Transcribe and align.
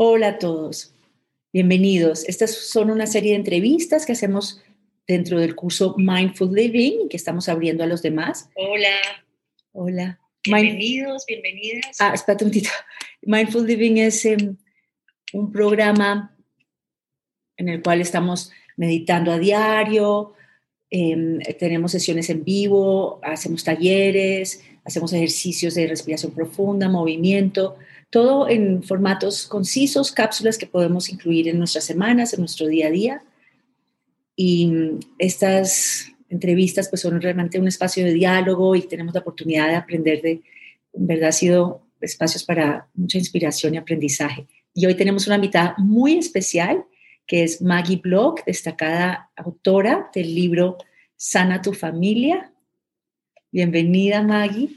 Hola 0.00 0.28
a 0.28 0.38
todos, 0.38 0.94
bienvenidos. 1.52 2.24
Estas 2.28 2.54
son 2.54 2.92
una 2.92 3.08
serie 3.08 3.32
de 3.32 3.38
entrevistas 3.38 4.06
que 4.06 4.12
hacemos 4.12 4.62
dentro 5.08 5.40
del 5.40 5.56
curso 5.56 5.96
Mindful 5.98 6.54
Living 6.54 7.06
y 7.06 7.08
que 7.08 7.16
estamos 7.16 7.48
abriendo 7.48 7.82
a 7.82 7.88
los 7.88 8.00
demás. 8.00 8.48
Hola. 8.54 8.94
Hola. 9.72 10.20
Bienvenidos, 10.44 11.24
bienvenidas. 11.26 11.96
Ah, 11.98 12.12
espérate 12.14 12.44
un 12.44 12.50
momentito. 12.50 12.70
Mindful 13.22 13.66
Living 13.66 13.96
es 13.96 14.24
em, 14.24 14.56
un 15.32 15.50
programa 15.50 16.32
en 17.56 17.68
el 17.68 17.82
cual 17.82 18.00
estamos 18.00 18.52
meditando 18.76 19.32
a 19.32 19.38
diario, 19.40 20.34
em, 20.90 21.40
tenemos 21.58 21.90
sesiones 21.90 22.30
en 22.30 22.44
vivo, 22.44 23.18
hacemos 23.24 23.64
talleres, 23.64 24.62
hacemos 24.84 25.12
ejercicios 25.12 25.74
de 25.74 25.88
respiración 25.88 26.30
profunda, 26.30 26.88
movimiento, 26.88 27.78
todo 28.10 28.48
en 28.48 28.82
formatos 28.82 29.46
concisos, 29.46 30.12
cápsulas 30.12 30.58
que 30.58 30.66
podemos 30.66 31.10
incluir 31.10 31.48
en 31.48 31.58
nuestras 31.58 31.84
semanas, 31.84 32.32
en 32.32 32.40
nuestro 32.40 32.66
día 32.66 32.88
a 32.88 32.90
día. 32.90 33.22
Y 34.34 34.72
estas 35.18 36.10
entrevistas 36.28 36.88
pues 36.88 37.02
son 37.02 37.20
realmente 37.20 37.58
un 37.58 37.68
espacio 37.68 38.04
de 38.04 38.12
diálogo 38.12 38.74
y 38.74 38.82
tenemos 38.82 39.14
la 39.14 39.20
oportunidad 39.20 39.68
de 39.68 39.76
aprender 39.76 40.22
de, 40.22 40.42
en 40.92 41.06
verdad 41.06 41.30
ha 41.30 41.32
sido 41.32 41.82
espacios 42.00 42.44
para 42.44 42.88
mucha 42.94 43.18
inspiración 43.18 43.74
y 43.74 43.78
aprendizaje. 43.78 44.46
Y 44.74 44.86
hoy 44.86 44.94
tenemos 44.94 45.26
una 45.26 45.36
invitada 45.36 45.74
muy 45.78 46.18
especial 46.18 46.84
que 47.26 47.42
es 47.42 47.60
Maggie 47.60 48.00
Block, 48.02 48.42
destacada 48.46 49.30
autora 49.36 50.10
del 50.14 50.34
libro 50.34 50.78
Sana 51.14 51.60
tu 51.60 51.74
familia. 51.74 52.52
Bienvenida 53.50 54.22
Maggie. 54.22 54.70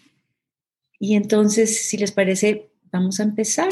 Y 1.00 1.16
entonces, 1.16 1.88
si 1.88 1.98
les 1.98 2.12
parece, 2.12 2.71
Vamos 2.92 3.22
a 3.22 3.24
empezar. 3.24 3.70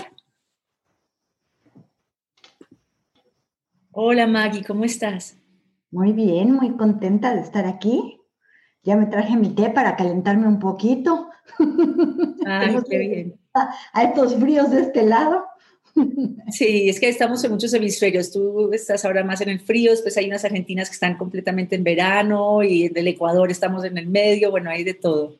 Hola 3.92 4.28
Maggie, 4.28 4.64
¿cómo 4.64 4.86
estás? 4.86 5.36
Muy 5.92 6.14
bien, 6.14 6.54
muy 6.54 6.78
contenta 6.78 7.36
de 7.36 7.42
estar 7.42 7.66
aquí. 7.66 8.22
Ya 8.84 8.96
me 8.96 9.08
traje 9.08 9.36
mi 9.36 9.50
té 9.50 9.72
para 9.72 9.98
calentarme 9.98 10.48
un 10.48 10.60
poquito. 10.60 11.30
Ay, 12.46 12.78
qué 12.90 12.98
bien. 12.98 13.40
A 13.54 14.04
estos 14.04 14.36
fríos 14.36 14.72
de 14.72 14.82
este 14.82 15.04
lado. 15.04 15.44
Sí, 16.52 16.88
es 16.88 17.00
que 17.00 17.10
estamos 17.10 17.44
en 17.44 17.52
muchos 17.52 17.74
hemisferios. 17.74 18.32
Tú 18.32 18.72
estás 18.72 19.04
ahora 19.04 19.24
más 19.24 19.42
en 19.42 19.50
el 19.50 19.60
frío, 19.60 19.92
después 19.92 20.16
hay 20.18 20.28
unas 20.28 20.46
argentinas 20.46 20.88
que 20.88 20.94
están 20.94 21.18
completamente 21.18 21.76
en 21.76 21.84
verano 21.84 22.64
y 22.64 22.88
del 22.90 23.08
Ecuador 23.08 23.52
estamos 23.52 23.84
en 23.84 23.98
el 23.98 24.08
medio, 24.08 24.50
bueno, 24.50 24.70
hay 24.70 24.84
de 24.84 24.94
todo. 24.94 25.40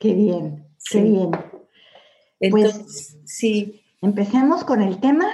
Qué 0.00 0.14
bien, 0.14 0.66
qué 0.90 1.02
bien. 1.02 1.30
Pues, 2.40 2.52
Entonces, 2.54 3.18
sí. 3.26 3.82
Empecemos 4.00 4.64
con 4.64 4.80
el 4.80 4.98
tema. 4.98 5.28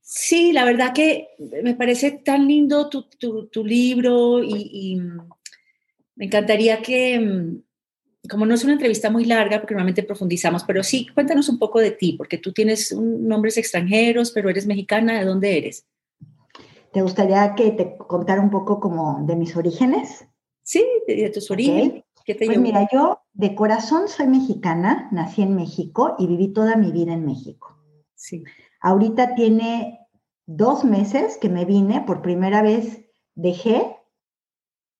Sí, 0.00 0.52
la 0.52 0.64
verdad 0.64 0.94
que 0.94 1.28
me 1.62 1.74
parece 1.74 2.12
tan 2.12 2.48
lindo 2.48 2.88
tu, 2.88 3.64
libro 3.64 4.42
y, 4.42 4.98
me 6.16 6.26
encantaría 6.26 6.80
que, 6.80 7.18
mm, 7.18 8.28
como 8.30 8.46
no 8.46 8.54
es 8.54 8.64
una 8.64 8.74
entrevista 8.74 9.10
muy 9.10 9.24
larga, 9.24 9.60
porque 9.60 9.74
normalmente 9.74 10.04
profundizamos, 10.04 10.64
pero 10.64 10.82
sí, 10.82 11.08
cuéntanos 11.12 11.48
un 11.48 11.58
poco 11.58 11.80
de 11.80 11.90
ti, 11.90 12.14
porque 12.16 12.38
tú 12.38 12.52
tienes 12.52 12.92
nombres 12.92 13.58
extranjeros, 13.58 14.30
pero 14.30 14.48
eres 14.48 14.66
mexicana, 14.66 15.18
¿de 15.18 15.26
dónde 15.26 15.58
eres? 15.58 15.84
¿Te 16.92 17.02
gustaría 17.02 17.54
que 17.56 17.72
te 17.72 17.96
contara 17.98 18.40
un 18.40 18.50
poco 18.50 18.78
como 18.80 19.26
de 19.26 19.36
mis 19.36 19.54
orígenes? 19.56 20.24
Sí, 20.62 20.86
de, 21.08 21.28
tus 21.30 21.50
orígenes 21.50 22.03
pues 22.26 22.58
mira, 22.58 22.88
yo 22.92 23.20
de 23.32 23.54
corazón 23.54 24.08
soy 24.08 24.26
mexicana, 24.26 25.08
nací 25.12 25.42
en 25.42 25.54
México 25.54 26.14
y 26.18 26.26
viví 26.26 26.52
toda 26.52 26.76
mi 26.76 26.90
vida 26.90 27.12
en 27.12 27.26
México. 27.26 27.76
Sí. 28.14 28.44
Ahorita 28.80 29.34
tiene 29.34 30.00
dos 30.46 30.84
meses 30.84 31.38
que 31.38 31.48
me 31.48 31.64
vine, 31.64 32.02
por 32.02 32.22
primera 32.22 32.62
vez 32.62 33.04
dejé 33.34 33.96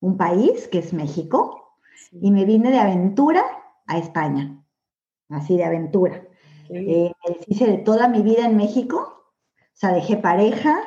un 0.01 0.17
país 0.17 0.69
que 0.69 0.79
es 0.79 0.93
México 0.93 1.79
y 2.13 2.31
me 2.31 2.45
vine 2.45 2.71
de 2.71 2.79
aventura 2.79 3.43
a 3.87 3.99
España, 3.99 4.63
así 5.29 5.57
de 5.57 5.65
aventura. 5.65 6.27
Eh, 6.71 7.13
hice 7.47 7.67
de 7.67 7.79
toda 7.79 8.09
mi 8.09 8.23
vida 8.23 8.47
en 8.47 8.57
México, 8.57 8.97
o 8.97 9.77
sea, 9.77 9.93
dejé 9.93 10.17
pareja, 10.17 10.79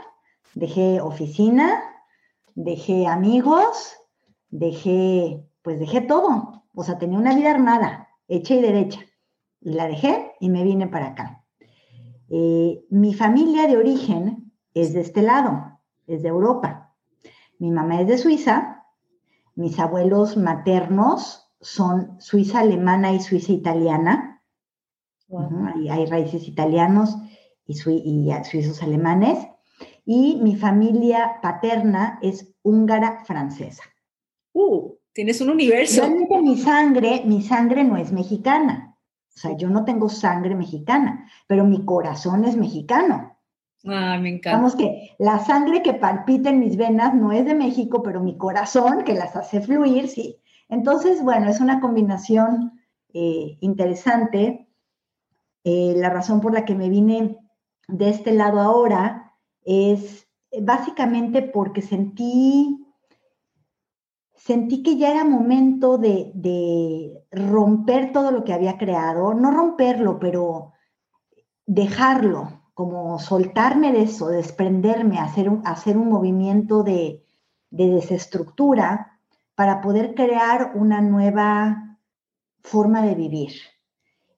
dejé 0.56 1.02
oficina, 1.02 1.84
dejé 2.56 3.08
amigos, 3.08 3.96
dejé 4.50 5.44
pues 5.68 5.80
dejé 5.80 6.00
todo. 6.00 6.64
O 6.74 6.84
sea, 6.86 6.98
tenía 6.98 7.20
una 7.20 7.36
vida 7.36 7.52
armada, 7.52 8.08
hecha 8.30 8.54
y 8.54 8.62
derecha. 8.62 9.02
Y 9.60 9.74
la 9.74 9.86
dejé 9.86 10.32
y 10.40 10.48
me 10.50 10.64
vine 10.64 10.88
para 10.88 11.08
acá. 11.08 11.44
Eh, 12.30 12.86
mi 12.90 13.14
familia 13.14 13.68
de 13.68 13.76
origen 13.76 14.54
es 14.74 14.94
de 14.94 15.02
este 15.02 15.22
lado, 15.24 15.78
es 16.06 16.24
de 16.24 16.30
Europa. 16.30 16.96
Mi 17.60 17.70
mamá 17.70 18.00
es 18.00 18.08
de 18.08 18.18
Suiza, 18.18 18.86
mis 19.56 19.78
abuelos 19.78 20.38
maternos 20.38 21.52
son 21.60 22.16
suiza 22.22 22.62
alemana 22.62 23.12
y 23.12 23.20
suiza 23.20 23.52
italiana. 23.52 24.42
hay, 25.90 26.06
raíces 26.06 26.48
italianos 26.48 27.18
y, 27.66 27.74
y, 27.74 28.32
suizos 28.46 28.82
alemanes. 28.82 29.46
Y 30.06 30.40
mi 30.42 30.56
familia 30.56 31.42
paterna 31.42 32.20
es 32.22 32.56
húngara 32.64 33.26
francesa. 33.26 33.84
Uh, 34.54 34.94
Tienes 35.18 35.42
un 35.42 35.50
universo. 35.50 36.02
Realmente 36.02 36.40
mi 36.44 36.56
sangre, 36.60 37.24
mi 37.26 37.42
sangre 37.42 37.84
no 37.84 37.98
es 37.98 38.12
mexicana. 38.12 38.96
O 39.36 39.40
sea, 39.40 39.58
yo 39.58 39.68
no 39.68 39.84
tengo 39.84 40.10
sangre 40.10 40.54
mexicana, 40.54 41.28
pero 41.48 41.66
mi 41.66 41.84
corazón 41.86 42.46
es 42.46 42.56
mexicano. 42.56 43.36
Ah, 43.84 44.20
me 44.22 44.30
encanta. 44.30 44.58
Vamos 44.58 44.76
que 44.76 45.16
la 45.18 45.40
sangre 45.40 45.82
que 45.82 45.96
palpita 45.96 46.52
en 46.52 46.60
mis 46.60 46.78
venas 46.78 47.16
no 47.16 47.32
es 47.32 47.46
de 47.46 47.56
México, 47.56 48.04
pero 48.04 48.22
mi 48.22 48.38
corazón 48.38 49.04
que 49.06 49.16
las 49.16 49.36
hace 49.36 49.60
fluir, 49.60 50.08
sí. 50.08 50.38
Entonces, 50.70 51.24
bueno, 51.24 51.50
es 51.50 51.62
una 51.62 51.80
combinación 51.80 52.80
eh, 53.12 53.58
interesante. 53.62 54.68
Eh, 55.64 55.96
la 55.98 56.12
razón 56.12 56.42
por 56.42 56.54
la 56.54 56.64
que 56.64 56.76
me 56.76 56.90
vine 56.90 57.40
de 57.88 58.10
este 58.12 58.34
lado 58.34 58.60
ahora 58.60 59.34
es 59.66 60.28
básicamente 60.62 61.42
porque 61.42 61.82
sentí 61.82 62.87
sentí 64.38 64.84
que 64.84 64.98
ya 64.98 65.12
era 65.12 65.24
momento 65.24 65.98
de, 65.98 67.24
romper 67.32 68.12
todo 68.12 68.32
lo 68.32 68.44
que 68.44 68.54
había 68.54 68.78
creado, 68.78 69.34
no 69.34 69.52
romperlo, 69.52 70.20
pero 70.20 70.74
dejarlo, 71.66 72.62
como 72.74 73.20
soltarme 73.20 73.92
de 73.92 74.04
eso, 74.04 74.30
desprenderme, 74.30 75.20
hacer 75.20 75.50
un, 75.50 75.66
hacer 75.66 75.98
un 75.98 76.10
movimiento 76.10 76.84
de, 76.84 77.24
desestructura 77.70 79.20
para 79.56 79.82
poder 79.82 80.16
crear 80.16 80.72
una 80.76 81.02
nueva 81.02 81.98
forma 82.62 83.02
de 83.02 83.16
vivir, 83.16 83.52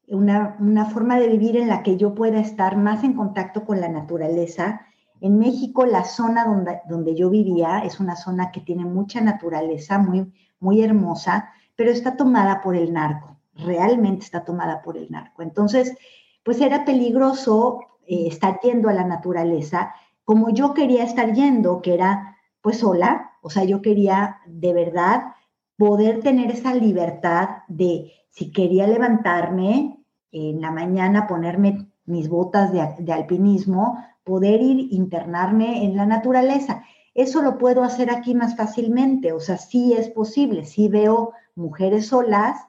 una, 0.07 0.57
una 0.59 0.85
forma 0.85 1.19
de 1.19 1.27
vivir 1.27 1.57
en 1.57 1.67
la 1.67 1.83
que 1.83 1.95
yo 1.95 2.15
pueda 2.15 2.39
estar 2.39 2.75
más 2.75 3.03
en 3.03 3.13
contacto 3.13 3.65
con 3.65 3.79
la 3.79 3.89
naturaleza 3.89 4.81
en 5.21 5.37
México, 5.37 5.85
la 5.85 6.05
zona 6.05 6.45
donde, 6.45 6.81
donde 6.87 7.15
yo 7.15 7.29
vivía 7.29 7.79
es 7.79 7.99
una 7.99 8.15
zona 8.15 8.51
que 8.51 8.61
tiene 8.61 8.85
mucha 8.85 9.21
naturaleza, 9.21 9.97
muy, 9.97 10.31
muy 10.59 10.81
hermosa, 10.81 11.49
pero 11.75 11.91
está 11.91 12.15
tomada 12.15 12.61
por 12.61 12.75
el 12.75 12.93
narco, 12.93 13.37
realmente 13.53 14.25
está 14.25 14.43
tomada 14.43 14.81
por 14.81 14.97
el 14.97 15.09
narco. 15.09 15.41
Entonces, 15.41 15.95
pues 16.43 16.61
era 16.61 16.85
peligroso 16.85 17.79
eh, 18.07 18.27
estar 18.27 18.59
yendo 18.61 18.89
a 18.89 18.93
la 18.93 19.05
naturaleza 19.05 19.93
como 20.29 20.51
yo 20.51 20.75
quería 20.75 21.05
estar 21.05 21.33
yendo, 21.33 21.81
que 21.81 21.95
era 21.95 22.37
pues 22.61 22.77
sola, 22.77 23.31
o 23.41 23.49
sea, 23.49 23.63
yo 23.63 23.81
quería 23.81 24.37
de 24.45 24.73
verdad 24.73 25.33
poder 25.75 26.19
tener 26.19 26.51
esa 26.51 26.75
libertad 26.75 27.63
de 27.67 28.11
si 28.29 28.51
quería 28.51 28.85
levantarme 28.85 30.05
en 30.31 30.61
la 30.61 30.69
mañana, 30.69 31.25
ponerme 31.25 31.89
mis 32.05 32.29
botas 32.29 32.71
de, 32.71 32.87
de 32.99 33.11
alpinismo, 33.11 34.05
poder 34.23 34.61
ir 34.61 34.87
internarme 34.91 35.83
en 35.85 35.95
la 35.95 36.05
naturaleza. 36.05 36.83
Eso 37.13 37.41
lo 37.41 37.57
puedo 37.57 37.83
hacer 37.83 38.11
aquí 38.11 38.35
más 38.35 38.55
fácilmente, 38.55 39.33
o 39.33 39.39
sea, 39.39 39.57
sí 39.57 39.93
es 39.93 40.09
posible, 40.09 40.65
sí 40.65 40.87
veo 40.87 41.33
mujeres 41.55 42.07
solas 42.07 42.61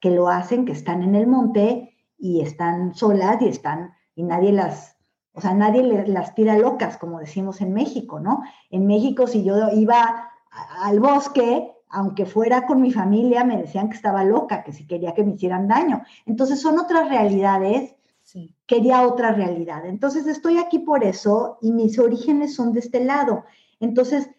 que 0.00 0.10
lo 0.10 0.28
hacen, 0.28 0.64
que 0.64 0.72
están 0.72 1.02
en 1.02 1.14
el 1.14 1.26
monte 1.26 1.94
y 2.18 2.40
están 2.40 2.94
solas 2.94 3.40
y 3.42 3.48
están, 3.48 3.92
y 4.14 4.24
nadie 4.24 4.52
las, 4.52 4.96
o 5.32 5.40
sea, 5.40 5.54
nadie 5.54 5.82
las 6.06 6.34
tira 6.34 6.58
locas, 6.58 6.98
como 6.98 7.20
decimos 7.20 7.60
en 7.60 7.72
México, 7.72 8.18
¿no? 8.18 8.42
En 8.70 8.86
México, 8.86 9.26
si 9.26 9.44
yo 9.44 9.70
iba 9.70 10.30
al 10.80 10.98
bosque, 10.98 11.70
aunque 11.88 12.26
fuera 12.26 12.66
con 12.66 12.80
mi 12.80 12.90
familia, 12.90 13.44
me 13.44 13.58
decían 13.58 13.88
que 13.90 13.96
estaba 13.96 14.24
loca, 14.24 14.64
que 14.64 14.72
si 14.72 14.86
quería 14.86 15.14
que 15.14 15.24
me 15.24 15.34
hicieran 15.34 15.68
daño. 15.68 16.02
Entonces 16.26 16.60
son 16.60 16.78
otras 16.78 17.08
realidades 17.08 17.94
Quería 18.72 19.06
otra 19.06 19.32
realidad. 19.32 19.84
Entonces 19.84 20.26
estoy 20.26 20.56
aquí 20.56 20.78
por 20.78 21.04
eso 21.04 21.58
y 21.60 21.72
mis 21.72 21.98
orígenes 21.98 22.54
son 22.54 22.72
de 22.72 22.80
este 22.80 23.04
lado. 23.04 23.44
Entonces, 23.80 24.30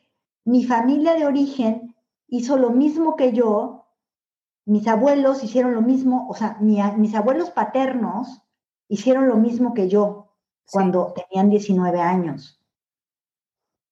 mi 0.43 0.65
familia 0.65 1.13
de 1.13 1.27
origen 1.27 1.95
hizo 2.27 2.57
lo 2.57 2.71
mismo 2.71 3.15
que 3.15 3.31
yo, 3.31 3.85
mis 4.65 4.87
abuelos 4.87 5.43
hicieron 5.43 5.75
lo 5.75 5.83
mismo, 5.83 6.27
o 6.27 6.33
sea, 6.33 6.57
mis 6.59 7.13
abuelos 7.13 7.51
paternos 7.51 8.41
hicieron 8.87 9.27
lo 9.27 9.35
mismo 9.35 9.75
que 9.75 9.87
yo. 9.87 10.31
cuando 10.71 11.13
tenían 11.13 11.51
19 11.51 12.01
años. 12.01 12.62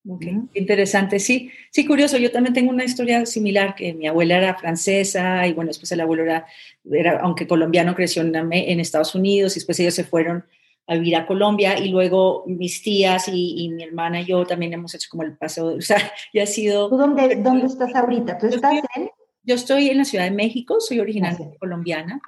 Interesante, 0.03 1.19
sí, 1.19 1.51
sí, 1.69 1.85
curioso. 1.85 2.17
Yo 2.17 2.31
también 2.31 2.53
tengo 2.53 2.71
una 2.71 2.83
historia 2.83 3.25
similar, 3.25 3.75
que 3.75 3.93
mi 3.93 4.07
abuela 4.07 4.37
era 4.37 4.55
francesa 4.55 5.45
y 5.47 5.53
bueno, 5.53 5.69
después 5.69 5.91
el 5.91 6.01
abuelo 6.01 6.23
era, 6.23 6.47
era 6.91 7.19
aunque 7.19 7.47
colombiano, 7.47 7.93
creció 7.93 8.23
en, 8.23 8.35
en, 8.35 8.79
Estados 8.79 9.13
Unidos 9.13 9.55
y 9.55 9.59
después 9.59 9.79
ellos 9.79 9.93
se 9.93 10.03
fueron 10.03 10.45
a 10.87 10.95
vivir 10.95 11.15
a 11.15 11.27
Colombia 11.27 11.77
y 11.77 11.89
luego 11.89 12.43
mis 12.47 12.81
tías 12.81 13.27
y, 13.27 13.69
mi 13.69 13.83
hermana 13.83 14.21
y 14.21 14.25
yo 14.25 14.45
también 14.45 14.73
hemos 14.73 14.95
hecho 14.95 15.07
como 15.09 15.23
el 15.23 15.37
paseo, 15.37 15.75
o 15.75 15.81
sea, 15.81 15.97
ya 16.33 16.43
ha 16.43 16.47
sido... 16.47 16.89
¿Tú 16.89 16.97
dónde, 16.97 17.35
dónde 17.35 17.67
estás 17.67 17.93
ahorita? 17.93 18.37
¿Tú 18.39 18.47
estás 18.47 18.73
en...? 18.95 19.09
Yo 19.43 19.55
estoy 19.55 19.89
en 19.89 19.97
la 19.97 20.05
Ciudad 20.05 20.25
de 20.25 20.31
México, 20.31 20.79
soy 20.79 20.99
originalmente 20.99 21.57
colombiana, 21.57 22.21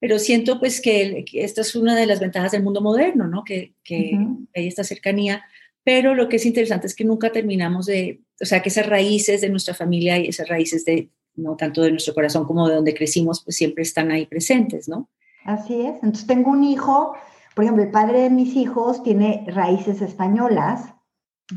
pero 0.00 0.18
siento 0.18 0.58
pues 0.58 0.80
que, 0.80 1.24
esta 1.32 1.60
es 1.60 1.76
una 1.76 1.94
de 1.94 2.06
las 2.06 2.20
ventajas 2.20 2.52
del 2.52 2.62
mundo 2.62 2.80
moderno, 2.80 3.28
¿no? 3.28 3.44
Que, 3.44 3.74
que 3.84 4.18
hay 4.54 4.66
esta 4.66 4.82
cercanía, 4.82 5.44
pero 5.84 6.14
lo 6.14 6.28
que 6.28 6.36
es 6.36 6.46
interesante 6.46 6.86
es 6.86 6.94
que 6.94 7.04
nunca 7.04 7.30
terminamos 7.30 7.86
de, 7.86 8.22
o 8.40 8.44
sea, 8.44 8.62
que 8.62 8.70
esas 8.70 8.86
raíces 8.86 9.42
de 9.42 9.50
nuestra 9.50 9.74
familia 9.74 10.18
y 10.18 10.28
esas 10.28 10.48
raíces 10.48 10.84
de, 10.84 11.10
no 11.36 11.56
tanto 11.56 11.82
de 11.82 11.90
nuestro 11.90 12.14
corazón 12.14 12.46
como 12.46 12.68
de 12.68 12.74
donde 12.74 12.94
crecimos, 12.94 13.44
pues 13.44 13.56
siempre 13.56 13.82
están 13.82 14.10
ahí 14.10 14.26
presentes, 14.26 14.88
¿no? 14.88 15.10
Así 15.44 15.80
es. 15.82 15.94
Entonces 15.96 16.26
tengo 16.26 16.50
un 16.50 16.64
hijo, 16.64 17.14
por 17.54 17.64
ejemplo, 17.64 17.84
el 17.84 17.90
padre 17.90 18.22
de 18.22 18.30
mis 18.30 18.56
hijos 18.56 19.02
tiene 19.02 19.44
raíces 19.46 20.00
españolas, 20.00 20.94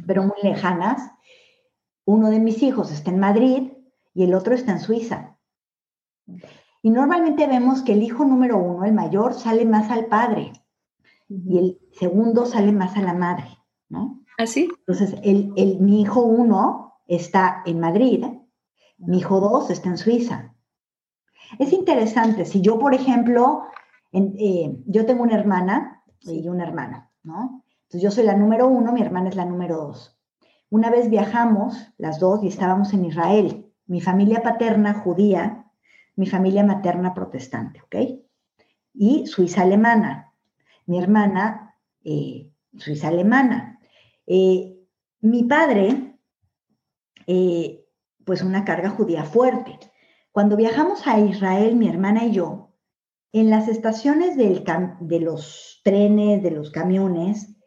pero 0.05 0.23
muy 0.23 0.37
lejanas. 0.43 1.09
Uno 2.05 2.29
de 2.29 2.39
mis 2.39 2.61
hijos 2.63 2.91
está 2.91 3.11
en 3.11 3.19
Madrid 3.19 3.71
y 4.13 4.23
el 4.23 4.33
otro 4.33 4.53
está 4.53 4.73
en 4.73 4.79
Suiza. 4.79 5.37
Y 6.81 6.89
normalmente 6.89 7.47
vemos 7.47 7.81
que 7.81 7.93
el 7.93 8.03
hijo 8.03 8.25
número 8.25 8.57
uno, 8.57 8.85
el 8.85 8.93
mayor, 8.93 9.33
sale 9.33 9.65
más 9.65 9.89
al 9.89 10.07
padre 10.07 10.51
y 11.29 11.57
el 11.57 11.79
segundo 11.91 12.45
sale 12.45 12.71
más 12.71 12.95
a 12.97 13.01
la 13.01 13.13
madre, 13.13 13.56
¿no? 13.89 14.23
¿Así? 14.37 14.69
¿Ah, 14.71 14.75
Entonces, 14.79 15.15
el, 15.23 15.53
el, 15.55 15.79
mi 15.79 16.01
hijo 16.01 16.21
uno 16.21 17.01
está 17.07 17.63
en 17.65 17.79
Madrid, 17.79 18.25
mi 18.97 19.19
hijo 19.19 19.39
dos 19.39 19.69
está 19.69 19.89
en 19.89 19.97
Suiza. 19.97 20.53
Es 21.59 21.71
interesante, 21.71 22.45
si 22.45 22.61
yo, 22.61 22.77
por 22.77 22.93
ejemplo, 22.93 23.63
eh, 24.11 24.77
yo 24.85 25.05
tengo 25.05 25.23
una 25.23 25.35
hermana 25.35 26.03
y 26.21 26.47
un 26.49 26.61
hermano, 26.61 27.09
¿no? 27.23 27.63
Entonces 27.83 28.01
yo 28.01 28.11
soy 28.11 28.25
la 28.25 28.35
número 28.35 28.67
uno, 28.67 28.91
mi 28.91 29.01
hermana 29.01 29.29
es 29.29 29.35
la 29.35 29.45
número 29.45 29.77
dos. 29.77 30.19
Una 30.69 30.89
vez 30.89 31.09
viajamos, 31.09 31.93
las 31.97 32.19
dos, 32.19 32.43
y 32.43 32.47
estábamos 32.47 32.93
en 32.93 33.05
Israel 33.05 33.67
mi 33.87 34.01
familia 34.01 34.43
paterna 34.43 34.93
judía, 34.93 35.65
mi 36.15 36.27
familia 36.27 36.63
materna 36.63 37.13
protestante, 37.13 37.81
¿ok? 37.81 37.95
Y 38.93 39.27
suiza 39.27 39.61
alemana, 39.61 40.33
mi 40.85 40.99
hermana 40.99 41.75
eh, 42.03 42.51
suiza 42.77 43.07
alemana. 43.07 43.76
Eh, 44.27 44.77
mi 45.21 45.43
padre, 45.43 46.19
eh, 47.25 47.85
pues 48.25 48.43
una 48.43 48.65
carga 48.65 48.89
judía 48.89 49.23
fuerte. 49.23 49.79
Cuando 50.31 50.55
viajamos 50.55 51.07
a 51.07 51.19
Israel, 51.19 51.75
mi 51.75 51.87
hermana 51.89 52.25
y 52.25 52.33
yo, 52.33 52.75
en 53.31 53.49
las 53.49 53.67
estaciones 53.67 54.37
de 54.37 55.19
los 55.19 55.81
trenes, 55.83 56.43
de 56.43 56.51
los 56.51 56.71
camiones, 56.71 57.57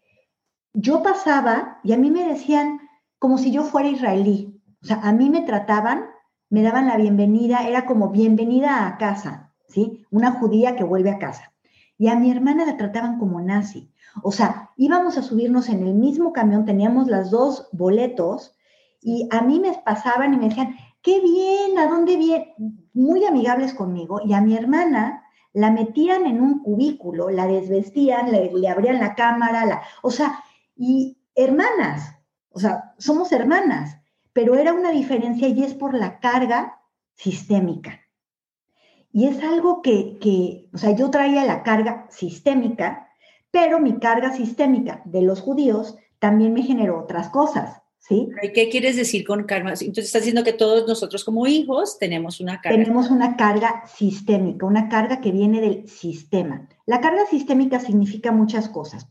yo 0.73 1.03
pasaba 1.03 1.81
y 1.83 1.93
a 1.93 1.97
mí 1.97 2.11
me 2.11 2.25
decían 2.25 2.81
como 3.19 3.39
si 3.39 3.53
yo 3.53 3.65
fuera 3.65 3.89
israelí. 3.89 4.61
O 4.83 4.87
sea, 4.87 5.01
a 5.03 5.13
mí 5.13 5.29
me 5.29 5.43
trataban, 5.43 6.07
me 6.49 6.63
daban 6.63 6.87
la 6.87 6.97
bienvenida, 6.97 7.67
era 7.67 7.87
como 7.87 8.11
bienvenida 8.11 8.87
a 8.87 8.97
casa, 8.97 9.53
¿sí? 9.69 10.07
Una 10.11 10.33
judía 10.33 10.77
que 10.77 10.85
vuelve 10.85 11.11
a 11.11 11.19
casa. 11.19 11.53
Y 11.99 12.09
a 12.09 12.17
mi 12.17 12.31
hermana 12.31 12.65
la 12.65 12.77
trataban 12.77 13.19
como 13.19 13.41
nazi. 13.41 13.93
O 14.23 14.33
sea, 14.33 14.71
íbamos 14.77 15.17
a 15.19 15.23
subirnos 15.23 15.69
en 15.69 15.87
el 15.87 15.95
mismo 15.95 16.33
camión, 16.33 16.65
teníamos 16.65 17.09
las 17.09 17.31
dos 17.31 17.69
boletos 17.73 18.55
y 19.01 19.29
a 19.31 19.43
mí 19.43 19.61
me 19.61 19.73
pasaban 19.85 20.35
y 20.35 20.37
me 20.37 20.49
decían, 20.49 20.77
qué 21.03 21.21
bien, 21.21 21.79
¿a 21.79 21.87
dónde 21.87 22.17
viene? 22.17 22.55
Muy 22.93 23.25
amigables 23.25 23.75
conmigo. 23.75 24.21
Y 24.25 24.35
a 24.35 24.41
mi 24.41 24.57
hermana 24.57 25.25
la 25.53 25.71
metían 25.71 26.27
en 26.27 26.41
un 26.41 26.63
cubículo, 26.63 27.31
la 27.31 27.47
desvestían, 27.47 28.31
le, 28.31 28.69
abrían 28.69 29.01
la 29.01 29.15
cámara, 29.15 29.65
la, 29.65 29.83
o 30.03 30.11
sea, 30.11 30.43
y 30.77 31.19
hermanas, 31.35 32.15
o 32.51 32.61
sea, 32.61 32.95
somos 32.99 33.33
hermanas 33.33 34.01
pero 34.33 34.55
era 34.57 34.73
una 34.73 34.91
diferencia 34.91 35.49
y 35.49 35.63
es 35.63 35.75
por 35.75 35.95
la 35.95 36.21
carga 36.21 36.81
sistémica. 37.15 38.01
Y 39.13 39.27
es 39.27 39.43
algo 39.43 39.83
que, 39.83 40.69
o 40.73 40.79
sea, 40.79 40.93
yo 40.93 41.11
traía 41.11 41.45
la 41.45 41.63
carga 41.63 42.07
sistémica, 42.11 43.09
pero 43.51 43.81
mi 43.81 43.99
carga 43.99 44.33
sistémica 44.33 45.03
de 45.05 45.23
los 45.23 45.41
judíos 45.41 45.97
también 46.19 46.53
me 46.53 46.63
generó 46.63 47.01
otras 47.01 47.31
cosas, 47.31 47.83
¿sí? 47.99 48.29
¿Y 48.43 48.53
qué 48.53 48.69
quieres 48.69 48.97
decir 48.97 49.27
con 49.27 49.45
carga? 49.45 49.71
Entonces 49.71 50.07
estás 50.07 50.23
diciendo 50.23 50.45
que 50.45 50.53
todos 50.53 50.87
nosotros 50.87 51.25
como 51.25 51.47
hijos 51.47 51.99
tenemos 51.99 52.41
una 52.41 52.61
carga. 52.61 52.79
Tenemos 52.79 53.11
una 53.11 53.37
carga 53.37 53.85
sistémica, 53.87 54.67
una 54.67 54.89
carga 54.89 55.21
que 55.21 55.33
viene 55.33 55.61
del 55.61 55.89
sistema. 55.89 56.69
La 56.87 57.01
carga 57.01 57.27
sistémica 57.27 57.81
significa 57.81 58.33
muchas 58.33 58.69
cosas. 58.69 59.09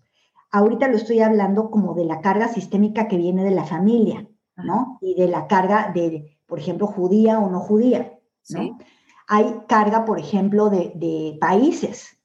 Ahorita 0.51 0.88
lo 0.88 0.97
estoy 0.97 1.19
hablando 1.19 1.69
como 1.69 1.94
de 1.94 2.06
la 2.06 2.21
carga 2.21 2.47
sistémica 2.47 3.07
que 3.07 3.18
viene 3.18 3.44
de 3.44 3.51
la 3.51 3.65
familia. 3.65 4.27
Y 5.01 5.15
de 5.15 5.27
la 5.27 5.47
carga 5.47 5.91
de, 5.94 6.38
por 6.45 6.59
ejemplo, 6.59 6.88
judía 6.88 7.39
o 7.39 7.50
no 7.50 7.59
judía, 7.59 8.19
Hay 9.27 9.45
carga, 9.68 10.06
por 10.06 10.19
ejemplo, 10.19 10.69
de, 10.69 11.38
países. 11.39 12.19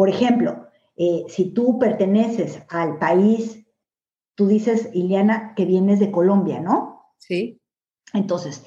Por 0.00 0.08
ejemplo, 0.08 0.66
eh, 0.96 1.26
si 1.28 1.50
tú 1.52 1.78
perteneces 1.78 2.62
al 2.70 2.98
país, 2.98 3.66
tú 4.34 4.46
dices, 4.46 4.88
Iliana, 4.94 5.54
que 5.54 5.66
vienes 5.66 6.00
de 6.00 6.10
Colombia, 6.10 6.58
¿no? 6.58 7.12
Sí. 7.18 7.60
Entonces, 8.14 8.64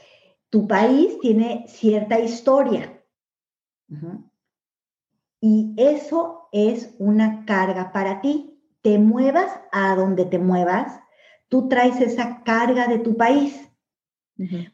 tu 0.51 0.67
país 0.67 1.17
tiene 1.21 1.65
cierta 1.67 2.19
historia. 2.19 3.03
Y 5.41 5.73
eso 5.75 6.49
es 6.51 6.93
una 6.99 7.45
carga 7.45 7.91
para 7.91 8.21
ti. 8.21 8.63
Te 8.83 8.99
muevas 8.99 9.49
a 9.71 9.95
donde 9.95 10.25
te 10.25 10.37
muevas, 10.37 10.99
tú 11.47 11.67
traes 11.67 11.99
esa 11.99 12.43
carga 12.43 12.85
de 12.85 12.99
tu 12.99 13.17
país. 13.17 13.59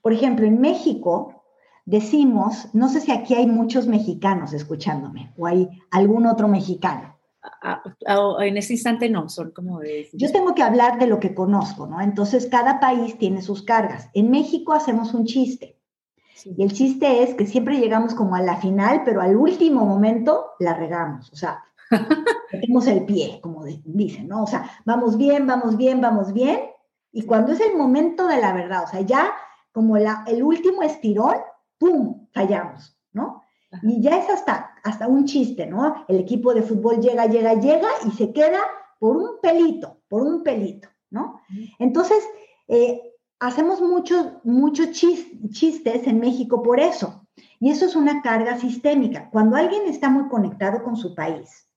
Por 0.01 0.11
ejemplo, 0.11 0.45
en 0.45 0.59
México 0.59 1.38
decimos, 1.85 2.69
no 2.73 2.89
sé 2.89 3.01
si 3.01 3.11
aquí 3.11 3.33
hay 3.33 3.47
muchos 3.47 3.87
mexicanos 3.87 4.53
escuchándome 4.53 5.33
o 5.37 5.47
hay 5.47 5.69
algún 5.91 6.25
otro 6.25 6.47
mexicano. 6.47 7.17
en 8.39 8.57
ese 8.57 8.73
instante 8.73 9.09
no, 9.09 9.29
son 9.29 9.51
como 9.51 9.79
de... 9.79 10.09
Yo 10.13 10.31
tengo 10.31 10.53
que 10.55 10.63
hablar 10.63 10.99
de 10.99 11.07
lo 11.07 11.19
que 11.19 11.33
conozco, 11.33 11.87
¿no? 11.87 12.01
Entonces, 12.01 12.47
cada 12.47 12.79
país 12.79 13.17
tiene 13.17 13.41
sus 13.41 13.63
cargas. 13.63 14.09
En 14.13 14.29
México 14.29 14.73
hacemos 14.73 15.13
un 15.13 15.25
chiste. 15.25 15.77
Y 16.45 16.63
el 16.63 16.71
chiste 16.71 17.23
es 17.23 17.35
que 17.35 17.45
siempre 17.45 17.79
llegamos 17.79 18.13
como 18.13 18.35
a 18.35 18.41
la 18.41 18.57
final, 18.57 19.01
pero 19.03 19.21
al 19.21 19.35
último 19.35 19.85
momento 19.85 20.51
la 20.59 20.73
regamos. 20.73 21.29
O 21.33 21.35
sea, 21.35 21.63
Metemos 22.51 22.87
el 22.87 23.05
pie, 23.05 23.39
como 23.41 23.63
dicen, 23.65 24.27
¿no? 24.27 24.43
O 24.43 24.47
sea, 24.47 24.69
vamos 24.85 25.17
bien, 25.17 25.47
vamos 25.47 25.77
bien, 25.77 26.01
vamos 26.01 26.33
bien. 26.33 26.59
Y 27.11 27.23
cuando 27.23 27.51
es 27.51 27.61
el 27.61 27.75
momento 27.75 28.27
de 28.27 28.39
la 28.39 28.53
verdad, 28.53 28.83
o 28.83 28.87
sea, 28.87 29.01
ya 29.01 29.33
como 29.71 29.97
la, 29.97 30.23
el 30.27 30.43
último 30.43 30.83
estirón, 30.83 31.35
¡pum! 31.79 32.27
Fallamos, 32.31 32.95
¿no? 33.13 33.41
Y 33.81 34.01
ya 34.01 34.17
es 34.17 34.29
hasta, 34.29 34.75
hasta 34.83 35.07
un 35.07 35.25
chiste, 35.25 35.65
¿no? 35.65 36.05
El 36.07 36.19
equipo 36.19 36.53
de 36.53 36.61
fútbol 36.61 36.99
llega, 36.99 37.25
llega, 37.25 37.55
llega 37.55 37.89
y 38.07 38.11
se 38.11 38.31
queda 38.31 38.59
por 38.99 39.17
un 39.17 39.39
pelito, 39.41 40.01
por 40.07 40.21
un 40.21 40.43
pelito, 40.43 40.89
¿no? 41.09 41.41
Entonces, 41.79 42.23
eh, 42.67 43.01
hacemos 43.39 43.81
muchos, 43.81 44.27
muchos 44.43 44.91
chistes 44.91 46.07
en 46.07 46.19
México 46.19 46.61
por 46.61 46.79
eso. 46.79 47.25
Y 47.59 47.71
eso 47.71 47.85
es 47.85 47.95
una 47.95 48.21
carga 48.21 48.57
sistémica. 48.57 49.29
Cuando 49.31 49.55
alguien 49.55 49.83
está 49.87 50.09
muy 50.09 50.27
conectado 50.29 50.83
con 50.83 50.97
su 50.97 51.15
país, 51.15 51.69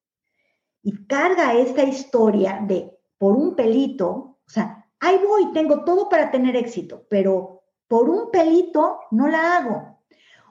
y 0.83 1.07
carga 1.07 1.55
esta 1.55 1.85
historia 1.85 2.61
de 2.67 2.99
por 3.19 3.37
un 3.37 3.55
pelito, 3.55 4.09
o 4.45 4.51
sea, 4.51 4.85
ahí 4.99 5.19
voy, 5.25 5.53
tengo 5.53 5.85
todo 5.85 6.09
para 6.09 6.31
tener 6.31 6.57
éxito, 6.57 7.07
pero 7.09 7.62
por 7.93 8.09
un 8.09 8.31
pelito 8.31 9.01
no 9.11 9.29
la 9.29 9.55
hago. 9.55 9.99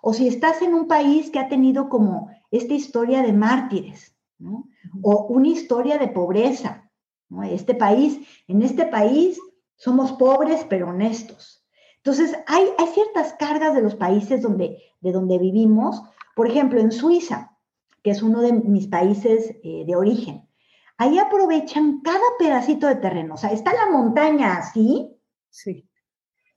O 0.04 0.14
si 0.14 0.28
estás 0.28 0.62
en 0.62 0.76
un 0.76 0.88
país 0.88 1.32
que 1.32 1.40
ha 1.40 1.50
tenido 1.50 1.90
como 1.90 2.30
esta 2.52 2.76
historia 2.76 3.24
de 3.24 3.34
mártires, 3.34 4.16
¿no? 4.38 4.70
O 5.02 5.26
una 5.26 5.48
historia 5.48 5.98
de 5.98 6.08
pobreza, 6.08 6.88
¿no? 7.30 7.42
Este 7.42 7.74
país, 7.74 8.20
en 8.48 8.62
este 8.62 8.86
país 8.86 9.40
somos 9.76 10.12
pobres 10.12 10.68
pero 10.70 10.90
honestos. 10.90 11.66
Entonces, 11.98 12.38
hay, 12.46 12.66
hay 12.78 12.86
ciertas 12.94 13.34
cargas 13.34 13.74
de 13.74 13.82
los 13.82 13.96
países 13.96 14.44
donde, 14.44 14.78
de 15.00 15.12
donde 15.12 15.40
vivimos. 15.40 16.00
Por 16.36 16.46
ejemplo, 16.46 16.80
en 16.80 16.92
Suiza, 16.92 17.58
que 18.04 18.12
es 18.12 18.22
uno 18.22 18.42
de 18.42 18.54
mis 18.54 18.86
países 18.86 19.56
eh, 19.64 19.84
de 19.88 19.96
origen. 19.96 20.48
Ahí 20.96 21.18
aprovechan 21.18 22.02
cada 22.02 22.38
pedacito 22.38 22.86
de 22.86 22.98
terreno. 22.98 23.34
O 23.34 23.38
sea, 23.38 23.50
está 23.50 23.74
la 23.74 23.90
montaña 23.90 24.58
así. 24.58 25.18
Sí. 25.50 25.88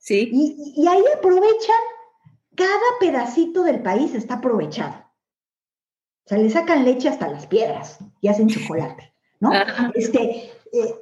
Sí. 0.05 0.29
Y, 0.31 0.87
ahí 0.87 1.03
aprovechan 1.17 1.81
cada 2.53 2.99
pedacito 2.99 3.63
del 3.63 3.81
país, 3.81 4.13
está 4.13 4.35
aprovechado. 4.35 4.93
O 6.25 6.27
sea, 6.27 6.37
le 6.37 6.49
sacan 6.51 6.85
leche 6.85 7.09
hasta 7.09 7.27
las 7.27 7.47
piedras 7.47 7.97
y 8.21 8.27
hacen 8.27 8.47
chocolate, 8.47 9.15
¿no? 9.39 9.51
Este, 9.95 10.51
eh, 10.71 10.95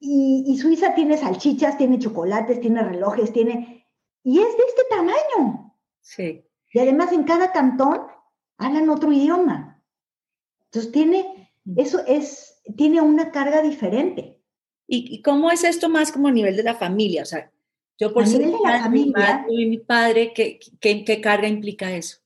y, 0.00 0.58
Suiza 0.58 0.94
tiene 0.94 1.16
salchichas, 1.16 1.78
tiene 1.78 1.98
chocolates, 1.98 2.60
tiene 2.60 2.82
relojes, 2.82 3.32
tiene... 3.32 3.86
Y 4.22 4.38
es 4.38 4.54
de 4.54 4.64
este 4.68 4.82
tamaño. 4.90 5.74
Sí. 6.02 6.44
Y 6.74 6.78
además 6.78 7.12
en 7.12 7.24
cada 7.24 7.52
cantón 7.52 8.02
hablan 8.58 8.90
otro 8.90 9.10
idioma. 9.12 9.82
Entonces 10.66 10.92
tiene, 10.92 11.50
mm. 11.64 11.80
eso 11.80 12.00
es, 12.06 12.60
tiene 12.76 13.00
una 13.00 13.30
carga 13.30 13.62
diferente. 13.62 14.42
¿Y, 14.86 15.22
cómo 15.22 15.50
es 15.50 15.64
esto 15.64 15.88
más 15.88 16.12
como 16.12 16.28
a 16.28 16.32
nivel 16.32 16.56
de 16.56 16.64
la 16.64 16.74
familia? 16.74 17.22
O 17.22 17.26
sea, 17.26 17.50
yo 18.00 18.14
por 18.14 18.26
ser 18.26 18.48
la 18.48 18.80
familia, 18.80 19.44
mi, 19.46 19.66
mi 19.66 19.78
padre, 19.78 20.32
¿qué, 20.34 20.58
qué, 20.80 21.04
qué 21.04 21.20
carga 21.20 21.46
implica 21.46 21.92
eso? 21.92 22.16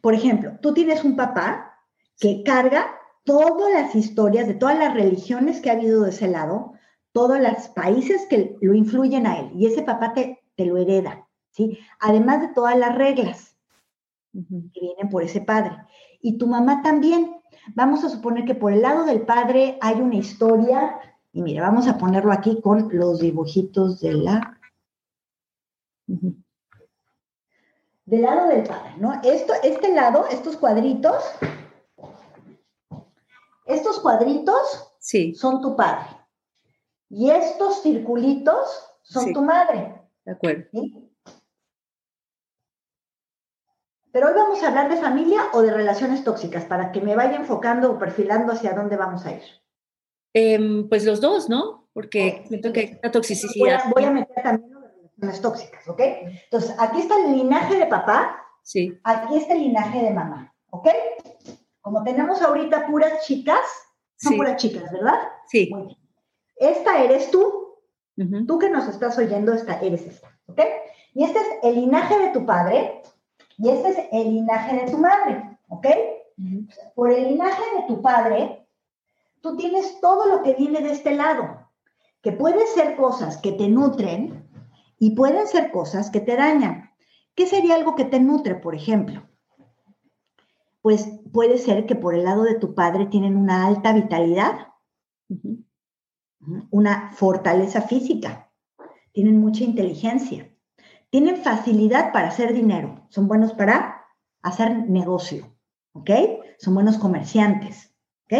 Por 0.00 0.14
ejemplo, 0.14 0.52
tú 0.62 0.72
tienes 0.72 1.04
un 1.04 1.16
papá 1.16 1.78
que 2.18 2.42
carga 2.42 2.94
todas 3.24 3.72
las 3.72 3.94
historias 3.94 4.48
de 4.48 4.54
todas 4.54 4.78
las 4.78 4.94
religiones 4.94 5.60
que 5.60 5.68
ha 5.68 5.74
habido 5.74 6.02
de 6.02 6.10
ese 6.10 6.28
lado, 6.28 6.72
todos 7.12 7.38
los 7.38 7.68
países 7.68 8.26
que 8.28 8.56
lo 8.62 8.74
influyen 8.74 9.26
a 9.26 9.38
él, 9.38 9.50
y 9.54 9.66
ese 9.66 9.82
papá 9.82 10.14
te, 10.14 10.42
te 10.56 10.64
lo 10.64 10.78
hereda, 10.78 11.28
¿sí? 11.50 11.78
Además 12.00 12.40
de 12.40 12.48
todas 12.48 12.76
las 12.78 12.96
reglas 12.96 13.54
que 14.32 14.80
vienen 14.80 15.10
por 15.10 15.22
ese 15.22 15.42
padre. 15.42 15.76
Y 16.22 16.38
tu 16.38 16.46
mamá 16.46 16.82
también. 16.82 17.36
Vamos 17.74 18.02
a 18.02 18.08
suponer 18.08 18.44
que 18.46 18.54
por 18.54 18.72
el 18.72 18.80
lado 18.80 19.04
del 19.04 19.22
padre 19.22 19.76
hay 19.82 20.00
una 20.00 20.16
historia, 20.16 20.98
y 21.34 21.42
mira, 21.42 21.62
vamos 21.62 21.86
a 21.86 21.98
ponerlo 21.98 22.32
aquí 22.32 22.60
con 22.62 22.88
los 22.92 23.20
dibujitos 23.20 24.00
de 24.00 24.14
la... 24.14 24.58
Del 28.04 28.22
lado 28.22 28.48
del 28.48 28.64
padre, 28.64 28.94
¿no? 28.98 29.20
Esto, 29.22 29.54
este 29.62 29.94
lado, 29.94 30.26
estos 30.28 30.56
cuadritos, 30.56 31.22
estos 33.66 34.00
cuadritos 34.00 34.92
sí. 34.98 35.34
son 35.34 35.60
tu 35.60 35.76
padre. 35.76 36.08
Y 37.08 37.30
estos 37.30 37.82
circulitos 37.82 38.86
son 39.02 39.32
tu 39.32 39.42
madre. 39.42 40.02
De 40.24 40.32
acuerdo. 40.32 40.64
Pero 44.12 44.28
hoy 44.28 44.34
vamos 44.34 44.62
a 44.62 44.68
hablar 44.68 44.90
de 44.90 44.98
familia 44.98 45.40
o 45.52 45.62
de 45.62 45.72
relaciones 45.72 46.22
tóxicas 46.22 46.66
para 46.66 46.92
que 46.92 47.00
me 47.00 47.16
vaya 47.16 47.36
enfocando 47.36 47.90
o 47.90 47.98
perfilando 47.98 48.52
hacia 48.52 48.74
dónde 48.74 48.96
vamos 48.96 49.24
a 49.24 49.32
ir. 49.32 49.42
Em, 50.34 50.88
pues 50.88 51.04
los 51.04 51.20
dos, 51.20 51.48
¿no? 51.48 51.88
Porque 51.94 52.44
siento 52.48 52.72
que 52.72 52.80
hay 52.80 52.98
la 53.02 53.10
toxicidad. 53.10 53.82
Voy 53.94 54.04
a, 54.04 54.10
meter 54.10 54.42
también 54.42 54.71
las 55.22 55.40
relaciones 55.40 55.40
tóxicas, 55.40 55.88
¿ok? 55.88 56.00
Entonces, 56.44 56.74
aquí 56.78 57.00
está 57.00 57.16
el 57.16 57.32
linaje 57.32 57.76
de 57.76 57.86
papá. 57.86 58.44
Sí. 58.62 58.98
Aquí 59.04 59.36
está 59.36 59.54
el 59.54 59.60
linaje 59.60 60.02
de 60.02 60.10
mamá, 60.10 60.54
¿ok? 60.70 60.88
Como 61.80 62.02
tenemos 62.04 62.42
ahorita 62.42 62.86
puras 62.86 63.24
chicas, 63.26 63.60
son 64.16 64.36
puras 64.36 64.56
chicas, 64.56 64.90
¿verdad? 64.92 65.18
Sí. 65.48 65.68
Muy 65.72 65.86
bien. 65.86 65.98
Esta 66.56 67.02
eres 67.02 67.30
tú. 67.30 67.60
Tú 68.46 68.58
que 68.58 68.70
nos 68.70 68.86
estás 68.88 69.18
oyendo, 69.18 69.52
esta 69.52 69.80
eres 69.80 70.02
esta. 70.02 70.28
¿Ok? 70.46 70.60
Y 71.14 71.24
este 71.24 71.38
es 71.40 71.46
el 71.62 71.74
linaje 71.74 72.18
de 72.18 72.28
tu 72.28 72.46
padre 72.46 73.02
y 73.58 73.70
este 73.70 73.88
es 73.88 73.98
el 74.12 74.34
linaje 74.34 74.76
de 74.76 74.90
tu 74.90 74.98
madre. 74.98 75.58
¿Ok? 75.68 75.86
Por 76.94 77.10
el 77.10 77.30
linaje 77.30 77.62
de 77.76 77.86
tu 77.88 78.00
padre, 78.00 78.66
tú 79.40 79.56
tienes 79.56 80.00
todo 80.00 80.26
lo 80.26 80.42
que 80.42 80.54
viene 80.54 80.82
de 80.82 80.92
este 80.92 81.16
lado, 81.16 81.68
que 82.20 82.32
pueden 82.32 82.66
ser 82.74 82.96
cosas 82.96 83.38
que 83.38 83.52
te 83.52 83.68
nutren 83.68 84.41
y 85.02 85.16
pueden 85.16 85.48
ser 85.48 85.72
cosas 85.72 86.10
que 86.10 86.20
te 86.20 86.36
dañan. 86.36 86.92
¿Qué 87.34 87.48
sería 87.48 87.74
algo 87.74 87.96
que 87.96 88.04
te 88.04 88.20
nutre, 88.20 88.54
por 88.54 88.76
ejemplo? 88.76 89.28
Pues 90.80 91.08
puede 91.32 91.58
ser 91.58 91.86
que 91.86 91.96
por 91.96 92.14
el 92.14 92.22
lado 92.22 92.44
de 92.44 92.54
tu 92.54 92.76
padre 92.76 93.06
tienen 93.06 93.36
una 93.36 93.66
alta 93.66 93.92
vitalidad, 93.92 94.68
una 96.70 97.10
fortaleza 97.14 97.82
física, 97.82 98.52
tienen 99.10 99.40
mucha 99.40 99.64
inteligencia, 99.64 100.48
tienen 101.10 101.38
facilidad 101.38 102.12
para 102.12 102.28
hacer 102.28 102.54
dinero, 102.54 103.04
son 103.10 103.26
buenos 103.26 103.54
para 103.54 104.06
hacer 104.40 104.88
negocio, 104.88 105.52
¿ok? 105.94 106.10
Son 106.60 106.74
buenos 106.74 106.98
comerciantes, 106.98 107.92
¿ok? 108.26 108.34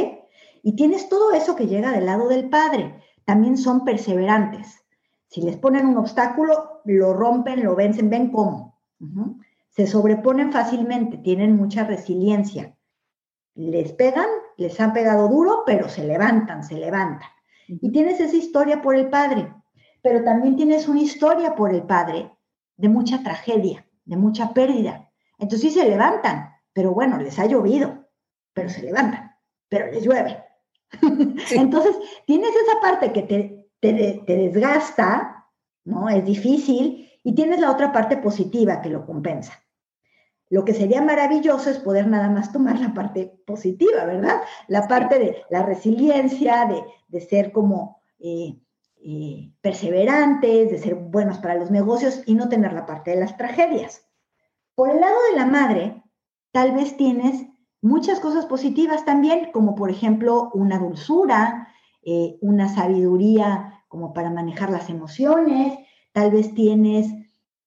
Y 0.62 0.76
tienes 0.76 1.09
todo 1.09 1.33
eso 1.33 1.57
que 1.57 1.66
llega 1.66 1.90
del 1.90 2.07
lado 2.07 2.28
del 2.28 2.49
padre, 2.50 3.02
también 3.25 3.59
son 3.59 3.85
perseverantes. 3.85 4.81
Si 5.32 5.40
les 5.40 5.56
ponen 5.56 5.86
un 5.86 5.96
obstáculo, 5.96 6.82
lo 6.84 7.14
rompen, 7.14 7.64
lo 7.64 7.74
vencen, 7.74 8.10
ven 8.10 8.30
cómo. 8.30 8.78
Se 9.70 9.86
sobreponen 9.86 10.52
fácilmente, 10.52 11.16
tienen 11.16 11.56
mucha 11.56 11.84
resiliencia. 11.84 12.76
Les 13.54 13.94
pegan, 13.94 14.28
les 14.58 14.78
han 14.78 14.92
pegado 14.92 15.28
duro, 15.28 15.62
pero 15.64 15.88
se 15.88 16.04
levantan, 16.04 16.62
se 16.62 16.74
levantan. 16.74 17.30
Y 17.66 17.90
tienes 17.92 18.20
esa 18.20 18.36
historia 18.36 18.82
por 18.82 18.94
el 18.94 19.08
padre, 19.08 19.50
pero 20.02 20.22
también 20.22 20.54
tienes 20.56 20.86
una 20.86 21.00
historia 21.00 21.54
por 21.54 21.74
el 21.74 21.84
padre 21.84 22.30
de 22.76 22.90
mucha 22.90 23.22
tragedia, 23.22 23.86
de 24.04 24.18
mucha 24.18 24.52
pérdida. 24.52 25.10
Entonces 25.38 25.72
sí 25.72 25.80
se 25.80 25.88
levantan, 25.88 26.50
pero 26.74 26.92
bueno, 26.92 27.16
les 27.16 27.38
ha 27.38 27.46
llovido, 27.46 28.06
pero 28.52 28.68
se 28.68 28.82
levantan, 28.82 29.34
pero 29.70 29.90
les 29.90 30.04
llueve. 30.04 30.44
Entonces 31.52 31.96
tienes 32.26 32.50
esa 32.50 32.82
parte 32.82 33.14
que 33.14 33.22
te, 33.22 33.62
te, 33.82 34.22
te 34.24 34.36
desgasta, 34.36 35.48
¿no? 35.84 36.08
Es 36.08 36.24
difícil, 36.24 37.10
y 37.24 37.34
tienes 37.34 37.60
la 37.60 37.70
otra 37.70 37.92
parte 37.92 38.16
positiva 38.16 38.80
que 38.80 38.88
lo 38.88 39.04
compensa. 39.04 39.52
Lo 40.48 40.64
que 40.64 40.74
sería 40.74 41.02
maravilloso 41.02 41.68
es 41.70 41.78
poder 41.78 42.06
nada 42.06 42.28
más 42.28 42.52
tomar 42.52 42.78
la 42.78 42.94
parte 42.94 43.40
positiva, 43.44 44.04
¿verdad? 44.04 44.42
La 44.68 44.86
parte 44.86 45.18
de 45.18 45.42
la 45.50 45.64
resiliencia, 45.64 46.70
de, 47.08 47.20
ser 47.20 47.52
como 47.52 48.00
eh, 48.18 48.60
eh, 49.02 49.50
perseverantes, 49.60 50.70
de 50.70 50.78
ser 50.78 50.94
buenos 50.94 51.38
para 51.38 51.56
los 51.56 51.70
negocios 51.70 52.22
y 52.26 52.34
no 52.34 52.48
tener 52.48 52.72
la 52.72 52.86
parte 52.86 53.10
de 53.10 53.20
las 53.20 53.36
tragedias. 53.36 54.06
Por 54.76 54.90
el 54.90 55.00
lado 55.00 55.16
de 55.30 55.38
la 55.38 55.46
madre, 55.46 56.02
tal 56.52 56.72
vez 56.72 56.96
tienes 56.96 57.46
muchas 57.80 58.20
cosas 58.20 58.46
positivas 58.46 59.04
también, 59.04 59.50
como 59.52 59.74
por 59.74 59.90
ejemplo 59.90 60.50
una 60.54 60.78
dulzura, 60.78 61.68
eh, 62.02 62.37
una 62.40 62.68
sabiduría 62.68 63.85
como 63.88 64.12
para 64.12 64.30
manejar 64.30 64.71
las 64.71 64.90
emociones, 64.90 65.78
tal 66.12 66.30
vez 66.30 66.54
tienes 66.54 67.09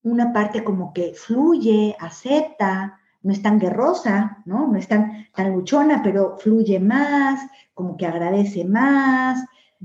una 0.03 0.33
parte 0.33 0.63
como 0.63 0.93
que 0.93 1.13
fluye, 1.15 1.95
acepta, 1.99 2.99
no 3.25 3.31
es 3.31 3.41
tan 3.41 3.59
guerrosa, 3.59 4.43
¿no? 4.45 4.67
No 4.67 4.77
es 4.77 4.87
tan, 4.87 5.25
tan 5.33 5.51
luchona, 5.51 6.01
pero 6.03 6.37
fluye 6.37 6.79
más, 6.79 7.39
como 7.73 7.97
que 7.97 8.05
agradece 8.05 8.65
más. 8.65 9.43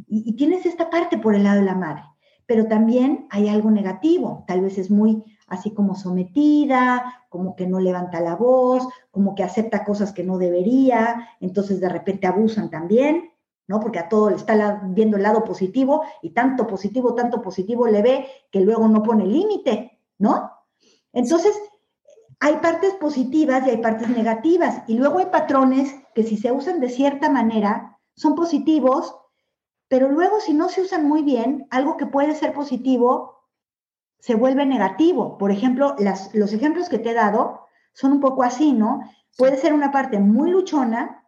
Y, 0.08 0.34
tienes 0.34 0.66
esta 0.66 0.90
parte 0.90 1.16
por 1.16 1.34
el 1.34 1.44
lado 1.44 1.60
de 1.60 1.66
la 1.66 1.74
madre. 1.74 2.02
Pero 2.44 2.66
también 2.66 3.26
hay 3.30 3.48
algo 3.48 3.70
negativo, 3.70 4.44
tal 4.46 4.60
vez 4.60 4.76
es 4.76 4.90
muy 4.90 5.24
así 5.46 5.72
como 5.72 5.94
sometida, 5.94 7.24
como 7.30 7.56
que 7.56 7.66
no 7.66 7.80
levanta 7.80 8.20
la 8.20 8.36
voz, 8.36 8.86
como 9.10 9.34
que 9.34 9.42
acepta 9.42 9.84
cosas 9.84 10.12
que 10.12 10.22
no 10.22 10.36
debería, 10.36 11.28
entonces 11.40 11.80
de 11.80 11.88
repente 11.88 12.26
abusan 12.26 12.70
también, 12.70 13.29
¿no? 13.70 13.78
Porque 13.78 14.00
a 14.00 14.08
todo 14.08 14.30
le 14.30 14.34
está 14.34 14.80
viendo 14.82 15.16
el 15.16 15.22
lado 15.22 15.44
positivo 15.44 16.02
y 16.22 16.30
tanto 16.30 16.66
positivo, 16.66 17.14
tanto 17.14 17.40
positivo 17.40 17.86
le 17.86 18.02
ve 18.02 18.26
que 18.50 18.58
luego 18.58 18.88
no 18.88 19.00
pone 19.00 19.24
límite, 19.24 20.00
¿no? 20.18 20.50
Entonces, 21.12 21.56
hay 22.40 22.56
partes 22.56 22.94
positivas 22.94 23.64
y 23.64 23.70
hay 23.70 23.76
partes 23.76 24.08
negativas. 24.08 24.82
Y 24.88 24.98
luego 24.98 25.20
hay 25.20 25.26
patrones 25.26 25.94
que 26.16 26.24
si 26.24 26.36
se 26.36 26.50
usan 26.50 26.80
de 26.80 26.88
cierta 26.88 27.30
manera 27.30 27.96
son 28.16 28.34
positivos, 28.34 29.14
pero 29.86 30.08
luego 30.08 30.40
si 30.40 30.52
no 30.52 30.68
se 30.68 30.82
usan 30.82 31.06
muy 31.06 31.22
bien, 31.22 31.68
algo 31.70 31.96
que 31.96 32.06
puede 32.06 32.34
ser 32.34 32.52
positivo 32.52 33.46
se 34.18 34.34
vuelve 34.34 34.66
negativo. 34.66 35.38
Por 35.38 35.52
ejemplo, 35.52 35.94
los 36.32 36.52
ejemplos 36.52 36.88
que 36.88 36.98
te 36.98 37.10
he 37.10 37.14
dado 37.14 37.66
son 37.92 38.10
un 38.10 38.20
poco 38.20 38.42
así, 38.42 38.72
¿no? 38.72 39.02
Puede 39.38 39.56
ser 39.58 39.72
una 39.72 39.92
parte 39.92 40.18
muy 40.18 40.50
luchona, 40.50 41.19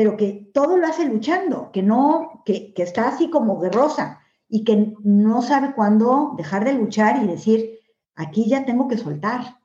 pero 0.00 0.16
que 0.16 0.50
todo 0.54 0.78
lo 0.78 0.86
hace 0.86 1.04
luchando, 1.04 1.70
que 1.72 1.82
no, 1.82 2.42
que, 2.46 2.72
que 2.72 2.82
está 2.82 3.08
así 3.08 3.28
como 3.28 3.60
guerrosa 3.60 4.20
y 4.48 4.64
que 4.64 4.94
no 5.04 5.42
sabe 5.42 5.74
cuándo 5.74 6.32
dejar 6.38 6.64
de 6.64 6.72
luchar 6.72 7.22
y 7.22 7.26
decir, 7.26 7.80
Aquí 8.20 8.46
ya 8.46 8.66
tengo 8.66 8.86
que 8.86 8.98
soltar. 8.98 9.58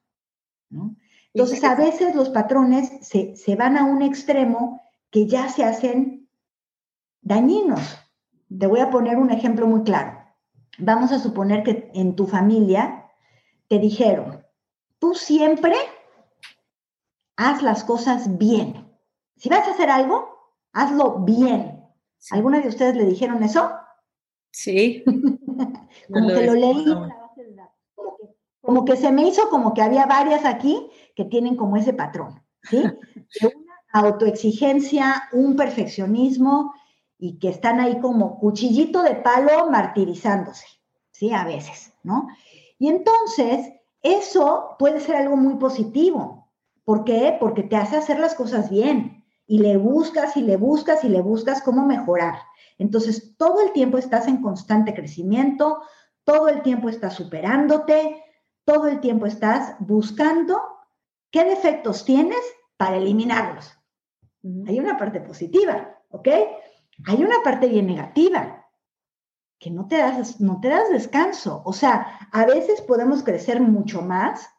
¿no? 0.69 0.95
Entonces, 1.33 1.61
a 1.65 1.75
veces 1.75 2.15
los 2.15 2.29
patrones 2.29 2.89
se, 3.01 3.55
van 3.57 3.75
a 3.75 3.83
un 3.83 4.01
extremo 4.01 4.81
que 5.11 5.27
ya 5.27 5.49
se 5.49 5.65
hacen 5.65 6.29
dañinos. 7.21 7.81
Te 8.57 8.67
voy 8.67 8.79
a 8.79 8.89
poner 8.89 9.17
un 9.17 9.29
ejemplo 9.29 9.67
muy 9.67 9.83
claro. 9.83 10.23
Vamos 10.77 11.11
a 11.11 11.19
suponer 11.19 11.63
que 11.63 11.91
en 11.93 12.15
tu 12.15 12.27
familia 12.27 13.11
te 13.67 13.77
dijeron, 13.77 14.45
tú 14.99 15.15
siempre 15.15 15.75
haz 17.35 17.61
las 17.61 17.83
cosas 17.83 18.37
bien. 18.37 18.84
Si 19.37 19.49
vas 19.49 19.67
a 19.67 19.71
hacer 19.71 19.89
algo, 19.89 20.53
hazlo 20.73 21.19
bien. 21.19 21.83
¿Alguna 22.31 22.59
de 22.61 22.69
ustedes 22.69 22.95
le 22.95 23.05
dijeron 23.05 23.43
eso? 23.43 23.71
Sí. 24.51 25.03
Como 26.13 26.27
que 26.27 26.45
lo 26.45 26.53
leí 26.53 26.85
como 28.65 28.83
que 28.83 28.97
se 28.97 29.11
me 29.11 29.27
hizo 29.27 29.47
como 29.49 29.73
que 29.73 29.81
había 29.83 30.07
varias 30.07 30.43
aquí 30.43 30.89
que 31.15 31.25
tienen 31.25 31.55
como 31.55 31.77
ese 31.77 31.93
patrón, 31.93 32.41
¿sí? 32.63 32.77
De 33.41 33.47
una 33.47 33.75
autoexigencia, 33.93 35.29
un 35.31 35.55
perfeccionismo 35.55 36.73
y 37.17 37.37
que 37.37 37.49
están 37.49 37.79
ahí 37.79 37.99
como 37.99 38.39
cuchillito 38.39 39.03
de 39.03 39.15
palo 39.15 39.69
martirizándose, 39.69 40.65
¿sí? 41.11 41.31
A 41.31 41.45
veces, 41.45 41.93
¿no? 42.03 42.27
Y 42.79 42.89
entonces, 42.89 43.71
eso 44.01 44.75
puede 44.79 44.99
ser 44.99 45.15
algo 45.15 45.37
muy 45.37 45.55
positivo. 45.55 46.51
¿Por 46.83 47.03
qué? 47.03 47.37
Porque 47.39 47.63
te 47.63 47.75
hace 47.75 47.97
hacer 47.97 48.19
las 48.19 48.35
cosas 48.35 48.69
bien 48.69 49.14
y 49.47 49.59
le 49.59 49.77
buscas 49.77 50.35
y 50.37 50.41
le 50.41 50.57
buscas 50.57 51.03
y 51.03 51.09
le 51.09 51.21
buscas 51.21 51.61
cómo 51.61 51.85
mejorar. 51.85 52.35
Entonces, 52.77 53.35
todo 53.37 53.61
el 53.61 53.71
tiempo 53.71 53.97
estás 53.97 54.27
en 54.27 54.41
constante 54.41 54.93
crecimiento, 54.93 55.81
todo 56.23 56.49
el 56.49 56.61
tiempo 56.61 56.89
estás 56.89 57.13
superándote, 57.13 58.23
todo 58.65 58.87
el 58.87 58.99
tiempo 58.99 59.25
estás 59.25 59.75
buscando 59.79 60.59
qué 61.31 61.43
defectos 61.43 62.05
tienes 62.05 62.39
para 62.77 62.97
eliminarlos. 62.97 63.71
Hay 64.67 64.79
una 64.79 64.97
parte 64.97 65.21
positiva, 65.21 65.95
¿ok? 66.09 66.27
Hay 67.07 67.23
una 67.23 67.41
parte 67.43 67.67
bien 67.67 67.87
negativa, 67.87 68.65
que 69.59 69.69
no 69.69 69.87
te 69.87 69.97
das, 69.97 70.41
no 70.41 70.59
te 70.59 70.69
das 70.69 70.89
descanso. 70.89 71.61
O 71.65 71.73
sea, 71.73 72.29
a 72.31 72.45
veces 72.45 72.81
podemos 72.81 73.23
crecer 73.23 73.61
mucho 73.61 74.01
más 74.01 74.49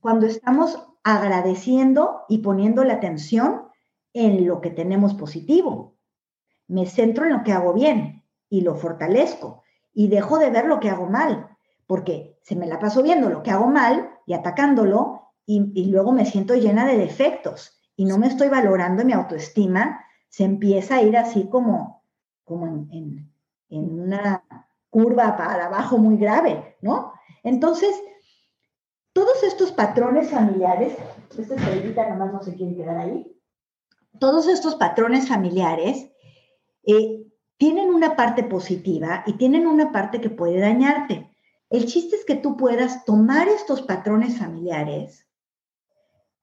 cuando 0.00 0.26
estamos 0.26 0.82
agradeciendo 1.04 2.22
y 2.28 2.38
poniendo 2.38 2.84
la 2.84 2.94
atención 2.94 3.65
en 4.16 4.46
lo 4.46 4.62
que 4.62 4.70
tenemos 4.70 5.14
positivo. 5.14 5.94
Me 6.68 6.86
centro 6.86 7.26
en 7.26 7.34
lo 7.34 7.44
que 7.44 7.52
hago 7.52 7.74
bien 7.74 8.24
y 8.48 8.62
lo 8.62 8.74
fortalezco 8.74 9.62
y 9.92 10.08
dejo 10.08 10.38
de 10.38 10.50
ver 10.50 10.66
lo 10.66 10.80
que 10.80 10.88
hago 10.88 11.06
mal, 11.06 11.56
porque 11.86 12.38
se 12.42 12.56
me 12.56 12.66
la 12.66 12.80
paso 12.80 13.02
viendo 13.02 13.28
lo 13.28 13.42
que 13.42 13.50
hago 13.50 13.66
mal 13.66 14.10
y 14.26 14.32
atacándolo 14.32 15.32
y, 15.44 15.86
luego 15.90 16.12
me 16.12 16.24
siento 16.24 16.56
llena 16.56 16.86
de 16.86 16.96
defectos 16.96 17.80
y 17.94 18.04
no 18.04 18.18
me 18.18 18.26
estoy 18.26 18.48
valorando 18.48 19.04
mi 19.04 19.12
autoestima, 19.12 20.00
se 20.28 20.44
empieza 20.44 20.96
a 20.96 21.02
ir 21.02 21.16
así 21.16 21.48
como, 21.48 22.02
como 22.44 22.66
en, 22.66 23.30
en 23.68 24.00
una 24.00 24.42
curva 24.90 25.36
para 25.36 25.66
abajo 25.66 25.98
muy 25.98 26.16
grave, 26.16 26.76
¿no? 26.80 27.12
Entonces, 27.44 27.94
todos 29.12 29.42
estos 29.44 29.72
patrones 29.72 30.30
familiares, 30.30 30.96
esta 31.38 31.56
cerebrita 31.56 32.08
nomás 32.08 32.32
no 32.32 32.42
se 32.42 32.54
quiere 32.54 32.74
quedar 32.74 32.98
ahí, 32.98 33.35
todos 34.18 34.48
estos 34.48 34.74
patrones 34.76 35.28
familiares 35.28 36.10
eh, 36.86 37.26
tienen 37.56 37.88
una 37.88 38.16
parte 38.16 38.44
positiva 38.44 39.24
y 39.26 39.34
tienen 39.34 39.66
una 39.66 39.92
parte 39.92 40.20
que 40.20 40.30
puede 40.30 40.60
dañarte. 40.60 41.30
El 41.70 41.86
chiste 41.86 42.16
es 42.16 42.24
que 42.24 42.36
tú 42.36 42.56
puedas 42.56 43.04
tomar 43.04 43.48
estos 43.48 43.82
patrones 43.82 44.38
familiares 44.38 45.26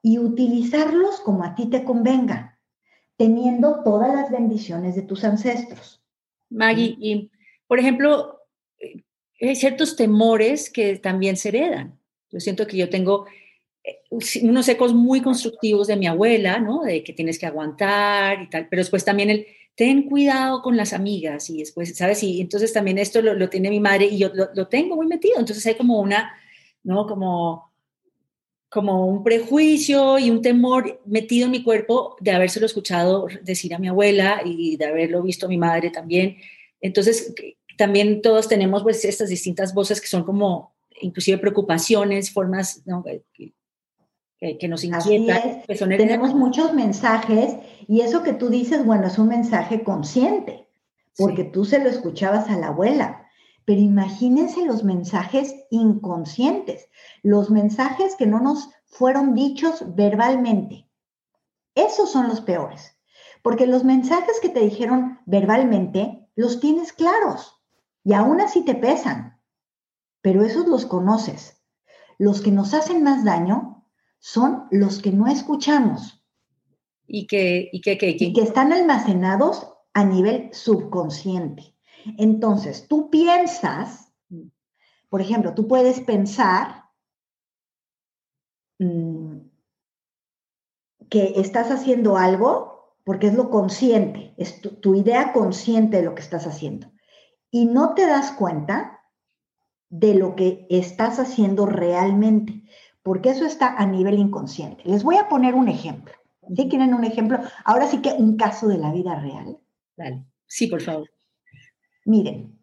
y 0.01 0.19
utilizarlos 0.19 1.21
como 1.21 1.43
a 1.43 1.55
ti 1.55 1.67
te 1.67 1.83
convenga, 1.83 2.59
teniendo 3.15 3.83
todas 3.83 4.13
las 4.13 4.29
bendiciones 4.31 4.95
de 4.95 5.03
tus 5.03 5.23
ancestros. 5.23 6.03
Maggie, 6.49 6.97
y 6.99 7.31
por 7.67 7.79
ejemplo, 7.79 8.39
eh, 8.79 9.03
hay 9.39 9.55
ciertos 9.55 9.95
temores 9.95 10.69
que 10.69 10.97
también 10.97 11.37
se 11.37 11.49
heredan. 11.49 11.99
Yo 12.29 12.39
siento 12.39 12.67
que 12.67 12.77
yo 12.77 12.89
tengo 12.89 13.25
unos 14.41 14.67
ecos 14.69 14.93
muy 14.93 15.21
constructivos 15.21 15.87
de 15.87 15.97
mi 15.97 16.07
abuela, 16.07 16.59
¿no? 16.59 16.83
De 16.83 17.03
que 17.03 17.13
tienes 17.13 17.37
que 17.37 17.45
aguantar 17.45 18.41
y 18.41 18.49
tal, 18.49 18.67
pero 18.69 18.81
después 18.81 19.03
también 19.03 19.29
el 19.29 19.47
ten 19.75 20.03
cuidado 20.03 20.61
con 20.61 20.77
las 20.77 20.93
amigas 20.93 21.49
y 21.49 21.59
después, 21.59 21.95
¿sabes? 21.97 22.23
Y 22.23 22.41
entonces 22.41 22.71
también 22.73 22.97
esto 22.97 23.21
lo, 23.21 23.49
tiene 23.49 23.69
mi 23.69 23.79
madre 23.79 24.05
y 24.05 24.19
yo 24.19 24.29
lo, 24.33 24.67
tengo 24.67 24.95
muy 24.95 25.07
metido, 25.07 25.39
entonces 25.39 25.65
hay 25.65 25.75
como 25.75 25.99
una, 25.99 26.33
¿no? 26.83 27.07
Como, 27.07 27.73
como 28.69 29.07
un 29.07 29.23
prejuicio 29.23 30.19
y 30.19 30.29
un 30.29 30.41
temor 30.41 31.01
metido 31.05 31.45
en 31.45 31.51
mi 31.51 31.63
cuerpo 31.63 32.15
de 32.19 32.31
habérselo 32.31 32.65
escuchado 32.65 33.27
decir 33.41 33.73
a 33.73 33.79
mi 33.79 33.87
abuela 33.87 34.41
y 34.45 34.77
de 34.77 34.85
haberlo 34.85 35.23
visto 35.23 35.47
a 35.47 35.49
mi 35.49 35.57
madre 35.57 35.89
también. 35.89 36.37
Entonces, 36.79 37.33
también 37.77 38.21
todos 38.21 38.47
tenemos 38.47 38.83
pues 38.83 39.03
estas 39.05 39.29
distintas 39.29 39.73
voces 39.73 39.99
que 39.99 40.07
son 40.07 40.23
como 40.23 40.73
inclusive 41.01 41.37
preocupaciones, 41.39 42.31
formas 42.31 42.83
¿no? 42.85 43.03
Que, 44.59 44.67
nos 44.67 44.83
inquieta. 44.83 45.63
Tenemos 45.67 46.35
muchos 46.35 46.73
mensajes 46.73 47.55
y 47.87 48.01
eso 48.01 48.23
que 48.23 48.33
tú 48.33 48.49
dices, 48.49 48.85
bueno, 48.85 49.07
es 49.07 49.17
un 49.17 49.29
mensaje 49.29 49.83
consciente, 49.83 50.67
porque 51.17 51.45
tú 51.45 51.63
se 51.63 51.79
lo 51.79 51.89
escuchabas 51.89 52.49
a 52.49 52.57
la 52.57 52.67
abuela. 52.67 53.27
Pero 53.65 53.79
imagínense 53.79 54.65
los 54.65 54.83
mensajes 54.83 55.55
inconscientes, 55.69 56.89
los 57.21 57.49
mensajes 57.49 58.15
que 58.15 58.25
no 58.25 58.41
nos 58.41 58.69
fueron 58.85 59.33
dichos 59.33 59.95
verbalmente. 59.95 60.89
Esos 61.73 62.11
son 62.11 62.27
los 62.27 62.41
peores, 62.41 62.97
porque 63.41 63.65
los 63.65 63.85
mensajes 63.85 64.39
que 64.41 64.49
te 64.49 64.59
dijeron 64.59 65.19
verbalmente 65.25 66.27
los 66.35 66.59
tienes 66.59 66.91
claros 66.91 67.61
y 68.03 68.13
aún 68.13 68.41
así 68.41 68.65
te 68.65 68.75
pesan, 68.75 69.39
pero 70.21 70.43
esos 70.43 70.67
los 70.67 70.85
conoces. 70.85 71.61
Los 72.17 72.41
que 72.41 72.51
nos 72.51 72.73
hacen 72.73 73.03
más 73.03 73.23
daño 73.23 73.72
son 74.23 74.67
los 74.71 75.01
que 75.01 75.11
no 75.11 75.27
escuchamos. 75.27 76.23
Y 77.05 77.27
que, 77.27 77.69
y 77.73 77.81
que, 77.81 77.97
que, 77.97 78.15
que 78.15 78.41
están 78.41 78.71
almacenados 78.71 79.67
a 79.93 80.05
nivel 80.05 80.49
subconsciente. 80.53 81.75
Entonces, 82.17 82.87
tú 82.87 83.09
piensas, 83.09 84.13
por 85.09 85.19
ejemplo, 85.19 85.53
tú 85.53 85.67
puedes 85.67 85.99
pensar 85.99 86.85
mm, 88.79 89.39
que 91.09 91.33
estás 91.35 91.69
haciendo 91.69 92.15
algo 92.15 92.95
porque 93.03 93.27
es 93.27 93.33
lo 93.33 93.49
consciente, 93.49 94.33
es 94.37 94.61
tu, 94.61 94.95
idea 94.95 95.33
consciente 95.33 95.97
de 95.97 96.03
lo 96.03 96.15
que 96.15 96.21
estás 96.21 96.47
haciendo. 96.47 96.89
Y 97.51 97.65
no 97.65 97.93
te 97.93 98.05
das 98.05 98.31
cuenta 98.31 99.01
de 99.89 100.15
lo 100.15 100.37
que 100.37 100.65
estás 100.69 101.19
haciendo 101.19 101.65
realmente 101.65 102.63
porque 103.03 103.31
eso 103.31 103.45
está 103.45 103.75
a 103.75 103.85
nivel 103.85 104.17
inconsciente. 104.17 104.83
Les 104.85 105.03
voy 105.03 105.17
a 105.17 105.27
poner 105.27 105.53
un 105.55 105.67
ejemplo. 105.67 106.13
¿Sí 106.55 106.67
quieren 106.69 106.93
un 106.93 107.03
ejemplo? 107.03 107.39
Ahora 107.63 107.87
sí 107.87 108.01
que 108.01 108.13
un 108.13 108.37
caso 108.37 108.67
de 108.67 108.77
la 108.77 108.91
vida 108.91 109.19
real. 109.19 109.59
Dale. 109.95 110.25
Sí, 110.47 110.67
por 110.67 110.81
favor. 110.81 111.09
Miren, 112.05 112.59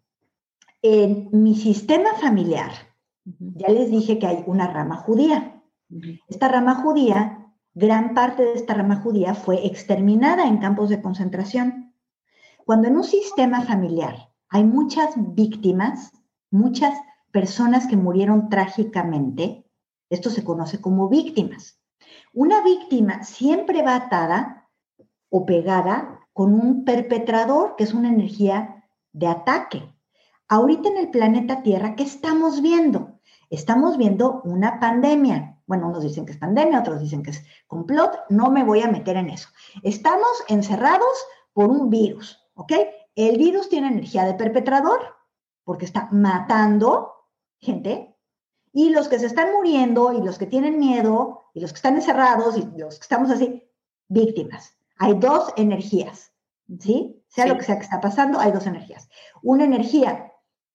en 0.82 1.28
mi 1.32 1.54
sistema 1.54 2.14
familiar, 2.14 2.70
ya 3.24 3.68
les 3.68 3.90
dije 3.90 4.18
que 4.18 4.26
hay 4.26 4.42
una 4.46 4.66
rama 4.66 4.96
judía. 4.96 5.62
Esta 6.28 6.48
rama 6.48 6.76
judía, 6.76 7.52
gran 7.74 8.14
parte 8.14 8.42
de 8.42 8.52
esta 8.54 8.74
rama 8.74 8.96
judía 8.96 9.34
fue 9.34 9.66
exterminada 9.66 10.46
en 10.46 10.58
campos 10.58 10.88
de 10.88 11.02
concentración. 11.02 11.94
Cuando 12.64 12.88
en 12.88 12.96
un 12.96 13.04
sistema 13.04 13.62
familiar 13.62 14.30
hay 14.48 14.64
muchas 14.64 15.14
víctimas, 15.16 16.12
muchas 16.50 16.94
personas 17.32 17.86
que 17.86 17.96
murieron 17.96 18.48
trágicamente, 18.48 19.64
esto 20.10 20.28
se 20.28 20.44
conoce 20.44 20.80
como 20.80 21.08
víctimas. 21.08 21.80
Una 22.32 22.62
víctima 22.62 23.22
siempre 23.22 23.82
va 23.82 23.96
atada 23.96 24.68
o 25.30 25.46
pegada 25.46 26.20
con 26.32 26.54
un 26.54 26.84
perpetrador, 26.84 27.76
que 27.76 27.84
es 27.84 27.94
una 27.94 28.08
energía 28.08 28.84
de 29.12 29.28
ataque. 29.28 29.94
Ahorita 30.48 30.88
en 30.88 30.98
el 30.98 31.10
planeta 31.10 31.62
Tierra, 31.62 31.94
¿qué 31.94 32.02
estamos 32.02 32.60
viendo? 32.60 33.20
Estamos 33.50 33.96
viendo 33.96 34.42
una 34.44 34.80
pandemia. 34.80 35.58
Bueno, 35.66 35.88
unos 35.88 36.02
dicen 36.02 36.26
que 36.26 36.32
es 36.32 36.38
pandemia, 36.38 36.80
otros 36.80 37.00
dicen 37.00 37.22
que 37.22 37.30
es 37.30 37.44
complot. 37.68 38.18
No 38.28 38.50
me 38.50 38.64
voy 38.64 38.80
a 38.80 38.90
meter 38.90 39.16
en 39.16 39.30
eso. 39.30 39.48
Estamos 39.82 40.44
encerrados 40.48 41.26
por 41.52 41.70
un 41.70 41.90
virus, 41.90 42.38
¿ok? 42.54 42.72
El 43.14 43.38
virus 43.38 43.68
tiene 43.68 43.88
energía 43.88 44.24
de 44.24 44.34
perpetrador 44.34 45.00
porque 45.64 45.84
está 45.84 46.08
matando 46.10 47.12
gente 47.60 48.09
y 48.72 48.90
los 48.90 49.08
que 49.08 49.18
se 49.18 49.26
están 49.26 49.52
muriendo 49.52 50.12
y 50.12 50.22
los 50.22 50.38
que 50.38 50.46
tienen 50.46 50.78
miedo 50.78 51.44
y 51.54 51.60
los 51.60 51.72
que 51.72 51.76
están 51.76 51.96
encerrados 51.96 52.56
y 52.56 52.68
los 52.76 52.96
que 52.96 53.02
estamos 53.02 53.30
así, 53.30 53.62
víctimas. 54.08 54.76
Hay 54.98 55.14
dos 55.14 55.52
energías, 55.56 56.32
¿sí? 56.78 57.22
Sea 57.28 57.46
lo 57.46 57.56
que 57.56 57.64
sea 57.64 57.76
que 57.76 57.84
está 57.84 58.00
pasando, 58.00 58.38
hay 58.38 58.52
dos 58.52 58.66
energías. 58.66 59.08
Una 59.42 59.64
energía 59.64 60.32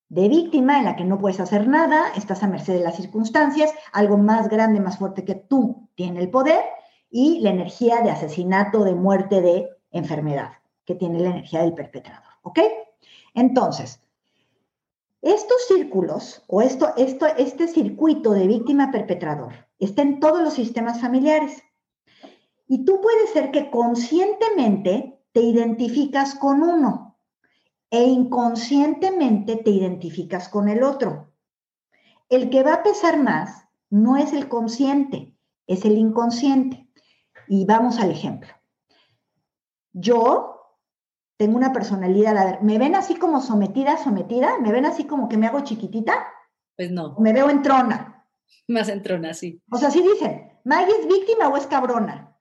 de 0.09 0.29
víctima 0.29 0.79
en 0.79 0.85
la 0.85 0.95
que 0.95 1.03
no 1.03 1.19
puedes 1.19 1.39
hacer 1.39 1.67
nada, 1.67 2.11
estás 2.15 2.43
a 2.43 2.47
merced 2.47 2.73
de 2.73 2.83
las 2.83 2.95
circunstancias, 2.95 3.71
algo 3.91 4.17
más 4.17 4.49
grande, 4.49 4.79
más 4.79 4.97
fuerte 4.97 5.25
que 5.25 5.35
tú 5.35 5.89
tiene 5.95 6.21
el 6.21 6.29
poder, 6.29 6.63
y 7.09 7.39
la 7.39 7.51
energía 7.51 8.01
de 8.01 8.11
asesinato, 8.11 8.83
de 8.83 8.93
muerte, 8.93 9.41
de 9.41 9.69
enfermedad, 9.91 10.51
que 10.85 10.95
tiene 10.95 11.19
la 11.19 11.29
energía 11.29 11.61
del 11.61 11.73
perpetrador, 11.73 12.33
¿ok? 12.41 12.59
Entonces, 13.33 14.01
estos 15.25 15.65
círculos 15.67 16.43
o 16.45 16.61
esto, 16.61 16.93
esto, 16.97 17.25
este 17.25 17.67
circuito 17.67 18.31
de 18.31 18.45
víctima-perpetrador 18.45 19.53
está 19.79 20.03
en 20.03 20.19
todos 20.19 20.41
los 20.41 20.53
sistemas 20.53 21.01
familiares. 21.01 21.63
Y 22.67 22.85
tú 22.85 23.01
puedes 23.01 23.31
ser 23.31 23.49
que 23.49 23.71
conscientemente 23.71 25.19
te 25.31 25.41
identificas 25.41 26.35
con 26.35 26.61
uno 26.61 27.17
e 27.89 28.03
inconscientemente 28.03 29.55
te 29.55 29.71
identificas 29.71 30.47
con 30.47 30.69
el 30.69 30.83
otro. 30.83 31.31
El 32.29 32.51
que 32.51 32.61
va 32.61 32.75
a 32.75 32.83
pesar 32.83 33.17
más 33.17 33.67
no 33.89 34.17
es 34.17 34.31
el 34.31 34.47
consciente, 34.47 35.35
es 35.65 35.85
el 35.85 35.97
inconsciente. 35.97 36.87
Y 37.47 37.65
vamos 37.65 37.99
al 37.99 38.11
ejemplo. 38.11 38.49
yo 39.91 40.54
tengo 41.37 41.57
una 41.57 41.73
personalidad, 41.73 42.37
a 42.37 42.45
ver, 42.45 42.61
¿me 42.61 42.77
ven 42.77 42.95
así 42.95 43.15
como 43.15 43.41
sometida, 43.41 43.97
sometida? 43.97 44.57
¿Me 44.59 44.71
ven 44.71 44.85
así 44.85 45.05
como 45.05 45.27
que 45.27 45.37
me 45.37 45.47
hago 45.47 45.61
chiquitita? 45.61 46.27
Pues 46.77 46.91
no. 46.91 47.15
¿Me 47.19 47.33
veo 47.33 47.49
en 47.49 47.61
trona? 47.61 48.25
Más 48.67 48.89
en 48.89 49.03
trona, 49.03 49.33
sí. 49.33 49.61
O 49.71 49.77
sea, 49.77 49.91
sí 49.91 50.01
dicen, 50.01 50.59
¿Maggie 50.63 50.95
es 50.99 51.07
víctima 51.07 51.49
o 51.49 51.57
es 51.57 51.67
cabrona? 51.67 52.35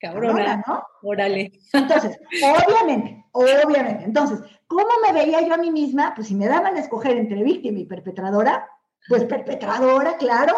Cabrona, 0.00 0.62
¿no? 0.66 0.82
Órale. 1.02 1.52
Entonces, 1.72 2.18
obviamente, 2.42 3.24
obviamente. 3.32 4.04
Entonces, 4.04 4.40
¿cómo 4.66 4.88
me 5.06 5.12
veía 5.12 5.40
yo 5.46 5.54
a 5.54 5.58
mí 5.58 5.70
misma? 5.70 6.12
Pues 6.14 6.26
si 6.26 6.34
me 6.34 6.48
daban 6.48 6.76
a 6.76 6.80
escoger 6.80 7.16
entre 7.16 7.44
víctima 7.44 7.78
y 7.78 7.86
perpetradora, 7.86 8.68
pues 9.08 9.24
perpetradora, 9.24 10.16
claro. 10.16 10.54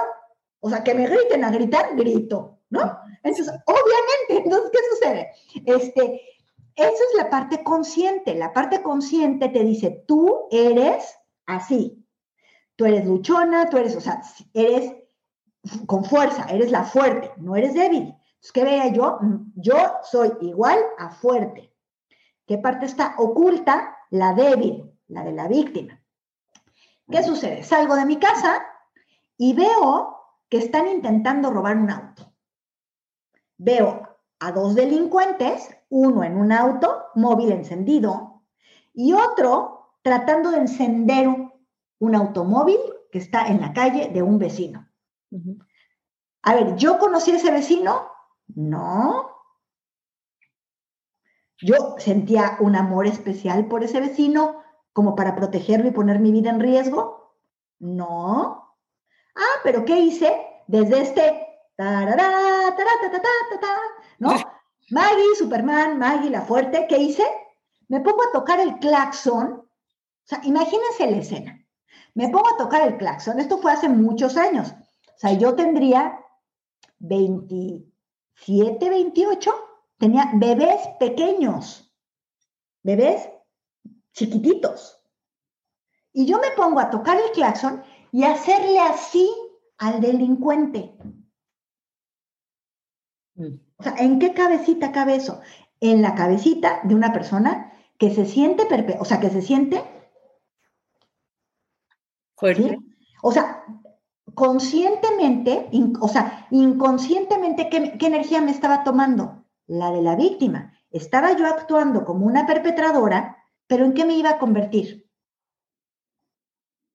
O 0.60 0.70
sea, 0.70 0.82
que 0.82 0.94
me 0.94 1.06
griten 1.06 1.44
a 1.44 1.50
gritar, 1.50 1.94
grito, 1.94 2.60
¿no? 2.70 2.98
Entonces, 3.22 3.54
obviamente, 3.66 4.48
entonces, 4.48 4.70
¿qué 4.72 4.78
sucede? 4.90 5.30
Este, 5.66 6.20
esa 6.76 6.88
es 6.90 7.16
la 7.16 7.30
parte 7.30 7.62
consciente. 7.62 8.34
La 8.34 8.52
parte 8.52 8.82
consciente 8.82 9.48
te 9.48 9.62
dice, 9.62 10.04
tú 10.06 10.48
eres 10.50 11.16
así. 11.46 12.04
Tú 12.76 12.86
eres 12.86 13.06
luchona, 13.06 13.68
tú 13.70 13.76
eres, 13.76 13.94
o 13.96 14.00
sea, 14.00 14.20
eres 14.52 14.94
con 15.86 16.04
fuerza, 16.04 16.46
eres 16.50 16.70
la 16.70 16.84
fuerte, 16.84 17.32
no 17.36 17.56
eres 17.56 17.74
débil. 17.74 18.14
¿qué 18.52 18.64
vea 18.64 18.88
yo? 18.88 19.18
Yo 19.54 19.76
soy 20.02 20.32
igual 20.40 20.78
a 20.98 21.10
fuerte. 21.10 21.72
¿Qué 22.46 22.58
parte 22.58 22.86
está 22.86 23.14
oculta? 23.16 23.96
La 24.10 24.34
débil, 24.34 24.92
la 25.08 25.24
de 25.24 25.32
la 25.32 25.48
víctima. 25.48 26.00
¿Qué 27.10 27.22
sucede? 27.22 27.62
Salgo 27.62 27.96
de 27.96 28.06
mi 28.06 28.18
casa 28.18 28.64
y 29.36 29.54
veo 29.54 30.16
que 30.48 30.58
están 30.58 30.88
intentando 30.88 31.50
robar 31.50 31.76
un 31.76 31.90
auto. 31.90 32.32
Veo 33.56 34.18
a 34.40 34.52
dos 34.52 34.74
delincuentes, 34.74 35.70
uno 35.94 36.24
en 36.24 36.36
un 36.36 36.50
auto 36.50 37.04
móvil 37.14 37.52
encendido 37.52 38.42
y 38.92 39.12
otro 39.12 39.92
tratando 40.02 40.50
de 40.50 40.58
encender 40.58 41.28
un 42.00 42.14
automóvil 42.16 42.78
que 43.12 43.18
está 43.18 43.46
en 43.46 43.60
la 43.60 43.72
calle 43.72 44.10
de 44.12 44.20
un 44.20 44.40
vecino. 44.40 44.88
A 46.42 46.54
ver, 46.54 46.74
¿yo 46.74 46.98
conocí 46.98 47.30
a 47.30 47.36
ese 47.36 47.52
vecino? 47.52 48.10
No. 48.56 49.30
Yo 51.60 51.94
sentía 51.98 52.56
un 52.58 52.74
amor 52.74 53.06
especial 53.06 53.68
por 53.68 53.84
ese 53.84 54.00
vecino 54.00 54.62
como 54.92 55.14
para 55.14 55.36
protegerlo 55.36 55.86
y 55.86 55.92
poner 55.92 56.18
mi 56.18 56.32
vida 56.32 56.50
en 56.50 56.58
riesgo. 56.58 57.36
No. 57.78 58.74
Ah, 59.36 59.60
pero 59.62 59.84
¿qué 59.84 59.96
hice? 59.96 60.44
Desde 60.66 61.02
este 61.02 61.46
¿no? 64.18 64.34
Maggie, 64.90 65.34
Superman, 65.36 65.98
Maggie, 65.98 66.30
la 66.30 66.42
fuerte, 66.42 66.86
¿qué 66.88 66.98
hice? 66.98 67.24
Me 67.88 68.00
pongo 68.00 68.22
a 68.22 68.32
tocar 68.32 68.60
el 68.60 68.78
claxon. 68.78 69.52
O 69.52 70.26
sea, 70.26 70.40
imagínense 70.44 71.10
la 71.10 71.16
escena. 71.16 71.66
Me 72.14 72.28
pongo 72.28 72.48
a 72.48 72.56
tocar 72.56 72.86
el 72.86 72.96
claxon. 72.96 73.40
Esto 73.40 73.58
fue 73.58 73.72
hace 73.72 73.88
muchos 73.88 74.36
años. 74.36 74.70
O 74.70 75.18
sea, 75.18 75.32
yo 75.32 75.54
tendría 75.54 76.18
20, 76.98 77.84
7, 78.36 78.88
28, 78.90 79.54
tenía 79.98 80.30
bebés 80.34 80.80
pequeños, 80.98 81.92
bebés 82.82 83.28
chiquititos. 84.12 85.00
Y 86.12 86.26
yo 86.26 86.38
me 86.38 86.50
pongo 86.52 86.80
a 86.80 86.90
tocar 86.90 87.18
el 87.20 87.30
claxon 87.32 87.82
y 88.12 88.24
hacerle 88.24 88.78
así 88.78 89.28
al 89.78 90.00
delincuente. 90.00 90.96
Mm. 93.34 93.63
O 93.84 93.86
sea, 93.86 94.02
¿en 94.02 94.18
qué 94.18 94.32
cabecita 94.32 94.92
cabe 94.92 95.16
eso? 95.16 95.42
En 95.78 96.00
la 96.00 96.14
cabecita 96.14 96.80
de 96.84 96.94
una 96.94 97.12
persona 97.12 97.70
que 97.98 98.14
se 98.14 98.24
siente, 98.24 98.66
o 98.98 99.04
sea, 99.04 99.20
que 99.20 99.28
se 99.28 99.42
siente 99.42 99.82
fuerte. 102.34 102.78
O 103.22 103.30
sea, 103.30 103.62
conscientemente, 104.32 105.68
o 106.00 106.08
sea, 106.08 106.46
inconscientemente, 106.50 107.68
¿qué, 107.68 108.06
energía 108.06 108.40
me 108.40 108.52
estaba 108.52 108.84
tomando? 108.84 109.44
La 109.66 109.90
de 109.90 110.00
la 110.00 110.16
víctima. 110.16 110.72
Estaba 110.90 111.36
yo 111.36 111.46
actuando 111.46 112.06
como 112.06 112.24
una 112.24 112.46
perpetradora, 112.46 113.44
pero 113.66 113.84
¿en 113.84 113.92
qué 113.92 114.06
me 114.06 114.16
iba 114.16 114.30
a 114.30 114.38
convertir? 114.38 115.10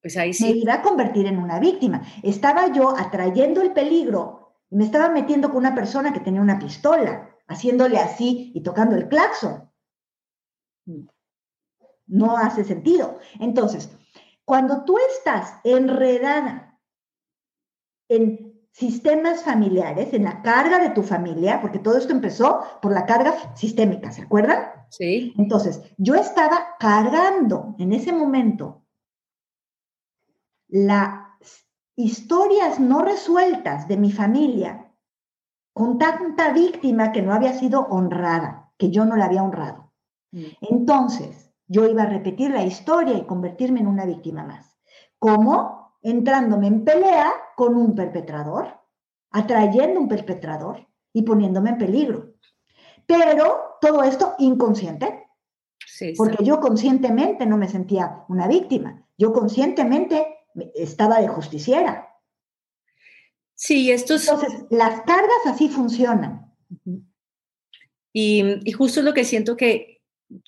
Pues 0.02 0.16
ahí 0.16 0.32
sí. 0.32 0.44
Me 0.44 0.58
iba 0.58 0.74
a 0.74 0.82
convertir 0.82 1.26
en 1.26 1.38
una 1.38 1.60
víctima. 1.60 2.02
Estaba 2.24 2.72
yo 2.72 2.96
atrayendo 2.98 3.62
el 3.62 3.72
peligro 3.72 4.40
y 4.70 4.76
me 4.76 4.84
estaba 4.84 5.08
metiendo 5.08 5.48
con 5.48 5.58
una 5.58 5.74
persona 5.74 6.12
que 6.12 6.20
tenía 6.20 6.40
una 6.40 6.58
pistola, 6.58 7.28
haciéndole 7.48 7.98
así 7.98 8.52
y 8.54 8.62
tocando 8.62 8.96
el 8.96 9.08
claxon. 9.08 9.68
No 12.06 12.36
hace 12.36 12.64
sentido. 12.64 13.18
Entonces, 13.40 13.90
cuando 14.44 14.84
tú 14.84 14.96
estás 15.16 15.54
enredada 15.64 16.78
en 18.08 18.50
sistemas 18.72 19.42
familiares, 19.42 20.12
en 20.12 20.24
la 20.24 20.42
carga 20.42 20.78
de 20.78 20.90
tu 20.90 21.02
familia, 21.02 21.60
porque 21.60 21.80
todo 21.80 21.98
esto 21.98 22.12
empezó 22.12 22.60
por 22.80 22.92
la 22.92 23.06
carga 23.06 23.54
sistémica, 23.56 24.12
¿se 24.12 24.22
acuerdan? 24.22 24.70
Sí. 24.90 25.34
Entonces, 25.36 25.82
yo 25.98 26.14
estaba 26.14 26.76
cargando 26.78 27.74
en 27.78 27.92
ese 27.92 28.12
momento 28.12 28.84
las 30.68 31.29
historias 32.04 32.80
no 32.80 33.02
resueltas 33.02 33.88
de 33.88 33.96
mi 33.96 34.12
familia 34.12 34.92
con 35.72 35.98
tanta 35.98 36.52
víctima 36.52 37.12
que 37.12 37.22
no 37.22 37.32
había 37.32 37.52
sido 37.52 37.86
honrada, 37.90 38.72
que 38.76 38.90
yo 38.90 39.04
no 39.04 39.16
la 39.16 39.26
había 39.26 39.42
honrado. 39.42 39.92
Mm. 40.32 40.44
Entonces, 40.62 41.52
yo 41.66 41.86
iba 41.86 42.02
a 42.02 42.06
repetir 42.06 42.50
la 42.50 42.64
historia 42.64 43.16
y 43.16 43.26
convertirme 43.26 43.80
en 43.80 43.86
una 43.86 44.04
víctima 44.04 44.44
más. 44.44 44.76
¿Cómo? 45.18 45.80
entrándome 46.02 46.66
en 46.66 46.84
pelea 46.84 47.32
con 47.56 47.76
un 47.76 47.94
perpetrador, 47.94 48.78
atrayendo 49.30 50.00
un 50.00 50.08
perpetrador 50.08 50.86
y 51.12 51.22
poniéndome 51.22 51.70
en 51.70 51.78
peligro. 51.78 52.34
Pero 53.06 53.76
todo 53.80 54.02
esto 54.02 54.34
inconsciente, 54.38 55.26
porque 56.16 56.44
yo 56.44 56.60
conscientemente 56.60 57.46
no 57.46 57.56
me 57.56 57.68
sentía 57.68 58.24
una 58.28 58.46
víctima, 58.46 59.06
yo 59.18 59.32
conscientemente 59.32 60.29
estaba 60.74 61.20
de 61.20 61.28
justiciera. 61.28 62.08
Sí, 63.54 63.90
esto 63.90 64.14
es... 64.14 64.28
Entonces, 64.28 64.64
las 64.70 65.02
cargas 65.02 65.46
así 65.46 65.68
funcionan. 65.68 66.54
Y, 68.12 68.68
y, 68.68 68.72
justo 68.72 69.00
es 69.00 69.06
lo 69.06 69.14
que 69.14 69.24
siento 69.24 69.56
que, 69.56 70.00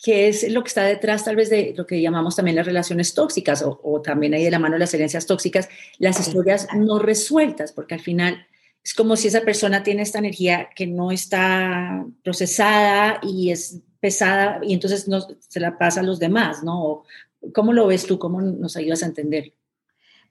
que 0.02 0.28
es 0.28 0.50
lo 0.50 0.62
que 0.62 0.68
está 0.68 0.84
detrás 0.84 1.24
tal 1.24 1.36
vez 1.36 1.50
de 1.50 1.74
lo 1.76 1.86
que 1.86 2.00
llamamos 2.00 2.36
también 2.36 2.56
las 2.56 2.66
relaciones 2.66 3.14
tóxicas 3.14 3.64
o, 3.66 4.00
también 4.00 4.34
ahí 4.34 4.44
de 4.44 4.50
la 4.50 4.58
mano 4.58 4.78
las 4.78 4.94
herencias 4.94 5.26
tóxicas, 5.26 5.68
las 5.98 6.20
historias 6.20 6.68
no 6.74 6.98
resueltas, 6.98 7.72
porque 7.72 7.94
al 7.94 8.00
final 8.00 8.46
es 8.82 8.94
como 8.94 9.16
si 9.16 9.28
esa 9.28 9.42
persona 9.42 9.82
tiene 9.82 10.02
esta 10.02 10.18
energía 10.18 10.70
que 10.74 10.86
no 10.86 11.10
está 11.10 12.04
procesada 12.22 13.20
y 13.22 13.50
es 13.50 13.80
pesada 14.00 14.60
y 14.62 14.72
entonces 14.72 15.06
no, 15.06 15.20
se 15.20 15.60
la 15.60 15.78
pasa 15.78 16.00
a 16.00 16.04
los 16.04 16.18
demás, 16.18 16.64
¿no? 16.64 17.04
¿Cómo 17.52 17.72
lo 17.72 17.86
ves 17.86 18.06
tú? 18.06 18.18
¿Cómo 18.18 18.40
nos 18.40 18.76
ayudas 18.76 19.02
a 19.02 19.06
entender? 19.06 19.52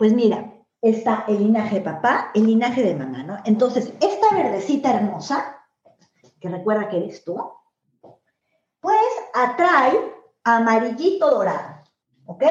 Pues 0.02 0.14
mira, 0.14 0.52
está 0.82 1.26
el 1.28 1.38
linaje 1.38 1.76
de 1.76 1.82
papá, 1.82 2.32
el 2.34 2.48
linaje 2.48 2.82
de 2.82 2.96
mamá, 2.96 3.22
¿no? 3.22 3.38
Entonces, 3.46 3.94
esta 4.02 4.34
verdecita 4.34 4.96
hermosa, 4.96 5.64
que 6.40 6.50
recuerda 6.50 6.90
que 6.90 6.98
eres 6.98 7.24
tú, 7.24 7.40
pues 8.80 8.98
atrae 9.36 9.94
amarillito 10.44 11.30
dorado, 11.30 11.84
¿ok? 12.26 12.44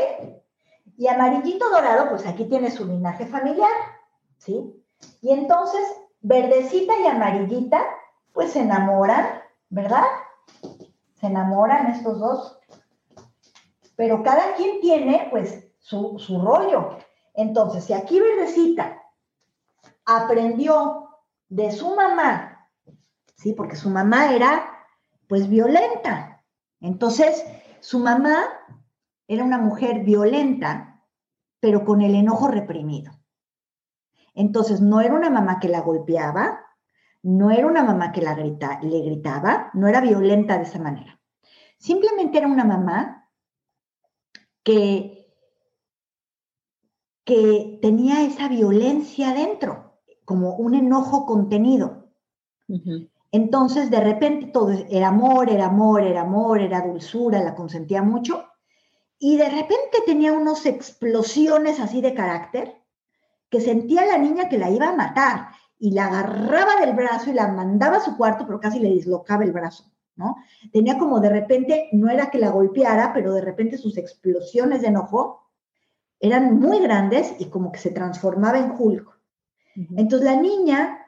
Y 0.97 1.09
amarillito 1.09 1.69
dorado, 1.71 2.11
pues 2.11 2.25
aquí 2.25 2.45
tiene 2.45 2.71
su 2.71 2.87
linaje 2.87 3.27
familiar, 3.27 3.73
¿sí? 4.39 4.73
Y 5.21 5.33
entonces, 5.33 5.83
verdecita 6.21 7.01
y 7.01 7.09
amarillita, 7.09 7.85
pues 8.33 8.53
se 8.53 8.61
enamoran, 8.61 9.43
¿verdad? 9.71 10.07
Se 11.15 11.27
enamoran 11.27 11.89
estos 11.89 12.21
dos. 12.21 12.61
Pero 13.97 14.23
cada 14.23 14.55
quien 14.55 14.81
tiene, 14.81 15.27
pues, 15.33 15.67
su, 15.81 16.17
su 16.21 16.41
rollo. 16.41 17.10
Entonces, 17.41 17.85
si 17.85 17.95
aquí 17.95 18.21
verdecita 18.21 19.03
aprendió 20.05 21.09
de 21.49 21.73
su 21.73 21.95
mamá, 21.95 22.69
¿sí? 23.35 23.55
Porque 23.55 23.77
su 23.77 23.89
mamá 23.89 24.35
era 24.35 24.71
pues 25.27 25.49
violenta. 25.49 26.45
Entonces, 26.81 27.45
su 27.81 27.99
mamá 27.99 28.45
era 29.27 29.45
una 29.45 29.59
mujer 29.59 30.01
violenta, 30.01 31.03
pero 31.61 31.85
con 31.85 32.03
el 32.03 32.15
enojo 32.15 32.49
reprimido. 32.49 33.13
Entonces, 34.35 34.81
no 34.81 35.01
era 35.01 35.15
una 35.15 35.31
mamá 35.31 35.61
que 35.61 35.69
la 35.69 35.81
golpeaba, 35.81 36.61
no 37.23 37.51
era 37.51 37.67
una 37.67 37.85
mamá 37.85 38.13
que 38.13 38.23
la 38.23 38.35
grita, 38.35 38.81
le 38.83 39.01
gritaba, 39.03 39.71
no 39.73 39.89
era 39.89 40.01
violenta 40.01 40.59
de 40.59 40.65
esa 40.65 40.79
manera. 40.79 41.21
Simplemente 41.79 42.39
era 42.39 42.47
una 42.47 42.65
mamá 42.65 43.29
que, 44.63 45.20
que 47.25 47.79
tenía 47.83 48.23
esa 48.23 48.49
violencia 48.49 49.33
dentro, 49.33 49.99
como 50.25 50.57
un 50.57 50.75
enojo 50.75 51.27
contenido. 51.27 52.09
Entonces, 53.33 53.91
de 53.91 54.01
repente 54.01 54.47
todo 54.47 54.71
era 54.89 55.09
amor, 55.09 55.51
era 55.51 55.67
amor, 55.67 56.03
era 56.03 56.23
amor, 56.23 56.61
era 56.61 56.83
dulzura, 56.83 57.43
la 57.43 57.55
consentía 57.55 58.03
mucho. 58.03 58.45
Y 59.19 59.37
de 59.37 59.49
repente 59.49 59.99
tenía 60.07 60.33
unas 60.33 60.67
explosiones 60.67 61.79
así 61.79 62.01
de 62.01 62.15
carácter 62.15 62.81
que 63.51 63.61
sentía 63.61 64.07
la 64.07 64.19
niña 64.19 64.49
que 64.49 64.59
la 64.59 64.71
iba 64.71 64.89
a 64.89 64.97
matar 64.97 65.49
y 65.79 65.91
la 65.91 66.07
agarraba 66.07 66.81
del 66.81 66.95
brazo 66.95 67.31
y 67.31 67.35
la 67.35 67.49
mandaba 67.49 67.99
a 67.99 68.05
su 68.05 68.17
cuarto, 68.17 68.47
pero 68.47 68.61
casi 68.61 68.79
le 68.79 68.91
dislocaba 68.91 69.45
el 69.45 69.53
brazo, 69.53 69.85
¿no? 70.17 70.37
Tenía 70.73 70.99
como 70.99 71.21
de 71.21 71.31
repente, 71.31 71.89
no 71.93 72.09
era 72.09 72.31
que 72.31 72.39
la 72.39 72.51
golpeara, 72.51 73.13
pero 73.13 73.35
de 73.35 73.41
repente 73.41 73.79
sus 73.79 73.99
explosiones 73.99 74.83
de 74.83 74.89
enojo 74.89 75.50
eran 76.21 76.61
muy 76.61 76.79
grandes 76.81 77.35
y 77.39 77.47
como 77.47 77.73
que 77.73 77.79
se 77.79 77.91
transformaba 77.91 78.59
en 78.59 78.73
Hulk. 78.79 79.09
Entonces 79.97 80.29
la 80.31 80.37
niña 80.37 81.07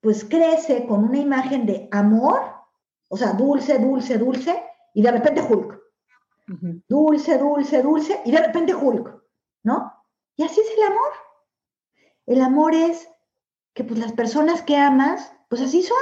pues 0.00 0.24
crece 0.24 0.86
con 0.86 1.04
una 1.04 1.18
imagen 1.18 1.66
de 1.66 1.88
amor, 1.90 2.40
o 3.08 3.16
sea, 3.16 3.32
dulce, 3.32 3.78
dulce, 3.78 4.18
dulce, 4.18 4.62
y 4.92 5.02
de 5.02 5.10
repente 5.10 5.42
Hulk. 5.42 5.80
Dulce, 6.88 7.38
dulce, 7.38 7.82
dulce, 7.82 8.20
y 8.24 8.30
de 8.30 8.38
repente 8.38 8.74
Hulk, 8.74 9.22
¿no? 9.62 9.92
Y 10.36 10.44
así 10.44 10.60
es 10.60 10.66
el 10.76 10.84
amor. 10.84 11.12
El 12.26 12.42
amor 12.42 12.74
es 12.74 13.08
que 13.72 13.84
pues 13.84 13.98
las 13.98 14.12
personas 14.12 14.62
que 14.62 14.76
amas, 14.76 15.32
pues 15.48 15.62
así 15.62 15.82
son. 15.82 15.96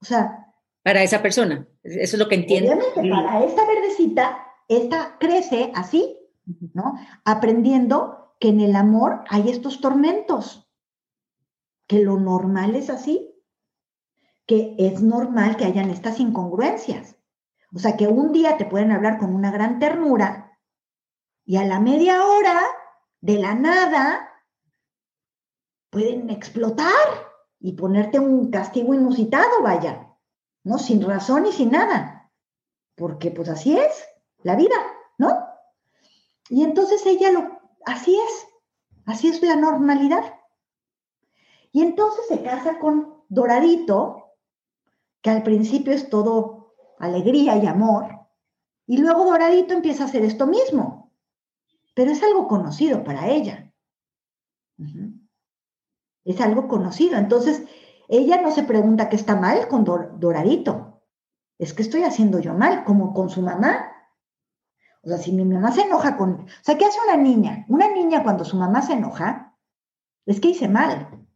O 0.00 0.04
sea... 0.04 0.52
Para 0.82 1.02
esa 1.02 1.22
persona, 1.22 1.66
eso 1.82 2.16
es 2.16 2.18
lo 2.18 2.28
que 2.28 2.34
entiendo. 2.34 2.72
Obviamente, 2.72 3.10
para 3.10 3.44
esta 3.44 3.66
verdecita, 3.66 4.38
esta 4.68 5.16
crece 5.18 5.72
así, 5.74 6.18
¿no? 6.72 6.98
Aprendiendo 7.24 8.34
que 8.40 8.48
en 8.48 8.60
el 8.60 8.76
amor 8.76 9.24
hay 9.28 9.50
estos 9.50 9.80
tormentos 9.80 10.68
que 11.86 12.00
lo 12.00 12.18
normal 12.18 12.74
es 12.76 12.90
así, 12.90 13.34
que 14.46 14.74
es 14.78 15.02
normal 15.02 15.56
que 15.56 15.64
hayan 15.64 15.90
estas 15.90 16.20
incongruencias. 16.20 17.16
O 17.74 17.78
sea, 17.78 17.96
que 17.96 18.06
un 18.06 18.32
día 18.32 18.56
te 18.56 18.66
pueden 18.66 18.92
hablar 18.92 19.18
con 19.18 19.34
una 19.34 19.50
gran 19.50 19.78
ternura 19.78 20.44
y 21.44 21.56
a 21.56 21.64
la 21.64 21.80
media 21.80 22.24
hora, 22.26 22.60
de 23.20 23.38
la 23.38 23.54
nada, 23.54 24.28
pueden 25.90 26.30
explotar 26.30 26.88
y 27.60 27.72
ponerte 27.72 28.18
un 28.18 28.50
castigo 28.50 28.94
inusitado, 28.94 29.62
vaya, 29.62 30.14
¿no? 30.62 30.78
Sin 30.78 31.02
razón 31.02 31.46
y 31.46 31.52
sin 31.52 31.70
nada. 31.70 32.30
Porque 32.94 33.30
pues 33.30 33.48
así 33.48 33.76
es 33.76 34.04
la 34.42 34.56
vida. 34.56 34.76
Y 36.48 36.62
entonces 36.62 37.04
ella 37.06 37.30
lo, 37.30 37.60
así 37.86 38.16
es, 38.16 38.46
así 39.06 39.28
es 39.28 39.42
la 39.42 39.56
normalidad. 39.56 40.34
Y 41.72 41.82
entonces 41.82 42.26
se 42.28 42.42
casa 42.42 42.78
con 42.78 43.22
Doradito, 43.28 44.36
que 45.22 45.30
al 45.30 45.42
principio 45.42 45.92
es 45.92 46.08
todo 46.08 46.74
alegría 46.98 47.56
y 47.56 47.66
amor, 47.66 48.24
y 48.86 48.98
luego 48.98 49.24
Doradito 49.24 49.74
empieza 49.74 50.04
a 50.04 50.06
hacer 50.06 50.24
esto 50.24 50.46
mismo, 50.46 51.12
pero 51.94 52.10
es 52.10 52.22
algo 52.22 52.46
conocido 52.48 53.02
para 53.02 53.28
ella. 53.28 53.72
Es 56.24 56.40
algo 56.40 56.68
conocido. 56.68 57.16
Entonces, 57.16 57.62
ella 58.08 58.42
no 58.42 58.50
se 58.50 58.64
pregunta 58.64 59.08
qué 59.08 59.16
está 59.16 59.36
mal 59.36 59.68
con 59.68 59.84
Doradito. 59.84 61.02
Es 61.58 61.72
que 61.72 61.82
estoy 61.82 62.02
haciendo 62.02 62.40
yo 62.40 62.52
mal, 62.54 62.84
como 62.84 63.14
con 63.14 63.30
su 63.30 63.40
mamá. 63.40 63.92
O 65.04 65.08
sea, 65.08 65.18
si 65.18 65.32
mi 65.32 65.44
mamá 65.44 65.70
se 65.72 65.82
enoja 65.82 66.16
con... 66.16 66.32
O 66.32 66.46
sea, 66.62 66.78
¿qué 66.78 66.86
hace 66.86 66.98
una 67.04 67.16
niña? 67.16 67.66
Una 67.68 67.88
niña 67.90 68.22
cuando 68.22 68.44
su 68.44 68.56
mamá 68.56 68.82
se 68.82 68.94
enoja, 68.94 69.56
es 70.26 70.40
que 70.40 70.48
hice 70.48 70.68
mal. 70.68 71.26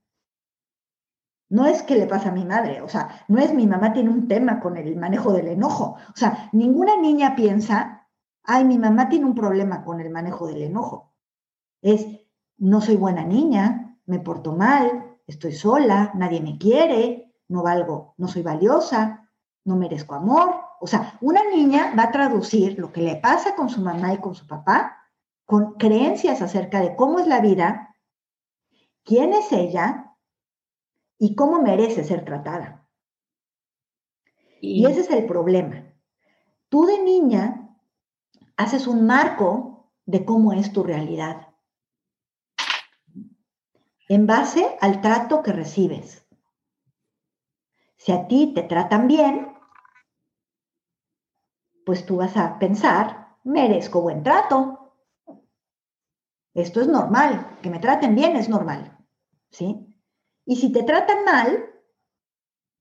No 1.51 1.67
es 1.67 1.83
que 1.83 1.97
le 1.97 2.07
pasa 2.07 2.29
a 2.29 2.33
mi 2.33 2.45
madre, 2.45 2.83
o 2.83 2.89
sea, 2.89 3.25
no 3.29 3.39
es 3.39 3.55
mi 3.55 3.67
mamá 3.67 3.95
tiene 3.95 4.11
un 4.11 4.29
tema 4.29 4.61
con 4.61 4.77
el 4.77 4.97
manejo 4.97 5.33
del 5.33 5.49
enojo. 5.49 5.97
O 6.13 6.17
sea, 6.17 6.51
ninguna 6.53 6.97
niña 6.97 7.37
piensa, 7.37 8.07
ay, 8.43 8.65
mi 8.65 8.79
mamá 8.79 9.09
tiene 9.09 9.25
un 9.25 9.35
problema 9.35 9.83
con 9.85 10.01
el 10.01 10.11
manejo 10.11 10.47
del 10.47 10.63
enojo. 10.63 11.15
Es, 11.81 12.07
no 12.59 12.81
soy 12.83 12.97
buena 12.97 13.25
niña, 13.25 13.99
me 14.05 14.21
porto 14.21 14.55
mal, 14.55 15.17
estoy 15.27 15.53
sola, 15.53 16.11
nadie 16.15 16.43
me 16.43 16.59
quiere, 16.59 17.35
no 17.49 17.63
valgo, 17.63 18.15
no 18.19 18.29
soy 18.29 18.43
valiosa, 18.43 19.31
no 19.65 19.77
merezco 19.77 20.15
amor. 20.15 20.68
O 20.81 20.87
sea, 20.87 21.19
una 21.21 21.45
niña 21.45 21.95
va 21.99 22.05
a 22.05 22.11
traducir 22.13 22.79
lo 22.79 22.93
que 22.93 23.03
le 23.03 23.17
pasa 23.17 23.55
con 23.55 23.69
su 23.69 23.81
mamá 23.81 24.15
y 24.15 24.19
con 24.19 24.35
su 24.35 24.47
papá 24.47 24.99
con 25.45 25.75
creencias 25.75 26.43
acerca 26.43 26.81
de 26.81 26.95
cómo 26.95 27.21
es 27.21 27.27
la 27.27 27.41
vida, 27.41 27.97
quién 29.03 29.33
es 29.33 29.51
ella 29.51 30.15
y 31.19 31.35
cómo 31.35 31.63
merece 31.63 32.05
ser 32.05 32.25
tratada. 32.25 32.87
Y, 34.61 34.85
ese 34.85 35.01
es 35.01 35.11
el 35.11 35.25
problema. 35.25 35.91
Tú 36.69 36.85
de 36.85 37.03
niña 37.03 37.75
haces 38.59 38.87
un 38.87 39.07
marco 39.07 39.91
de 40.05 40.27
cómo 40.27 40.53
es 40.53 40.71
tu 40.73 40.83
realidad 40.83 41.49
en 44.09 44.27
base 44.27 44.77
al 44.81 45.01
trato 45.01 45.43
que 45.43 45.53
recibes. 45.53 46.27
Si 47.97 48.13
a 48.13 48.27
ti 48.27 48.53
te 48.55 48.63
tratan 48.63 49.07
bien, 49.07 49.58
pues 51.89 52.05
tú 52.05 52.17
vas 52.17 52.37
a 52.37 52.59
pensar, 52.59 53.39
merezco 53.45 54.03
buen 54.03 54.23
trato. 54.23 54.95
Esto 56.53 56.83
es 56.83 56.87
normal, 56.87 57.57
que 57.63 57.71
me 57.71 57.79
traten 57.79 58.15
bien 58.15 58.37
es 58.37 58.51
normal, 58.51 58.99
¿sí? 59.51 59.87
Y 60.45 60.57
si 60.57 60.71
te 60.71 60.83
tratan 60.83 61.25
mal, 61.25 61.65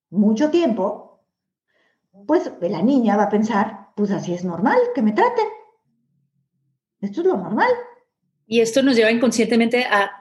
mucho 0.09 0.51
tiempo, 0.51 1.25
pues 2.27 2.51
la 2.59 2.81
niña 2.81 3.15
va 3.15 3.23
a 3.23 3.29
pensar, 3.29 3.93
pues 3.95 4.11
así 4.11 4.33
es 4.33 4.43
normal 4.43 4.77
que 4.93 5.01
me 5.01 5.13
traten. 5.13 5.47
Esto 6.99 7.21
es 7.21 7.27
lo 7.27 7.37
normal. 7.37 7.71
Y 8.45 8.59
esto 8.59 8.83
nos 8.83 8.97
lleva 8.97 9.09
inconscientemente 9.09 9.85
a, 9.85 10.11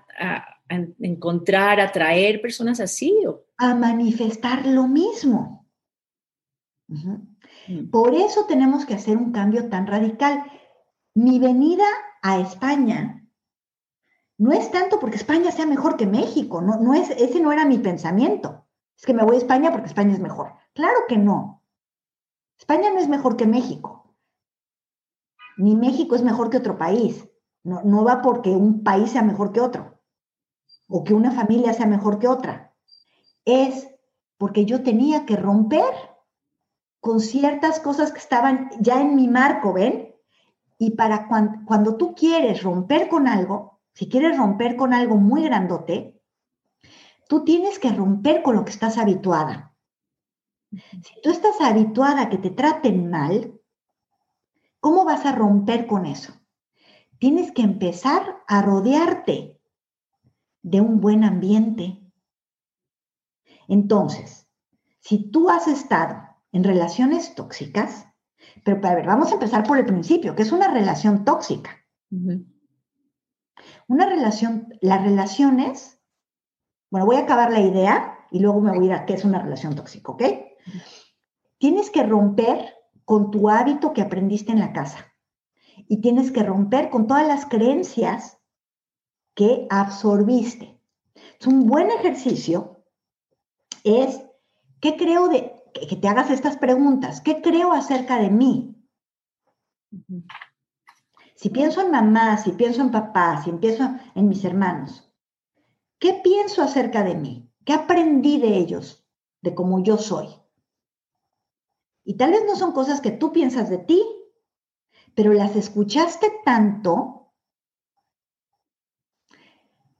encontrar, 1.01 1.81
a 1.81 1.87
atraer 1.87 2.40
personas 2.40 2.79
así. 2.79 3.20
¿o? 3.27 3.46
A 3.57 3.75
manifestar 3.75 4.64
lo 4.64 4.87
mismo. 4.87 5.66
Por 7.90 8.14
eso 8.14 8.46
tenemos 8.46 8.87
que 8.87 8.94
hacer 8.94 9.16
un 9.16 9.33
cambio 9.33 9.68
tan 9.68 9.87
radical. 9.87 10.44
Mi 11.14 11.38
venida 11.38 11.87
a 12.22 12.38
España 12.38 13.26
no 14.38 14.52
es 14.52 14.70
tanto 14.70 15.00
porque 15.00 15.16
España 15.16 15.50
sea 15.50 15.66
mejor 15.66 15.96
que 15.96 16.07
México, 16.07 16.61
no, 16.61 16.76
no 16.79 16.94
es, 16.94 17.11
ese 17.11 17.40
no 17.40 17.52
era 17.52 17.64
mi 17.64 17.79
pensamiento. 17.79 18.66
Es 18.96 19.05
que 19.05 19.14
me 19.14 19.24
voy 19.24 19.37
a 19.37 19.38
España 19.38 19.70
porque 19.72 19.87
España 19.87 20.12
es 20.12 20.20
mejor. 20.20 20.55
Claro 20.74 21.00
que 21.09 21.16
no. 21.16 21.62
España 22.59 22.90
no 22.90 22.98
es 22.98 23.09
mejor 23.09 23.37
que 23.37 23.46
México. 23.46 24.14
Ni 25.57 25.74
México 25.74 26.14
es 26.14 26.22
mejor 26.22 26.50
que 26.50 26.59
otro 26.59 26.79
país. 26.79 27.29
No, 27.62 27.83
no 27.83 28.05
va 28.05 28.22
porque 28.22 28.50
un 28.50 28.85
país 28.85 29.11
sea 29.11 29.22
mejor 29.22 29.52
que 29.52 29.61
otro 29.61 30.00
o 30.88 31.02
que 31.02 31.14
una 31.14 31.33
familia 31.33 31.72
sea 31.72 31.87
mejor 31.87 32.18
que 32.18 32.29
otra. 32.29 32.74
Es 33.44 33.88
porque 34.38 34.64
yo 34.66 34.83
tenía 34.83 35.26
que 35.26 35.37
romper 35.37 35.92
con 37.07 37.21
ciertas 37.21 37.79
cosas 37.79 38.11
que 38.11 38.19
estaban 38.19 38.69
ya 38.81 39.01
en 39.01 39.14
mi 39.14 39.29
marco, 39.29 39.73
¿ven? 39.73 40.12
Y 40.77 40.97
para 40.97 41.29
cuando 41.29 41.97
tú 41.97 42.16
quieres 42.16 42.64
romper 42.64 43.09
con 43.09 43.29
algo, 43.29 43.79
si 43.92 44.09
quieres 44.09 44.37
romper 44.37 44.75
con 44.75 44.92
algo 44.92 45.14
muy 45.14 45.45
grandote, 45.45 46.21
tú 47.29 47.45
tienes 47.45 47.79
que 47.79 47.92
romper 47.92 48.42
con 48.42 48.57
lo 48.57 48.64
que 48.64 48.73
estás 48.73 48.99
habituada. 48.99 49.73
Si 50.73 51.21
tú 51.23 51.31
estás 51.31 51.61
habituada 51.61 52.23
a 52.23 52.29
que 52.29 52.38
te 52.38 52.51
traten 52.51 53.09
mal, 53.09 53.55
¿cómo 54.81 55.05
vas 55.05 55.27
a 55.27 55.33
romper 55.33 55.87
con 55.87 56.07
eso? 56.07 56.33
Tienes 57.21 57.53
que 57.53 57.62
empezar 57.62 58.42
a 58.49 58.62
rodearte 58.62 59.61
de 60.62 60.81
un 60.81 61.01
buen 61.01 61.23
ambiente. 61.23 62.03
Entonces, 63.69 64.49
si 64.99 65.31
tú 65.31 65.49
has 65.51 65.69
estado 65.69 66.26
en 66.57 66.64
relaciones 66.64 67.35
tóxicas, 67.35 68.07
pero 68.64 68.81
a 68.88 68.95
ver, 68.95 69.07
vamos 69.07 69.31
a 69.31 69.35
empezar 69.35 69.62
por 69.64 69.77
el 69.77 69.85
principio, 69.85 70.35
que 70.35 70.42
es 70.42 70.53
una 70.53 70.73
relación 70.73 71.23
tóxica. 71.23 71.85
Una 73.88 74.07
relación, 74.07 74.69
las 74.81 75.03
relaciones, 75.03 76.01
bueno, 76.90 77.05
voy 77.05 77.16
a 77.16 77.21
acabar 77.21 77.53
la 77.53 77.61
idea 77.61 78.19
y 78.31 78.38
luego 78.38 78.62
me 78.62 78.71
voy 78.71 78.85
a 78.85 78.87
ir 78.87 78.92
a 78.95 79.05
qué 79.05 79.12
es 79.12 79.25
una 79.27 79.38
relación 79.38 79.75
tóxica, 79.75 80.12
¿ok? 80.12 80.23
Tienes 81.59 81.90
que 81.90 82.03
romper 82.05 82.75
con 83.05 83.31
tu 83.31 83.51
hábito 83.51 83.92
que 83.92 84.01
aprendiste 84.01 84.53
en 84.53 84.61
la 84.61 84.73
casa 84.73 85.12
y 85.88 86.01
tienes 86.01 86.31
que 86.31 86.42
romper 86.42 86.88
con 86.88 87.07
todas 87.07 87.29
las 87.29 87.45
creencias 87.45 88.38
que 89.35 89.66
absorbiste. 89.69 90.81
Es 91.38 91.47
un 91.47 91.66
buen 91.66 91.90
ejercicio 91.90 92.83
es, 93.85 94.23
¿qué 94.81 94.97
creo 94.97 95.29
de, 95.29 95.56
que 95.81 95.97
te 95.97 96.09
hagas 96.09 96.31
estas 96.31 96.57
preguntas? 96.57 97.21
¿Qué 97.21 97.43
creo 97.43 97.73
acerca 97.73 98.19
de 98.19 98.31
mí? 98.31 98.75
Si 101.35 101.51
pienso 101.51 101.81
en 101.83 101.91
mamá, 101.91 102.39
si 102.39 102.53
pienso 102.53 102.81
en 102.81 102.91
papá, 102.91 103.43
si 103.43 103.53
pienso 103.53 103.97
en 104.15 104.29
mis 104.29 104.45
hermanos, 104.45 105.12
¿qué 105.99 106.21
pienso 106.23 106.62
acerca 106.62 107.03
de 107.03 107.15
mí? 107.15 107.51
¿Qué 107.65 107.73
aprendí 107.73 108.39
de 108.39 108.57
ellos 108.57 109.07
de 109.47 109.55
cómo 109.55 109.83
yo 109.83 109.97
soy. 109.97 110.27
Y 112.05 112.17
tal 112.17 112.33
vez 112.33 112.43
no 112.47 112.57
son 112.57 112.73
cosas 112.73 113.01
que 113.01 113.12
tú 113.12 113.33
piensas 113.33 113.71
de 113.71 113.79
ti, 113.79 114.03
pero 115.15 115.33
las 115.33 115.55
escuchaste 115.55 116.33
tanto 116.45 117.33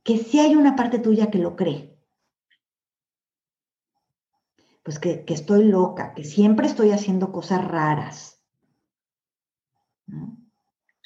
que 0.03 0.19
sí 0.19 0.41
hay 0.41 0.57
una 0.57 0.75
parte 0.75 0.99
tuya 0.99 1.31
que 1.31 1.39
lo 1.39 1.55
cree. 1.55 1.96
Pues 4.87 5.01
que, 5.01 5.25
estoy 5.27 5.64
loca, 5.64 6.14
que 6.14 6.22
siempre 6.22 6.68
estoy 6.68 6.92
haciendo 6.92 7.33
cosas 7.33 7.66
raras, 7.66 8.40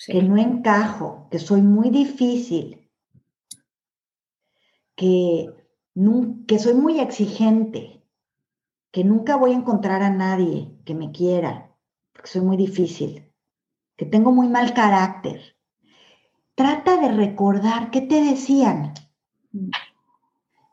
que 0.06 0.22
no 0.22 0.36
encajo, 0.36 1.28
que 1.30 1.38
soy 1.38 1.62
muy 1.62 1.88
difícil, 1.88 2.90
que, 4.94 5.46
que 6.46 6.58
soy 6.58 6.74
muy 6.74 7.00
exigente, 7.00 8.04
que 8.90 9.02
nunca 9.02 9.36
voy 9.36 9.52
a 9.52 9.56
encontrar 9.56 10.02
a 10.02 10.10
nadie 10.10 10.76
que 10.84 10.94
me 10.94 11.10
quiera, 11.10 11.74
porque 12.12 12.28
soy 12.28 12.42
muy 12.42 12.58
difícil, 12.58 13.32
que 13.96 14.04
tengo 14.04 14.30
muy 14.30 14.48
mal 14.50 14.74
carácter. 14.74 15.56
Trata 16.54 16.98
de 17.00 17.12
recordar 17.12 17.90
qué 17.90 18.02
te 18.02 18.20
decían. 18.22 18.92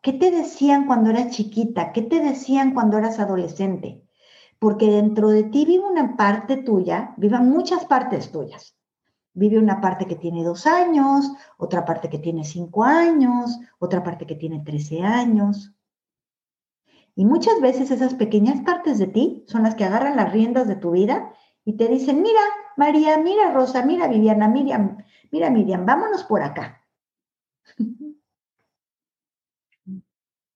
¿Qué 0.08 0.14
te 0.14 0.32
decían 0.32 0.86
cuando 0.86 1.10
eras 1.10 1.32
chiquita? 1.32 1.92
¿Qué 1.92 2.02
te 2.02 2.22
decían 2.22 2.74
cuando 2.74 2.98
eras 2.98 3.20
adolescente? 3.20 4.08
Porque 4.58 4.90
dentro 4.90 5.28
de 5.28 5.44
ti 5.44 5.66
vive 5.66 5.84
una 5.84 6.16
parte 6.16 6.56
tuya, 6.56 7.14
vivan 7.18 7.50
muchas 7.50 7.84
partes 7.84 8.32
tuyas. 8.32 8.78
Vive 9.34 9.60
una 9.60 9.82
parte 9.82 10.06
que 10.06 10.16
tiene 10.16 10.46
dos 10.46 10.66
años, 10.66 11.30
otra 11.58 11.84
parte 11.84 12.10
que 12.10 12.20
tiene 12.20 12.46
cinco 12.46 12.86
años, 12.86 13.60
otra 13.80 14.02
parte 14.02 14.26
que 14.26 14.36
tiene 14.36 14.62
trece 14.62 15.02
años. 15.02 15.74
Y 17.14 17.26
muchas 17.26 17.60
veces 17.60 17.92
esas 17.92 18.14
pequeñas 18.14 18.62
partes 18.62 19.00
de 19.00 19.08
ti 19.08 19.44
son 19.46 19.64
las 19.64 19.76
que 19.76 19.84
agarran 19.84 20.16
las 20.16 20.32
riendas 20.32 20.70
de 20.70 20.78
tu 20.78 20.92
vida 20.92 21.34
y 21.66 21.74
te 21.74 21.90
dicen, 21.90 22.22
mira, 22.22 22.40
María, 22.78 23.18
mira, 23.18 23.52
Rosa, 23.52 23.86
mira, 23.86 24.08
Viviana, 24.08 24.48
Miriam, 24.48 25.04
mira, 25.32 25.50
Miriam, 25.50 25.86
vámonos 25.86 26.24
por 26.24 26.44
acá. 26.44 26.82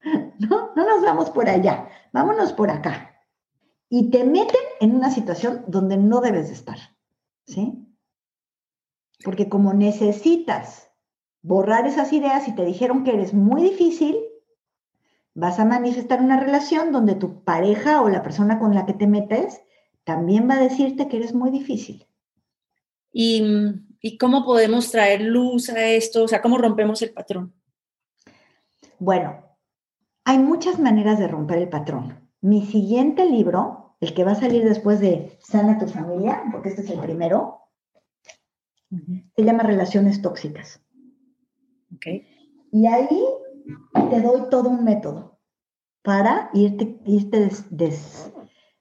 No, 0.39 0.71
no 0.75 0.85
nos 0.85 1.03
vamos 1.03 1.29
por 1.29 1.47
allá, 1.47 1.87
vámonos 2.11 2.53
por 2.53 2.71
acá. 2.71 3.11
Y 3.89 4.09
te 4.09 4.23
meten 4.23 4.61
en 4.79 4.95
una 4.95 5.11
situación 5.11 5.63
donde 5.67 5.97
no 5.97 6.21
debes 6.21 6.47
de 6.47 6.53
estar, 6.53 6.77
¿sí? 7.45 7.87
Porque 9.23 9.49
como 9.49 9.73
necesitas 9.73 10.89
borrar 11.41 11.87
esas 11.87 12.13
ideas 12.13 12.47
y 12.47 12.55
te 12.55 12.65
dijeron 12.65 13.03
que 13.03 13.13
eres 13.13 13.33
muy 13.33 13.61
difícil, 13.61 14.17
vas 15.33 15.59
a 15.59 15.65
manifestar 15.65 16.21
una 16.21 16.39
relación 16.39 16.91
donde 16.91 17.15
tu 17.15 17.43
pareja 17.43 18.01
o 18.01 18.09
la 18.09 18.23
persona 18.23 18.59
con 18.59 18.73
la 18.73 18.85
que 18.85 18.93
te 18.93 19.07
metes 19.07 19.61
también 20.03 20.49
va 20.49 20.55
a 20.55 20.61
decirte 20.61 21.07
que 21.07 21.17
eres 21.17 21.33
muy 21.33 21.51
difícil. 21.51 22.07
¿Y, 23.13 23.43
¿Y, 23.99 24.17
cómo 24.17 24.45
podemos 24.45 24.89
traer 24.89 25.21
luz 25.21 25.69
a 25.69 25.85
esto? 25.85 26.23
O 26.23 26.27
sea, 26.27 26.41
¿cómo 26.41 26.57
rompemos 26.57 27.01
el 27.01 27.11
patrón? 27.11 27.53
Bueno, 28.99 29.50
hay 30.23 30.39
muchas 30.39 30.79
maneras 30.79 31.19
de 31.19 31.27
romper 31.27 31.59
el 31.59 31.69
patrón. 31.69 32.29
Mi 32.41 32.65
siguiente 32.65 33.25
libro, 33.25 33.95
el 33.99 34.13
que 34.13 34.23
va 34.23 34.31
a 34.31 34.35
salir 34.35 34.63
después 34.63 34.99
de 34.99 35.37
Sana 35.41 35.77
tu 35.77 35.87
familia, 35.87 36.43
porque 36.51 36.69
este 36.69 36.81
es 36.81 36.89
el 36.89 36.99
primero, 36.99 37.59
se 39.35 39.43
llama 39.43 39.63
Relaciones 39.63 40.21
Tóxicas. 40.21 40.83
Okay. 41.95 42.27
Y 42.71 42.87
ahí 42.87 43.19
te 44.09 44.21
doy 44.21 44.49
todo 44.49 44.69
un 44.69 44.83
método 44.83 45.39
para 46.01 46.49
irte, 46.53 46.99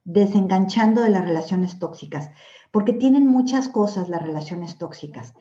desenganchando 0.05 1.03
de 1.03 1.11
las 1.11 1.25
relaciones 1.25 1.79
tóxicas, 1.79 2.31
porque 2.71 2.93
tienen 2.93 3.27
muchas 3.27 3.69
cosas 3.69 4.09
las 4.09 4.23
relaciones 4.23 4.79
tóxicas. 4.79 5.35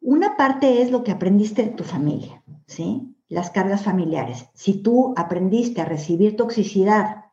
Una 0.00 0.36
parte 0.36 0.82
es 0.82 0.90
lo 0.90 1.04
que 1.04 1.12
aprendiste 1.12 1.62
de 1.62 1.70
tu 1.70 1.84
familia, 1.84 2.42
¿sí? 2.66 3.11
Las 3.32 3.48
cargas 3.48 3.82
familiares. 3.82 4.50
Si 4.52 4.82
tú 4.82 5.14
aprendiste 5.16 5.80
a 5.80 5.86
recibir 5.86 6.36
toxicidad 6.36 7.24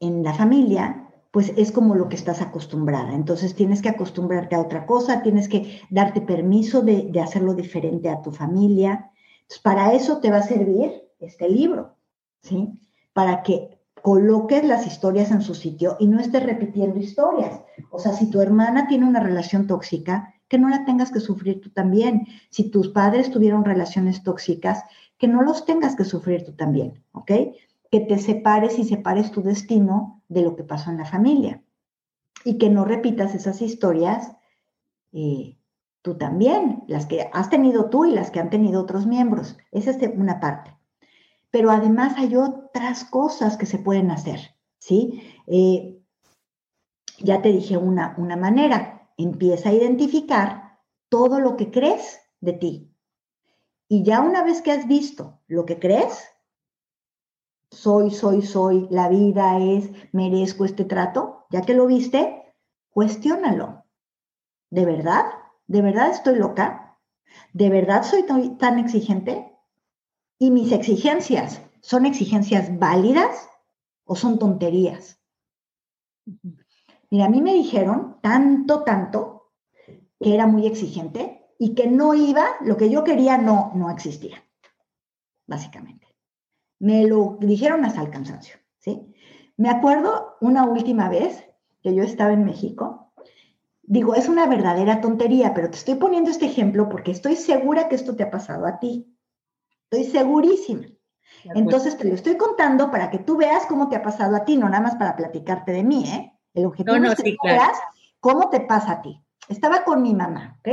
en 0.00 0.22
la 0.22 0.34
familia, 0.34 1.08
pues 1.30 1.54
es 1.56 1.72
como 1.72 1.94
lo 1.94 2.10
que 2.10 2.16
estás 2.16 2.42
acostumbrada. 2.42 3.14
Entonces 3.14 3.54
tienes 3.54 3.80
que 3.80 3.88
acostumbrarte 3.88 4.54
a 4.54 4.60
otra 4.60 4.84
cosa, 4.84 5.22
tienes 5.22 5.48
que 5.48 5.80
darte 5.88 6.20
permiso 6.20 6.82
de, 6.82 7.10
hacerlo 7.22 7.54
diferente 7.54 8.10
a 8.10 8.20
tu 8.20 8.32
familia. 8.32 9.10
para 9.62 9.94
eso 9.94 10.18
te 10.18 10.30
va 10.30 10.38
a 10.38 10.42
servir 10.42 10.90
este 11.18 11.48
libro, 11.48 11.96
¿sí? 12.42 12.68
Para 13.14 13.42
que 13.42 13.78
coloques 14.02 14.62
las 14.62 14.86
historias 14.86 15.30
en 15.30 15.40
su 15.40 15.54
sitio 15.54 15.96
y 15.98 16.06
no 16.06 16.20
estés 16.20 16.42
repitiendo 16.42 16.98
historias. 16.98 17.62
O 17.90 17.98
sea, 17.98 18.12
si 18.12 18.28
tu 18.28 18.42
hermana 18.42 18.88
tiene 18.88 19.06
una 19.06 19.20
relación 19.20 19.66
tóxica, 19.66 20.31
que 20.52 20.58
no 20.58 20.68
la 20.68 20.84
tengas 20.84 21.10
que 21.10 21.20
sufrir 21.20 21.62
tú 21.62 21.70
también. 21.70 22.26
Si 22.50 22.70
tus 22.70 22.90
padres 22.90 23.30
tuvieron 23.30 23.64
relaciones 23.64 24.22
tóxicas, 24.22 24.84
que 25.16 25.26
no 25.26 25.40
los 25.40 25.64
tengas 25.64 25.96
que 25.96 26.04
sufrir 26.04 26.44
tú 26.44 26.52
también, 26.52 27.02
¿ok? 27.12 27.32
que 27.90 28.00
te 28.00 28.18
separes 28.18 28.78
y 28.78 28.84
separes 28.84 29.30
tu 29.32 29.42
destino 29.42 30.22
de 30.28 30.42
lo 30.42 30.54
que 30.54 30.62
pasó 30.64 30.90
en 30.90 30.98
la 30.98 31.06
familia. 31.06 31.62
Y 32.44 32.58
que 32.58 32.68
no 32.68 32.84
repitas 32.84 33.34
esas 33.34 33.62
historias 33.62 34.32
eh, 35.12 35.56
tú 36.02 36.18
también, 36.18 36.84
las 36.86 37.06
que 37.06 37.30
has 37.32 37.48
tenido 37.48 37.88
tú 37.88 38.04
y 38.04 38.12
las 38.12 38.30
que 38.30 38.40
han 38.40 38.50
tenido 38.50 38.82
otros 38.82 39.06
miembros. 39.06 39.56
Esa 39.70 39.92
es 39.92 39.98
una 40.16 40.38
parte. 40.38 40.76
Pero 41.50 41.70
además 41.70 42.12
hay 42.18 42.36
otras 42.36 43.04
cosas 43.04 43.56
que 43.56 43.66
se 43.66 43.78
pueden 43.78 44.10
hacer, 44.10 44.54
¿sí? 44.78 45.22
Eh, 45.46 45.98
ya 47.20 47.40
te 47.40 47.52
dije 47.52 47.78
una, 47.78 48.14
una 48.18 48.36
manera. 48.36 49.01
Empieza 49.16 49.68
a 49.68 49.72
identificar 49.72 50.80
todo 51.08 51.40
lo 51.40 51.56
que 51.56 51.70
crees 51.70 52.20
de 52.40 52.52
ti. 52.52 52.96
Y 53.88 54.02
ya 54.04 54.20
una 54.20 54.42
vez 54.42 54.62
que 54.62 54.72
has 54.72 54.88
visto 54.88 55.40
lo 55.46 55.66
que 55.66 55.78
crees, 55.78 56.24
soy, 57.70 58.10
soy, 58.10 58.42
soy, 58.42 58.86
la 58.90 59.08
vida 59.08 59.58
es, 59.58 59.90
merezco 60.12 60.64
este 60.64 60.84
trato, 60.84 61.46
ya 61.50 61.62
que 61.62 61.74
lo 61.74 61.86
viste, 61.86 62.54
cuestiónalo. 62.90 63.84
¿De 64.70 64.84
verdad? 64.84 65.26
¿De 65.66 65.82
verdad 65.82 66.10
estoy 66.10 66.36
loca? 66.36 66.98
¿De 67.52 67.70
verdad 67.70 68.02
soy 68.02 68.24
tan 68.24 68.78
exigente? 68.78 69.58
¿Y 70.38 70.50
mis 70.50 70.72
exigencias 70.72 71.60
son 71.80 72.06
exigencias 72.06 72.78
válidas 72.78 73.48
o 74.04 74.16
son 74.16 74.38
tonterías? 74.38 75.18
Mira, 77.12 77.26
a 77.26 77.28
mí 77.28 77.42
me 77.42 77.52
dijeron 77.52 78.16
tanto, 78.22 78.84
tanto 78.84 79.52
que 80.18 80.32
era 80.32 80.46
muy 80.46 80.66
exigente 80.66 81.44
y 81.58 81.74
que 81.74 81.86
no 81.86 82.14
iba, 82.14 82.46
lo 82.62 82.78
que 82.78 82.88
yo 82.88 83.04
quería 83.04 83.36
no, 83.36 83.70
no 83.74 83.90
existía, 83.90 84.42
básicamente. 85.46 86.06
Me 86.78 87.06
lo 87.06 87.36
dijeron 87.38 87.84
hasta 87.84 88.00
el 88.00 88.08
cansancio, 88.08 88.56
¿sí? 88.78 89.14
Me 89.58 89.68
acuerdo 89.68 90.38
una 90.40 90.64
última 90.64 91.10
vez 91.10 91.44
que 91.82 91.94
yo 91.94 92.02
estaba 92.02 92.32
en 92.32 92.46
México. 92.46 93.12
Digo, 93.82 94.14
es 94.14 94.30
una 94.30 94.46
verdadera 94.46 95.02
tontería, 95.02 95.52
pero 95.52 95.68
te 95.68 95.76
estoy 95.76 95.96
poniendo 95.96 96.30
este 96.30 96.46
ejemplo 96.46 96.88
porque 96.88 97.10
estoy 97.10 97.36
segura 97.36 97.90
que 97.90 97.96
esto 97.96 98.16
te 98.16 98.22
ha 98.22 98.30
pasado 98.30 98.64
a 98.64 98.78
ti. 98.78 99.14
Estoy 99.90 100.10
segurísima. 100.10 100.86
Entonces 101.44 101.98
te 101.98 102.08
lo 102.08 102.14
estoy 102.14 102.38
contando 102.38 102.90
para 102.90 103.10
que 103.10 103.18
tú 103.18 103.36
veas 103.36 103.66
cómo 103.66 103.90
te 103.90 103.96
ha 103.96 104.02
pasado 104.02 104.34
a 104.34 104.46
ti, 104.46 104.56
no 104.56 104.66
nada 104.70 104.82
más 104.82 104.96
para 104.96 105.14
platicarte 105.14 105.72
de 105.72 105.84
mí, 105.84 106.08
¿eh? 106.08 106.38
El 106.54 106.66
objetivo 106.66 106.96
es 106.96 107.14
que 107.16 107.36
veas 107.42 107.78
cómo 108.20 108.50
te 108.50 108.60
pasa 108.60 108.92
a 108.92 109.02
ti. 109.02 109.20
Estaba 109.48 109.84
con 109.84 110.02
mi 110.02 110.14
mamá, 110.14 110.58
¿ok? 110.60 110.68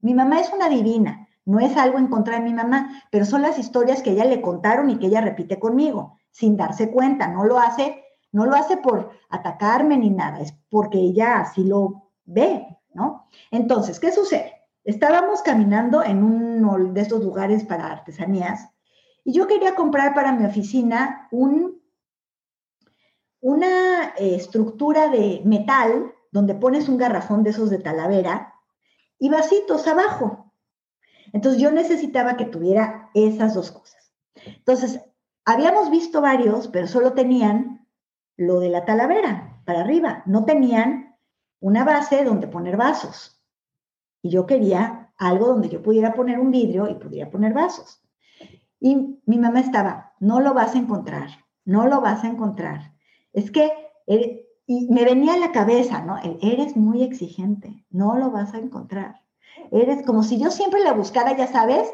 Mi 0.00 0.14
mamá 0.14 0.40
es 0.40 0.52
una 0.52 0.68
divina. 0.68 1.28
No 1.44 1.60
es 1.60 1.76
algo 1.76 1.98
en 1.98 2.08
contra 2.08 2.36
de 2.36 2.44
mi 2.44 2.52
mamá, 2.52 3.02
pero 3.10 3.24
son 3.24 3.40
las 3.40 3.58
historias 3.58 4.02
que 4.02 4.10
ella 4.10 4.26
le 4.26 4.42
contaron 4.42 4.90
y 4.90 4.98
que 4.98 5.06
ella 5.06 5.22
repite 5.22 5.58
conmigo, 5.58 6.18
sin 6.30 6.58
darse 6.58 6.90
cuenta. 6.90 7.28
No 7.28 7.44
lo 7.44 7.58
hace, 7.58 8.04
no 8.32 8.44
lo 8.44 8.54
hace 8.54 8.76
por 8.76 9.10
atacarme 9.30 9.96
ni 9.96 10.10
nada, 10.10 10.40
es 10.40 10.54
porque 10.68 10.98
ella 10.98 11.40
así 11.40 11.64
lo 11.64 12.10
ve, 12.26 12.66
¿no? 12.92 13.26
Entonces, 13.50 13.98
¿qué 13.98 14.12
sucede? 14.12 14.52
Estábamos 14.84 15.40
caminando 15.40 16.02
en 16.02 16.22
uno 16.22 16.92
de 16.92 17.00
estos 17.00 17.22
lugares 17.22 17.64
para 17.64 17.92
artesanías 17.92 18.68
y 19.24 19.32
yo 19.32 19.46
quería 19.46 19.74
comprar 19.74 20.14
para 20.14 20.32
mi 20.32 20.44
oficina 20.44 21.28
un, 21.30 21.77
una 23.40 24.14
eh, 24.16 24.34
estructura 24.34 25.08
de 25.08 25.42
metal 25.44 26.12
donde 26.30 26.54
pones 26.54 26.88
un 26.88 26.98
garrafón 26.98 27.42
de 27.42 27.50
esos 27.50 27.70
de 27.70 27.78
talavera 27.78 28.54
y 29.18 29.28
vasitos 29.28 29.86
abajo. 29.86 30.52
Entonces 31.32 31.60
yo 31.60 31.70
necesitaba 31.70 32.36
que 32.36 32.44
tuviera 32.44 33.10
esas 33.14 33.54
dos 33.54 33.70
cosas. 33.70 34.12
Entonces, 34.44 35.00
habíamos 35.44 35.90
visto 35.90 36.20
varios, 36.20 36.68
pero 36.68 36.86
solo 36.86 37.12
tenían 37.12 37.86
lo 38.36 38.60
de 38.60 38.68
la 38.68 38.84
talavera 38.84 39.60
para 39.64 39.80
arriba, 39.80 40.22
no 40.26 40.44
tenían 40.44 41.16
una 41.60 41.84
base 41.84 42.24
donde 42.24 42.46
poner 42.46 42.76
vasos. 42.76 43.42
Y 44.22 44.30
yo 44.30 44.46
quería 44.46 45.12
algo 45.16 45.48
donde 45.48 45.68
yo 45.68 45.82
pudiera 45.82 46.14
poner 46.14 46.38
un 46.38 46.50
vidrio 46.50 46.88
y 46.88 46.94
pudiera 46.94 47.30
poner 47.30 47.52
vasos. 47.52 48.00
Y 48.80 49.20
mi 49.26 49.38
mamá 49.38 49.60
estaba, 49.60 50.14
no 50.20 50.40
lo 50.40 50.54
vas 50.54 50.74
a 50.74 50.78
encontrar, 50.78 51.28
no 51.64 51.86
lo 51.86 52.00
vas 52.00 52.22
a 52.24 52.28
encontrar. 52.28 52.94
Es 53.32 53.50
que, 53.50 53.70
y 54.66 54.88
me 54.88 55.04
venía 55.04 55.34
a 55.34 55.38
la 55.38 55.52
cabeza, 55.52 56.02
¿no? 56.02 56.16
Eres 56.42 56.76
muy 56.76 57.02
exigente, 57.02 57.84
no 57.90 58.16
lo 58.16 58.30
vas 58.30 58.54
a 58.54 58.58
encontrar. 58.58 59.22
Eres 59.70 60.04
como 60.04 60.22
si 60.22 60.38
yo 60.38 60.50
siempre 60.50 60.82
la 60.82 60.92
buscara, 60.92 61.36
ya 61.36 61.46
sabes, 61.46 61.88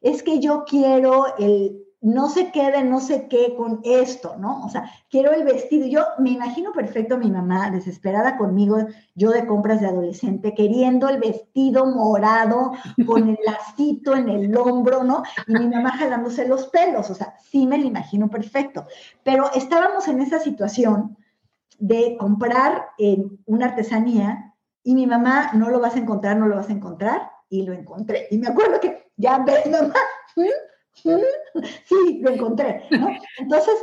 es 0.00 0.22
que 0.22 0.38
yo 0.38 0.64
quiero 0.64 1.36
el 1.38 1.84
no 2.00 2.28
se 2.28 2.52
quede 2.52 2.84
no 2.84 3.00
sé 3.00 3.26
qué 3.28 3.54
con 3.56 3.80
esto, 3.82 4.36
¿no? 4.38 4.64
O 4.64 4.68
sea, 4.68 4.90
quiero 5.10 5.32
el 5.32 5.44
vestido. 5.44 5.86
Yo 5.86 6.04
me 6.18 6.30
imagino 6.30 6.72
perfecto 6.72 7.16
a 7.16 7.18
mi 7.18 7.30
mamá 7.30 7.70
desesperada 7.70 8.36
conmigo, 8.36 8.78
yo 9.14 9.30
de 9.30 9.46
compras 9.46 9.80
de 9.80 9.88
adolescente, 9.88 10.54
queriendo 10.54 11.08
el 11.08 11.18
vestido 11.18 11.86
morado 11.86 12.72
con 13.06 13.28
el 13.28 13.38
lacito 13.44 14.14
en 14.14 14.28
el 14.28 14.56
hombro, 14.56 15.02
¿no? 15.02 15.22
Y 15.46 15.54
mi 15.54 15.66
mamá 15.66 15.90
jalándose 15.90 16.46
los 16.46 16.66
pelos, 16.68 17.10
o 17.10 17.14
sea, 17.14 17.34
sí 17.40 17.66
me 17.66 17.78
lo 17.78 17.84
imagino 17.84 18.28
perfecto. 18.28 18.86
Pero 19.24 19.50
estábamos 19.54 20.06
en 20.08 20.20
esa 20.20 20.38
situación 20.38 21.16
de 21.80 22.16
comprar 22.18 22.90
en 22.98 23.40
una 23.46 23.66
artesanía 23.66 24.54
y 24.84 24.94
mi 24.94 25.06
mamá, 25.06 25.50
no 25.52 25.68
lo 25.68 25.80
vas 25.80 25.96
a 25.96 25.98
encontrar, 25.98 26.36
no 26.36 26.46
lo 26.46 26.56
vas 26.56 26.68
a 26.68 26.72
encontrar, 26.72 27.30
y 27.50 27.62
lo 27.62 27.72
encontré. 27.72 28.28
Y 28.30 28.38
me 28.38 28.48
acuerdo 28.48 28.80
que, 28.80 29.10
ya 29.16 29.38
ves, 29.38 29.66
mamá, 29.70 29.94
sí, 31.02 32.20
lo 32.20 32.30
encontré, 32.30 32.84
¿no? 32.90 33.08
Entonces, 33.38 33.74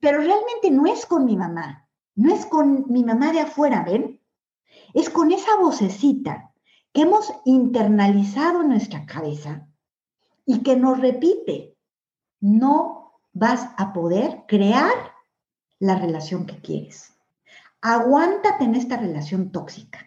pero 0.00 0.18
realmente 0.18 0.70
no 0.70 0.86
es 0.86 1.06
con 1.06 1.24
mi 1.24 1.36
mamá, 1.36 1.88
no 2.14 2.34
es 2.34 2.46
con 2.46 2.84
mi 2.88 3.04
mamá 3.04 3.32
de 3.32 3.40
afuera, 3.40 3.84
¿ven? 3.84 4.20
Es 4.94 5.10
con 5.10 5.32
esa 5.32 5.56
vocecita 5.56 6.52
que 6.92 7.02
hemos 7.02 7.32
internalizado 7.44 8.62
en 8.62 8.68
nuestra 8.68 9.06
cabeza 9.06 9.66
y 10.44 10.62
que 10.62 10.76
nos 10.76 11.00
repite, 11.00 11.76
no 12.40 13.12
vas 13.32 13.68
a 13.76 13.92
poder 13.92 14.44
crear 14.48 14.94
la 15.78 15.96
relación 15.96 16.46
que 16.46 16.60
quieres. 16.60 17.12
Aguántate 17.82 18.64
en 18.64 18.74
esta 18.74 18.96
relación 18.96 19.52
tóxica. 19.52 19.98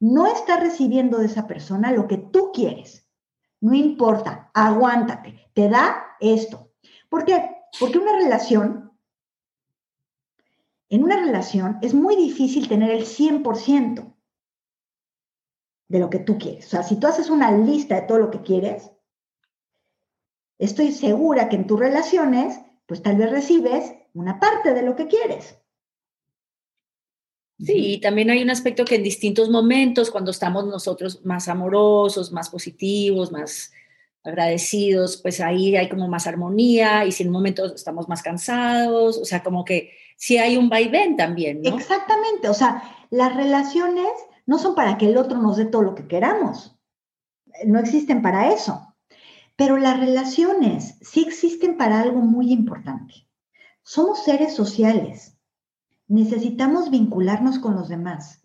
No 0.00 0.26
estás 0.26 0.60
recibiendo 0.60 1.18
de 1.18 1.26
esa 1.26 1.46
persona 1.46 1.92
lo 1.92 2.08
que 2.08 2.18
tú 2.18 2.50
quieres 2.52 3.04
no 3.64 3.72
importa, 3.72 4.50
aguántate, 4.52 5.43
te 5.54 5.68
da 5.68 6.16
esto. 6.20 6.72
¿Por 7.08 7.24
qué? 7.24 7.50
Porque 7.80 7.98
una 7.98 8.16
relación, 8.16 8.92
en 10.88 11.02
una 11.02 11.16
relación 11.16 11.78
es 11.82 11.94
muy 11.94 12.16
difícil 12.16 12.68
tener 12.68 12.90
el 12.90 13.04
100% 13.04 14.14
de 15.88 15.98
lo 15.98 16.10
que 16.10 16.18
tú 16.18 16.38
quieres. 16.38 16.66
O 16.66 16.70
sea, 16.70 16.82
si 16.82 16.96
tú 16.96 17.06
haces 17.06 17.30
una 17.30 17.52
lista 17.52 17.94
de 17.94 18.06
todo 18.06 18.18
lo 18.18 18.30
que 18.30 18.42
quieres, 18.42 18.90
estoy 20.58 20.92
segura 20.92 21.48
que 21.48 21.56
en 21.56 21.66
tus 21.66 21.78
relaciones, 21.78 22.60
pues 22.86 23.02
tal 23.02 23.16
vez 23.16 23.30
recibes 23.30 23.94
una 24.12 24.38
parte 24.38 24.74
de 24.74 24.82
lo 24.82 24.96
que 24.96 25.08
quieres. 25.08 25.58
Sí, 27.58 27.94
y 27.94 28.00
también 28.00 28.30
hay 28.30 28.42
un 28.42 28.50
aspecto 28.50 28.84
que 28.84 28.96
en 28.96 29.04
distintos 29.04 29.48
momentos, 29.48 30.10
cuando 30.10 30.32
estamos 30.32 30.66
nosotros 30.66 31.24
más 31.24 31.46
amorosos, 31.48 32.32
más 32.32 32.50
positivos, 32.50 33.30
más 33.30 33.72
agradecidos, 34.24 35.18
pues 35.18 35.40
ahí 35.40 35.76
hay 35.76 35.88
como 35.88 36.08
más 36.08 36.26
armonía 36.26 37.04
y 37.04 37.12
si 37.12 37.22
en 37.22 37.34
un 37.34 37.46
estamos 37.46 38.08
más 38.08 38.22
cansados, 38.22 39.18
o 39.18 39.24
sea, 39.24 39.42
como 39.42 39.64
que 39.64 39.92
sí 40.16 40.38
hay 40.38 40.56
un 40.56 40.68
vaivén 40.68 41.16
también, 41.16 41.62
¿no? 41.62 41.76
Exactamente, 41.76 42.48
o 42.48 42.54
sea, 42.54 42.82
las 43.10 43.36
relaciones 43.36 44.08
no 44.46 44.58
son 44.58 44.74
para 44.74 44.98
que 44.98 45.08
el 45.08 45.16
otro 45.16 45.38
nos 45.38 45.56
dé 45.56 45.66
todo 45.66 45.82
lo 45.82 45.94
que 45.94 46.08
queramos, 46.08 46.76
no 47.66 47.78
existen 47.78 48.22
para 48.22 48.52
eso, 48.52 48.94
pero 49.56 49.76
las 49.76 50.00
relaciones 50.00 50.96
sí 51.02 51.22
existen 51.22 51.76
para 51.76 52.00
algo 52.00 52.20
muy 52.20 52.50
importante. 52.50 53.28
Somos 53.82 54.24
seres 54.24 54.54
sociales 54.54 55.34
necesitamos 56.08 56.90
vincularnos 56.90 57.58
con 57.58 57.74
los 57.74 57.88
demás. 57.88 58.42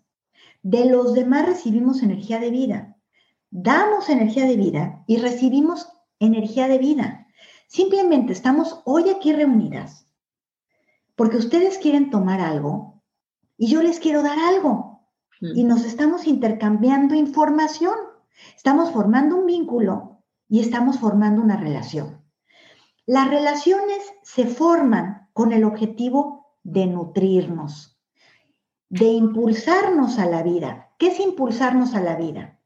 De 0.62 0.86
los 0.86 1.14
demás 1.14 1.46
recibimos 1.46 2.02
energía 2.02 2.38
de 2.38 2.50
vida. 2.50 2.89
Damos 3.50 4.08
energía 4.08 4.46
de 4.46 4.56
vida 4.56 5.02
y 5.08 5.16
recibimos 5.16 5.88
energía 6.20 6.68
de 6.68 6.78
vida. 6.78 7.26
Simplemente 7.66 8.32
estamos 8.32 8.80
hoy 8.84 9.10
aquí 9.10 9.32
reunidas 9.32 10.06
porque 11.16 11.36
ustedes 11.36 11.78
quieren 11.78 12.10
tomar 12.10 12.40
algo 12.40 13.02
y 13.58 13.66
yo 13.66 13.82
les 13.82 13.98
quiero 13.98 14.22
dar 14.22 14.38
algo. 14.38 15.04
Mm. 15.40 15.58
Y 15.58 15.64
nos 15.64 15.84
estamos 15.84 16.26
intercambiando 16.28 17.14
información. 17.14 17.94
Estamos 18.56 18.92
formando 18.92 19.36
un 19.36 19.46
vínculo 19.46 20.22
y 20.48 20.60
estamos 20.60 20.98
formando 20.98 21.42
una 21.42 21.56
relación. 21.56 22.24
Las 23.04 23.28
relaciones 23.28 23.98
se 24.22 24.46
forman 24.46 25.28
con 25.32 25.52
el 25.52 25.64
objetivo 25.64 26.54
de 26.62 26.86
nutrirnos, 26.86 28.00
de 28.88 29.06
impulsarnos 29.06 30.20
a 30.20 30.26
la 30.26 30.44
vida. 30.44 30.92
¿Qué 30.98 31.08
es 31.08 31.18
impulsarnos 31.18 31.94
a 31.96 32.00
la 32.00 32.14
vida? 32.14 32.59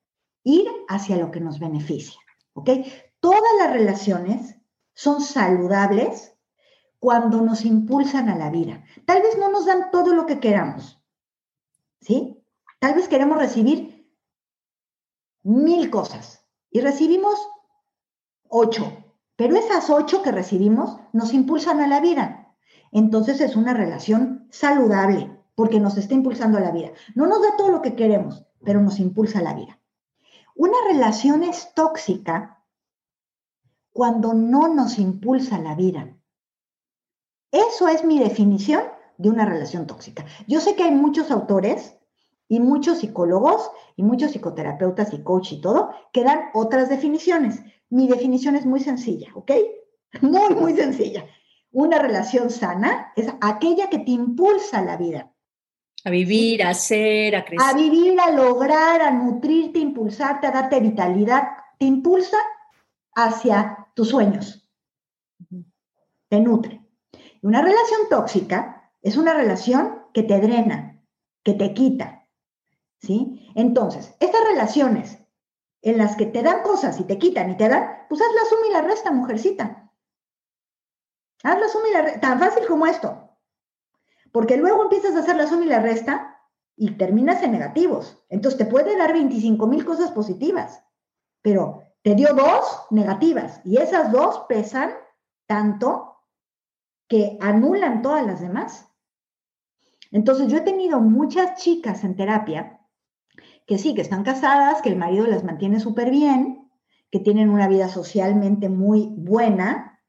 Ir 0.45 0.69
hacia 0.89 1.17
lo 1.17 1.31
que 1.31 1.41
nos 1.41 1.59
beneficia. 1.59 2.21
¿Ok? 2.53 2.71
Todas 3.19 3.43
las 3.59 3.73
relaciones 3.73 4.57
son 4.95 5.21
saludables 5.21 6.37
cuando 7.01 7.41
nos 7.41 7.65
impulsan 7.65 8.29
a 8.29 8.37
la 8.37 8.51
vida. 8.51 8.85
Tal 9.05 9.23
vez 9.23 9.37
no 9.37 9.51
nos 9.51 9.67
dan 9.67 9.91
todo 9.91 10.15
lo 10.15 10.27
que 10.27 10.39
queramos. 10.39 11.03
¿Sí? 12.01 12.41
Tal 12.79 12.95
vez 12.95 13.09
queremos 13.09 13.39
recibir 13.39 14.09
mil 15.43 15.91
cosas 15.91 16.47
y 16.71 16.81
recibimos 16.81 17.35
ocho, 18.49 19.05
pero 19.37 19.57
esas 19.57 19.91
ocho 19.91 20.23
que 20.23 20.31
recibimos 20.31 20.99
nos 21.13 21.35
impulsan 21.35 21.81
a 21.81 21.87
la 21.87 22.01
vida 22.01 22.45
entonces 22.95 23.41
es 23.41 23.57
una 23.57 23.75
relación 23.75 24.47
saludable 24.51 25.29
porque 25.57 25.81
nos 25.81 25.99
está 25.99 26.15
impulsando 26.15 26.59
a 26.59 26.61
la 26.61 26.71
vida. 26.71 26.93
No 27.17 27.27
nos 27.27 27.43
da 27.43 27.57
todo 27.59 27.69
lo 27.69 27.83
que 27.83 27.97
queremos, 27.97 28.47
pero 28.65 28.81
nos 28.81 29.01
impulsa 29.01 29.41
a 29.41 29.43
la 29.43 29.53
vida. 29.53 29.81
Una 30.55 30.77
relación 30.89 31.43
es 31.43 31.75
tóxica 31.75 32.65
cuando 33.93 34.35
no 34.35 34.69
nos 34.69 34.99
impulsa 34.99 35.59
la 35.59 35.75
vida. 35.75 36.17
Eso 37.51 37.89
es 37.89 38.05
mi 38.05 38.19
definición 38.19 38.83
de 39.19 39.31
una 39.31 39.45
relación 39.45 39.87
tóxica. 39.87 40.25
Yo 40.47 40.61
sé 40.61 40.75
que 40.75 40.85
hay 40.85 40.91
muchos 40.91 41.31
autores 41.31 41.97
y 42.49 42.61
muchos 42.61 42.99
psicólogos 42.99 43.71
y 43.97 44.03
muchos 44.03 44.33
psicoterapeutas 44.33 45.13
y 45.13 45.23
coach 45.23 45.53
y 45.53 45.61
todo 45.61 45.91
que 46.13 46.25
dan 46.25 46.47
otras 46.55 46.89
definiciones. 46.89 47.63
Mi 47.91 48.09
definición 48.09 48.57
es 48.57 48.67
muy 48.67 48.81
sencilla, 48.81 49.29
¿ok? 49.35 49.53
Muy, 50.21 50.55
muy 50.55 50.75
sencilla. 50.75 51.27
Una 51.71 51.99
relación 51.99 52.51
sana 52.51 53.13
es 53.17 53.29
aquella 53.41 53.91
que 53.91 53.99
te 53.99 54.13
impulsa 54.13 54.83
la 54.83 54.97
vida. 54.97 55.34
A 56.05 56.11
vivir, 56.11 56.63
a 56.63 56.75
ser, 56.75 57.35
a 57.35 57.45
crecer. 57.45 57.67
A 57.67 57.73
vivir, 57.73 58.21
a 58.21 58.31
lograr, 58.31 59.01
a 59.01 59.11
nutrirte, 59.11 59.79
a 59.79 59.83
impulsarte, 59.83 60.47
a 60.47 60.51
darte 60.51 60.81
vitalidad. 60.81 61.49
Te 61.79 61.87
impulsa 61.87 62.37
hacia 63.15 63.89
tus 63.95 64.11
sueños. 64.11 64.69
Te 66.29 66.41
nutre. 66.41 66.83
Una 67.43 67.63
relación 67.63 68.03
tóxica 68.11 68.91
es 69.03 69.17
una 69.17 69.35
relación 69.35 70.03
que 70.13 70.23
te 70.23 70.41
drena, 70.41 71.03
que 71.43 71.55
te 71.55 71.73
quita. 71.73 72.27
¿Sí? 73.01 73.51
Entonces, 73.55 74.15
estas 74.21 74.45
relaciones 74.49 75.19
en 75.83 75.99
las 75.99 76.17
que 76.17 76.27
te 76.27 76.43
dan 76.43 76.63
cosas 76.63 76.99
y 77.01 77.05
te 77.05 77.19
quitan 77.19 77.51
y 77.51 77.57
te 77.57 77.69
dan, 77.69 78.07
pues 78.09 78.21
haz 78.21 78.35
la 78.35 78.49
suma 78.49 78.67
y 78.69 78.73
la 78.73 78.81
resta, 78.83 79.11
mujercita. 79.11 79.91
Haz 81.43 81.61
la 81.61 81.69
suma 81.69 81.89
y 81.89 81.93
la 81.93 82.03
resta, 82.03 82.21
tan 82.21 82.39
fácil 82.39 82.67
como 82.67 82.87
esto. 82.87 83.34
Porque 84.35 84.57
luego 84.57 84.83
empiezas 84.83 85.15
a 85.15 85.21
hacer 85.21 85.37
la 85.37 85.47
suma 85.47 85.65
y 85.65 85.69
la 85.69 85.79
resta 85.79 86.41
y 86.75 86.97
terminas 86.97 87.41
en 87.45 87.53
negativos. 87.53 88.21
Entonces 88.29 88.59
te 88.59 88.67
puede 88.67 88.99
dar 88.99 89.13
25 89.13 89.65
mil 89.69 89.85
cosas 89.85 90.11
positivas, 90.11 90.83
pero 91.41 91.85
te 92.03 92.17
dio 92.17 92.35
dos 92.35 92.65
negativas 92.91 93.61
y 93.65 93.77
esas 93.77 94.11
dos 94.11 94.43
pesan 94.49 94.91
tanto 95.47 96.17
que 97.09 97.39
anulan 97.41 98.03
todas 98.03 98.27
las 98.27 98.41
demás. 98.41 98.89
Entonces 100.11 100.49
yo 100.49 100.57
he 100.57 100.63
tenido 100.63 100.99
muchas 100.99 101.63
chicas 101.63 102.03
en 102.03 102.17
terapia 102.17 102.81
que 103.69 103.79
sí, 103.79 103.95
que 103.95 104.03
están 104.03 104.25
casadas, 104.25 104.83
que 104.83 104.89
el 104.89 104.97
marido 104.97 105.29
las 105.29 105.45
mantiene 105.45 105.79
súper 105.79 106.11
bien, 106.11 106.73
que 107.13 107.21
tienen 107.21 107.51
una 107.51 107.69
vida 107.69 107.89
socialmente 107.89 108.69
muy 108.69 109.15
buena, 109.17 110.03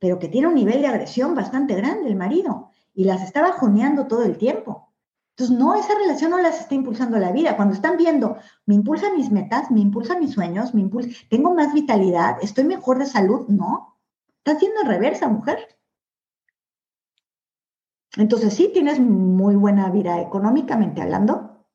pero 0.00 0.18
que 0.18 0.26
tiene 0.26 0.48
un 0.48 0.56
nivel 0.56 0.82
de 0.82 0.88
agresión 0.88 1.36
bastante 1.36 1.76
grande 1.76 2.08
el 2.08 2.16
marido 2.16 2.69
y 2.94 3.04
las 3.04 3.22
está 3.22 3.42
bajoneando 3.42 4.06
todo 4.06 4.24
el 4.24 4.36
tiempo. 4.38 4.92
Entonces, 5.36 5.56
no, 5.56 5.74
esa 5.74 5.94
relación 5.94 6.30
no 6.32 6.38
las 6.38 6.60
está 6.60 6.74
impulsando 6.74 7.18
la 7.18 7.32
vida. 7.32 7.56
Cuando 7.56 7.74
están 7.74 7.96
viendo, 7.96 8.36
me 8.66 8.74
impulsa 8.74 9.12
mis 9.14 9.30
metas, 9.30 9.70
me 9.70 9.80
impulsa 9.80 10.18
mis 10.18 10.32
sueños, 10.32 10.74
me 10.74 10.82
impulsa, 10.82 11.10
tengo 11.30 11.54
más 11.54 11.72
vitalidad, 11.72 12.36
estoy 12.42 12.64
mejor 12.64 12.98
de 12.98 13.06
salud, 13.06 13.46
no. 13.48 13.98
Estás 14.38 14.56
haciendo 14.56 14.82
reversa, 14.84 15.28
mujer. 15.28 15.58
Entonces, 18.16 18.54
sí, 18.54 18.70
tienes 18.72 18.98
muy 19.00 19.54
buena 19.56 19.90
vida 19.90 20.20
económicamente 20.20 21.00
hablando 21.00 21.66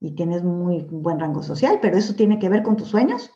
y 0.00 0.14
tienes 0.14 0.42
muy 0.42 0.82
buen 0.90 1.20
rango 1.20 1.42
social, 1.42 1.78
pero 1.80 1.96
eso 1.98 2.14
tiene 2.14 2.38
que 2.38 2.48
ver 2.48 2.62
con 2.62 2.76
tus 2.76 2.88
sueños. 2.88 3.30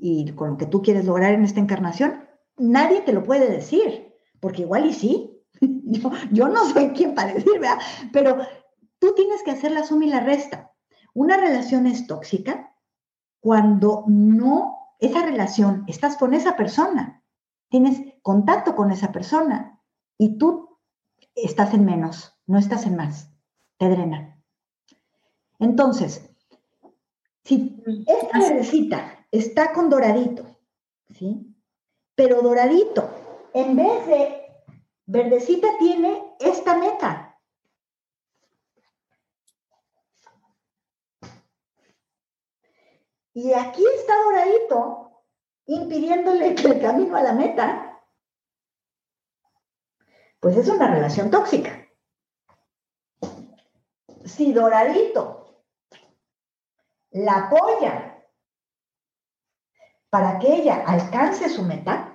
y 0.00 0.32
con 0.32 0.50
lo 0.50 0.56
que 0.56 0.66
tú 0.66 0.82
quieres 0.82 1.04
lograr 1.04 1.34
en 1.34 1.44
esta 1.44 1.60
encarnación, 1.60 2.26
nadie 2.56 3.02
te 3.02 3.12
lo 3.12 3.22
puede 3.22 3.50
decir, 3.50 4.09
porque 4.40 4.62
igual 4.62 4.86
y 4.86 4.92
sí. 4.92 5.36
Yo, 5.60 6.10
yo 6.30 6.48
no 6.48 6.64
soy 6.70 6.90
quien 6.90 7.14
para 7.14 7.34
decir, 7.34 7.58
¿verdad? 7.58 7.78
Pero 8.12 8.38
tú 8.98 9.12
tienes 9.14 9.42
que 9.42 9.50
hacer 9.50 9.72
la 9.72 9.84
suma 9.84 10.06
y 10.06 10.08
la 10.08 10.20
resta. 10.20 10.72
Una 11.14 11.36
relación 11.36 11.86
es 11.86 12.06
tóxica 12.06 12.74
cuando 13.40 14.04
no, 14.06 14.94
esa 15.00 15.22
relación, 15.22 15.84
estás 15.88 16.16
con 16.16 16.34
esa 16.34 16.56
persona, 16.56 17.22
tienes 17.68 18.00
contacto 18.22 18.76
con 18.76 18.90
esa 18.92 19.10
persona 19.10 19.80
y 20.16 20.38
tú 20.38 20.78
estás 21.34 21.74
en 21.74 21.84
menos, 21.84 22.38
no 22.46 22.58
estás 22.58 22.86
en 22.86 22.96
más, 22.96 23.30
te 23.78 23.88
drena. 23.88 24.40
Entonces, 25.58 26.30
si 27.44 27.82
esta 28.06 28.38
verdecita 28.38 29.26
está 29.30 29.72
con 29.72 29.88
doradito, 29.90 30.44
¿sí? 31.10 31.54
Pero 32.14 32.42
doradito, 32.42 33.10
en 33.54 33.76
vez 33.76 34.06
de 34.06 34.40
verdecita, 35.06 35.68
tiene 35.78 36.36
esta 36.38 36.76
meta. 36.76 37.38
Y 43.32 43.52
aquí 43.52 43.84
está 43.96 44.14
doradito, 44.24 45.24
impidiéndole 45.66 46.48
el 46.64 46.80
camino 46.80 47.16
a 47.16 47.22
la 47.22 47.32
meta. 47.32 48.02
Pues 50.40 50.56
es 50.56 50.68
una 50.68 50.90
relación 50.90 51.30
tóxica. 51.30 51.86
Si 54.24 54.52
doradito 54.52 55.64
la 57.10 57.46
apoya 57.46 58.24
para 60.08 60.38
que 60.38 60.54
ella 60.54 60.84
alcance 60.86 61.48
su 61.48 61.62
meta, 61.62 62.09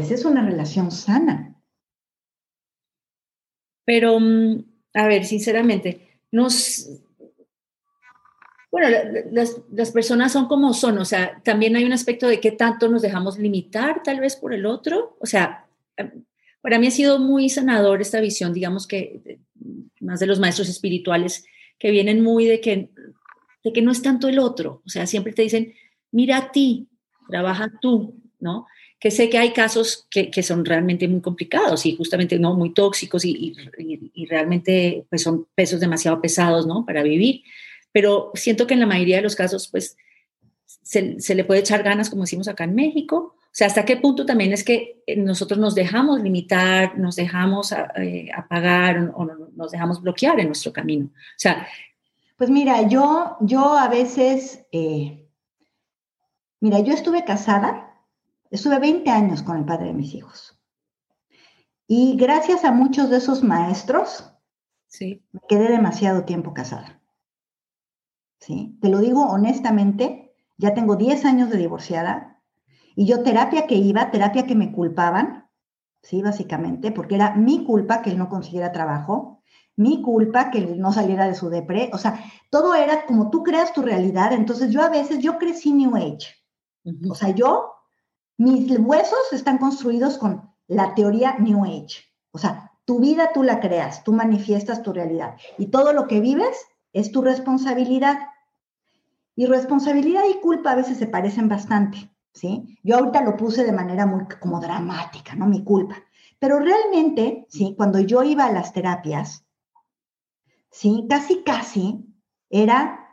esa 0.00 0.14
es 0.14 0.24
una 0.24 0.44
relación 0.44 0.90
sana. 0.90 1.56
Pero, 3.84 4.18
mm, 4.18 4.64
a 4.94 5.06
ver, 5.06 5.24
sinceramente, 5.24 6.20
nos, 6.32 6.88
bueno, 8.70 8.88
las, 9.30 9.90
personas 9.92 10.32
son 10.32 10.48
como 10.48 10.74
son, 10.74 10.98
o 10.98 11.04
sea, 11.04 11.40
también 11.44 11.76
hay 11.76 11.84
un 11.84 11.92
aspecto 11.92 12.26
de 12.26 12.40
qué 12.40 12.50
tanto 12.50 12.88
nos 12.88 13.02
dejamos 13.02 13.38
limitar 13.38 14.02
tal 14.02 14.20
vez 14.20 14.36
por 14.36 14.52
el 14.52 14.66
otro, 14.66 15.16
o 15.20 15.26
sea, 15.26 15.66
para 16.60 16.78
mí 16.78 16.88
ha 16.88 16.90
sido 16.90 17.18
muy 17.18 17.48
sanador 17.48 18.00
esta 18.00 18.20
visión, 18.20 18.52
digamos 18.52 18.86
que 18.86 19.38
más 20.00 20.20
de 20.20 20.26
los 20.26 20.40
maestros 20.40 20.68
espirituales 20.68 21.44
que 21.78 21.90
vienen 21.90 22.22
muy 22.22 22.44
de 22.44 22.60
que, 22.60 22.90
de 23.62 23.72
que 23.72 23.82
no 23.82 23.92
es 23.92 24.02
tanto 24.02 24.28
el 24.28 24.38
otro, 24.38 24.82
o 24.84 24.88
sea, 24.88 25.06
siempre 25.06 25.32
te 25.32 25.42
dicen, 25.42 25.72
mira 26.10 26.38
a 26.38 26.52
ti, 26.52 26.88
trabaja 27.28 27.72
tú, 27.80 28.20
¿no? 28.40 28.66
Que 28.98 29.10
sé 29.10 29.28
que 29.28 29.38
hay 29.38 29.52
casos 29.52 30.06
que, 30.10 30.30
que 30.30 30.42
son 30.42 30.64
realmente 30.64 31.06
muy 31.06 31.20
complicados 31.20 31.84
y 31.84 31.96
justamente 31.96 32.38
no 32.38 32.54
muy 32.54 32.72
tóxicos 32.72 33.24
y, 33.24 33.54
y, 33.78 34.10
y 34.14 34.26
realmente 34.26 35.04
pues 35.10 35.22
son 35.22 35.46
pesos 35.54 35.80
demasiado 35.80 36.20
pesados, 36.20 36.66
¿no? 36.66 36.84
Para 36.86 37.02
vivir 37.02 37.42
pero 37.96 38.30
siento 38.34 38.66
que 38.66 38.74
en 38.74 38.80
la 38.80 38.86
mayoría 38.86 39.16
de 39.16 39.22
los 39.22 39.34
casos, 39.34 39.68
pues, 39.68 39.96
se, 40.66 41.34
le 41.34 41.44
puede 41.44 41.60
echar 41.60 41.82
ganas, 41.82 42.10
como 42.10 42.24
decimos 42.24 42.46
acá 42.46 42.64
en 42.64 42.74
México. 42.74 43.34
O 43.40 43.48
sea, 43.52 43.68
hasta 43.68 43.86
qué 43.86 43.96
punto 43.96 44.26
también 44.26 44.52
es 44.52 44.64
que 44.64 45.02
eh, 45.06 45.16
nosotros 45.16 45.58
nos 45.58 45.74
dejamos 45.74 46.20
limitar, 46.20 46.98
nos 46.98 47.16
dejamos 47.16 47.72
eh, 47.72 48.28
apagar 48.36 48.98
o, 49.14 49.24
nos 49.56 49.70
dejamos 49.70 50.02
bloquear 50.02 50.38
en 50.40 50.48
nuestro 50.48 50.74
camino. 50.74 51.06
O 51.06 51.38
sea, 51.38 51.66
pues 52.36 52.50
mira, 52.50 52.86
yo, 52.86 53.38
yo 53.40 53.78
a 53.78 53.88
veces, 53.88 54.66
eh, 54.72 55.26
mira, 56.60 56.80
yo 56.80 56.92
estuve 56.92 57.24
casada, 57.24 57.85
estuve 58.50 58.78
20 58.78 59.10
años 59.10 59.42
con 59.42 59.56
el 59.56 59.64
padre 59.64 59.86
de 59.86 59.94
mis 59.94 60.14
hijos. 60.14 60.60
Y 61.86 62.16
gracias 62.16 62.64
a 62.64 62.72
muchos 62.72 63.10
de 63.10 63.18
esos 63.18 63.42
maestros, 63.42 64.32
sí. 64.86 65.24
me 65.32 65.40
quedé 65.48 65.68
demasiado 65.68 66.24
tiempo 66.24 66.52
casada. 66.52 67.00
¿sí? 68.40 68.78
Te 68.80 68.88
lo 68.88 68.98
digo 68.98 69.26
honestamente, 69.26 70.34
ya 70.56 70.74
tengo 70.74 70.96
10 70.96 71.24
años 71.24 71.50
de 71.50 71.58
divorciada 71.58 72.42
y 72.94 73.06
yo 73.06 73.22
terapia 73.22 73.66
que 73.66 73.74
iba, 73.74 74.10
terapia 74.10 74.46
que 74.46 74.54
me 74.54 74.72
culpaban, 74.72 75.48
¿sí? 76.02 76.22
Básicamente, 76.22 76.92
porque 76.92 77.16
era 77.16 77.34
mi 77.34 77.64
culpa 77.64 78.00
que 78.00 78.10
él 78.10 78.18
no 78.18 78.28
consiguiera 78.28 78.72
trabajo, 78.72 79.42
mi 79.76 80.00
culpa 80.00 80.50
que 80.50 80.58
él 80.58 80.80
no 80.80 80.92
saliera 80.92 81.26
de 81.26 81.34
su 81.34 81.50
depre, 81.50 81.90
o 81.92 81.98
sea, 81.98 82.24
todo 82.50 82.74
era 82.74 83.04
como 83.04 83.28
tú 83.28 83.42
creas 83.42 83.74
tu 83.74 83.82
realidad, 83.82 84.32
entonces 84.32 84.70
yo 84.70 84.82
a 84.82 84.88
veces, 84.88 85.18
yo 85.18 85.36
crecí 85.36 85.74
New 85.74 85.94
Age, 85.94 86.34
o 87.10 87.14
sea, 87.14 87.30
yo, 87.30 87.72
mis 88.36 88.78
huesos 88.78 89.32
están 89.32 89.58
construidos 89.58 90.18
con 90.18 90.50
la 90.66 90.94
teoría 90.94 91.36
New 91.38 91.64
Age, 91.64 92.04
o 92.32 92.38
sea, 92.38 92.72
tu 92.84 93.00
vida 93.00 93.30
tú 93.34 93.42
la 93.42 93.60
creas, 93.60 94.04
tú 94.04 94.12
manifiestas 94.12 94.82
tu 94.82 94.92
realidad 94.92 95.36
y 95.58 95.66
todo 95.66 95.92
lo 95.92 96.06
que 96.06 96.20
vives 96.20 96.56
es 96.92 97.12
tu 97.12 97.20
responsabilidad. 97.20 98.16
Y 99.34 99.44
responsabilidad 99.44 100.22
y 100.30 100.40
culpa 100.40 100.70
a 100.70 100.76
veces 100.76 100.96
se 100.96 101.06
parecen 101.06 101.48
bastante, 101.48 102.10
¿sí? 102.32 102.78
Yo 102.82 102.96
ahorita 102.96 103.22
lo 103.22 103.36
puse 103.36 103.64
de 103.64 103.72
manera 103.72 104.06
muy 104.06 104.24
como 104.40 104.60
dramática, 104.60 105.34
¿no? 105.34 105.46
Mi 105.46 105.62
culpa. 105.62 105.96
Pero 106.38 106.58
realmente, 106.58 107.46
¿sí? 107.50 107.74
Cuando 107.76 108.00
yo 108.00 108.22
iba 108.22 108.46
a 108.46 108.52
las 108.52 108.72
terapias, 108.72 109.44
¿sí? 110.70 111.06
Casi, 111.10 111.42
casi 111.42 112.06
era, 112.48 113.05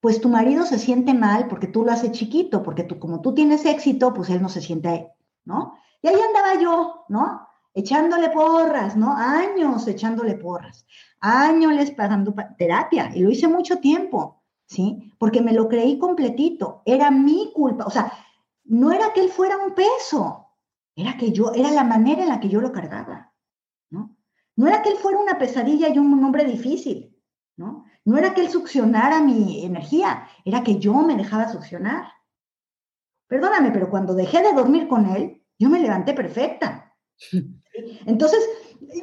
pues 0.00 0.20
tu 0.20 0.28
marido 0.28 0.64
se 0.64 0.78
siente 0.78 1.14
mal 1.14 1.48
porque 1.48 1.66
tú 1.66 1.84
lo 1.84 1.92
haces 1.92 2.12
chiquito, 2.12 2.62
porque 2.62 2.84
tú, 2.84 2.98
como 2.98 3.20
tú 3.20 3.34
tienes 3.34 3.64
éxito, 3.64 4.12
pues 4.14 4.30
él 4.30 4.42
no 4.42 4.48
se 4.48 4.60
siente, 4.60 5.12
¿no? 5.44 5.74
Y 6.02 6.08
ahí 6.08 6.14
andaba 6.14 6.60
yo, 6.60 7.04
¿no? 7.08 7.48
Echándole 7.74 8.30
porras, 8.30 8.96
¿no? 8.96 9.12
Años 9.12 9.86
echándole 9.88 10.34
porras 10.34 10.86
años 11.20 11.90
pagando 11.92 12.34
terapia 12.58 13.10
y 13.14 13.20
lo 13.20 13.30
hice 13.30 13.48
mucho 13.48 13.78
tiempo, 13.78 14.42
¿sí? 14.66 15.12
Porque 15.18 15.40
me 15.40 15.52
lo 15.52 15.68
creí 15.68 15.98
completito, 15.98 16.82
era 16.84 17.10
mi 17.10 17.52
culpa, 17.52 17.84
o 17.84 17.90
sea, 17.90 18.12
no 18.64 18.92
era 18.92 19.12
que 19.12 19.20
él 19.20 19.30
fuera 19.30 19.56
un 19.56 19.74
peso, 19.74 20.48
era 20.94 21.16
que 21.16 21.32
yo, 21.32 21.52
era 21.54 21.70
la 21.70 21.84
manera 21.84 22.22
en 22.22 22.28
la 22.28 22.40
que 22.40 22.48
yo 22.48 22.60
lo 22.60 22.72
cargaba, 22.72 23.32
¿no? 23.90 24.16
No 24.56 24.66
era 24.66 24.82
que 24.82 24.90
él 24.90 24.96
fuera 24.96 25.18
una 25.18 25.38
pesadilla 25.38 25.88
y 25.88 25.98
un 25.98 26.22
hombre 26.24 26.44
difícil, 26.44 27.16
¿no? 27.56 27.84
No 28.06 28.16
era 28.16 28.34
que 28.34 28.40
él 28.40 28.48
succionara 28.48 29.20
mi 29.20 29.64
energía, 29.64 30.28
era 30.44 30.62
que 30.62 30.78
yo 30.78 30.94
me 30.94 31.16
dejaba 31.16 31.50
succionar. 31.50 32.04
Perdóname, 33.26 33.72
pero 33.72 33.90
cuando 33.90 34.14
dejé 34.14 34.42
de 34.42 34.52
dormir 34.52 34.86
con 34.86 35.06
él, 35.06 35.42
yo 35.58 35.68
me 35.68 35.80
levanté 35.80 36.14
perfecta. 36.14 36.94
Entonces, 38.06 38.38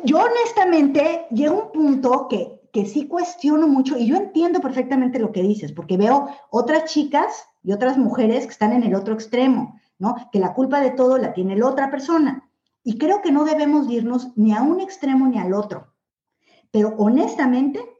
yo 0.05 0.19
honestamente 0.19 1.27
llego 1.31 1.53
a 1.53 1.65
un 1.65 1.71
punto 1.73 2.27
que, 2.29 2.61
que 2.71 2.85
sí 2.85 3.09
cuestiono 3.09 3.67
mucho 3.67 3.97
y 3.97 4.07
yo 4.07 4.15
entiendo 4.15 4.61
perfectamente 4.61 5.19
lo 5.19 5.33
que 5.33 5.43
dices, 5.43 5.73
porque 5.73 5.97
veo 5.97 6.29
otras 6.49 6.85
chicas 6.85 7.45
y 7.61 7.73
otras 7.73 7.97
mujeres 7.97 8.45
que 8.45 8.53
están 8.53 8.71
en 8.71 8.83
el 8.83 8.95
otro 8.95 9.13
extremo, 9.13 9.81
¿no? 9.99 10.15
Que 10.31 10.39
la 10.39 10.53
culpa 10.53 10.79
de 10.79 10.91
todo 10.91 11.17
la 11.17 11.33
tiene 11.33 11.57
la 11.57 11.67
otra 11.67 11.91
persona. 11.91 12.49
Y 12.85 12.97
creo 12.97 13.21
que 13.21 13.33
no 13.33 13.43
debemos 13.43 13.89
irnos 13.89 14.31
ni 14.37 14.53
a 14.53 14.61
un 14.61 14.79
extremo 14.79 15.27
ni 15.27 15.39
al 15.39 15.53
otro. 15.53 15.93
Pero 16.71 16.95
honestamente, 16.97 17.92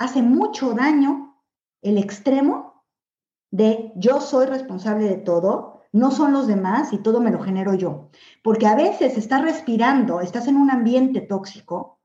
hace 0.00 0.22
mucho 0.22 0.72
daño 0.72 1.36
el 1.82 1.98
extremo 1.98 2.84
de 3.50 3.92
yo 3.96 4.20
soy 4.20 4.46
responsable 4.46 5.06
de 5.06 5.18
todo 5.18 5.82
no 5.92 6.10
son 6.10 6.32
los 6.32 6.46
demás 6.46 6.92
y 6.92 6.98
todo 6.98 7.20
me 7.20 7.30
lo 7.30 7.40
genero 7.40 7.74
yo. 7.74 8.08
Porque 8.42 8.66
a 8.66 8.74
veces 8.74 9.18
estás 9.18 9.42
respirando, 9.42 10.20
estás 10.20 10.48
en 10.48 10.56
un 10.56 10.70
ambiente 10.70 11.20
tóxico, 11.20 12.00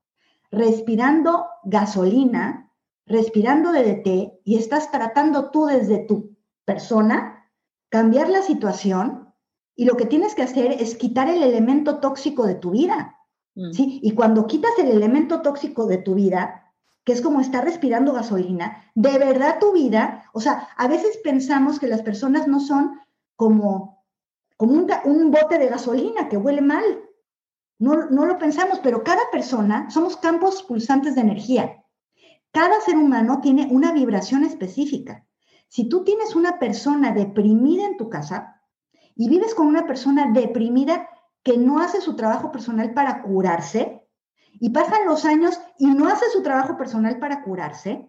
respirando 0.50 1.46
gasolina, 1.64 2.70
respirando 3.06 3.72
DDT 3.72 4.40
y 4.44 4.56
estás 4.56 4.90
tratando 4.90 5.50
tú 5.50 5.64
desde 5.64 5.98
tu 5.98 6.36
persona, 6.66 7.48
cambiar 7.88 8.28
la 8.28 8.42
situación 8.42 9.32
y 9.74 9.86
lo 9.86 9.96
que 9.96 10.04
tienes 10.04 10.34
que 10.34 10.42
hacer 10.42 10.72
es 10.72 10.96
quitar 10.96 11.30
el 11.30 11.42
elemento 11.42 12.00
tóxico 12.00 12.44
de 12.46 12.56
tu 12.56 12.72
vida. 12.72 13.16
Mm. 13.54 13.72
¿sí? 13.72 14.00
Y 14.02 14.10
cuando 14.10 14.46
quitas 14.46 14.72
el 14.78 14.88
elemento 14.88 15.40
tóxico 15.40 15.86
de 15.86 15.98
tu 15.98 16.14
vida, 16.14 16.65
que 17.06 17.12
es 17.12 17.22
como 17.22 17.40
estar 17.40 17.64
respirando 17.64 18.12
gasolina, 18.12 18.82
de 18.96 19.16
verdad 19.16 19.60
tu 19.60 19.72
vida, 19.72 20.28
o 20.32 20.40
sea, 20.40 20.68
a 20.76 20.88
veces 20.88 21.20
pensamos 21.22 21.78
que 21.78 21.86
las 21.86 22.02
personas 22.02 22.48
no 22.48 22.58
son 22.58 22.98
como, 23.36 24.04
como 24.56 24.72
un, 25.04 25.30
bote 25.30 25.58
de 25.58 25.68
gasolina 25.68 26.28
que 26.28 26.36
huele 26.36 26.62
mal. 26.62 26.82
No, 27.78 28.10
no 28.10 28.26
lo 28.26 28.38
pensamos, 28.38 28.80
pero 28.80 29.04
cada 29.04 29.22
persona 29.30 29.88
somos 29.88 30.16
campos 30.16 30.64
pulsantes 30.64 31.14
de 31.14 31.20
energía. 31.20 31.84
Cada 32.50 32.80
ser 32.80 32.96
humano 32.96 33.40
tiene 33.40 33.68
una 33.70 33.92
vibración 33.92 34.42
específica. 34.42 35.24
Si 35.68 35.88
tú 35.88 36.02
tienes 36.02 36.34
una 36.34 36.58
persona 36.58 37.12
deprimida 37.12 37.86
en 37.86 37.98
tu 37.98 38.08
casa 38.10 38.60
y 39.14 39.28
vives 39.28 39.54
con 39.54 39.68
una 39.68 39.86
persona 39.86 40.32
deprimida 40.32 41.08
que 41.44 41.56
no 41.56 41.78
hace 41.78 42.00
su 42.00 42.16
trabajo 42.16 42.50
personal 42.50 42.94
para 42.94 43.22
curarse, 43.22 44.05
y 44.60 44.70
pasan 44.70 45.06
los 45.06 45.24
años 45.24 45.58
y 45.78 45.86
no 45.86 46.08
hace 46.08 46.26
su 46.30 46.42
trabajo 46.42 46.76
personal 46.76 47.18
para 47.18 47.42
curarse, 47.42 48.08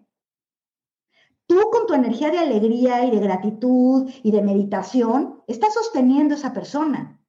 tú 1.46 1.58
con 1.70 1.86
tu 1.86 1.94
energía 1.94 2.30
de 2.30 2.38
alegría 2.38 3.04
y 3.04 3.10
de 3.10 3.20
gratitud 3.20 4.10
y 4.22 4.30
de 4.30 4.42
meditación, 4.42 5.42
estás 5.46 5.74
sosteniendo 5.74 6.34
a 6.34 6.38
esa 6.38 6.52
persona. 6.52 7.20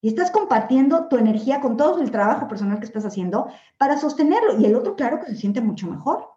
Y 0.00 0.08
estás 0.08 0.30
compartiendo 0.30 1.08
tu 1.08 1.16
energía 1.16 1.60
con 1.60 1.76
todo 1.76 2.00
el 2.00 2.12
trabajo 2.12 2.46
personal 2.46 2.78
que 2.78 2.86
estás 2.86 3.04
haciendo 3.04 3.48
para 3.78 3.98
sostenerlo. 3.98 4.60
Y 4.60 4.66
el 4.66 4.76
otro, 4.76 4.94
claro 4.94 5.18
que 5.18 5.26
se 5.26 5.36
siente 5.36 5.60
mucho 5.60 5.88
mejor. 5.88 6.28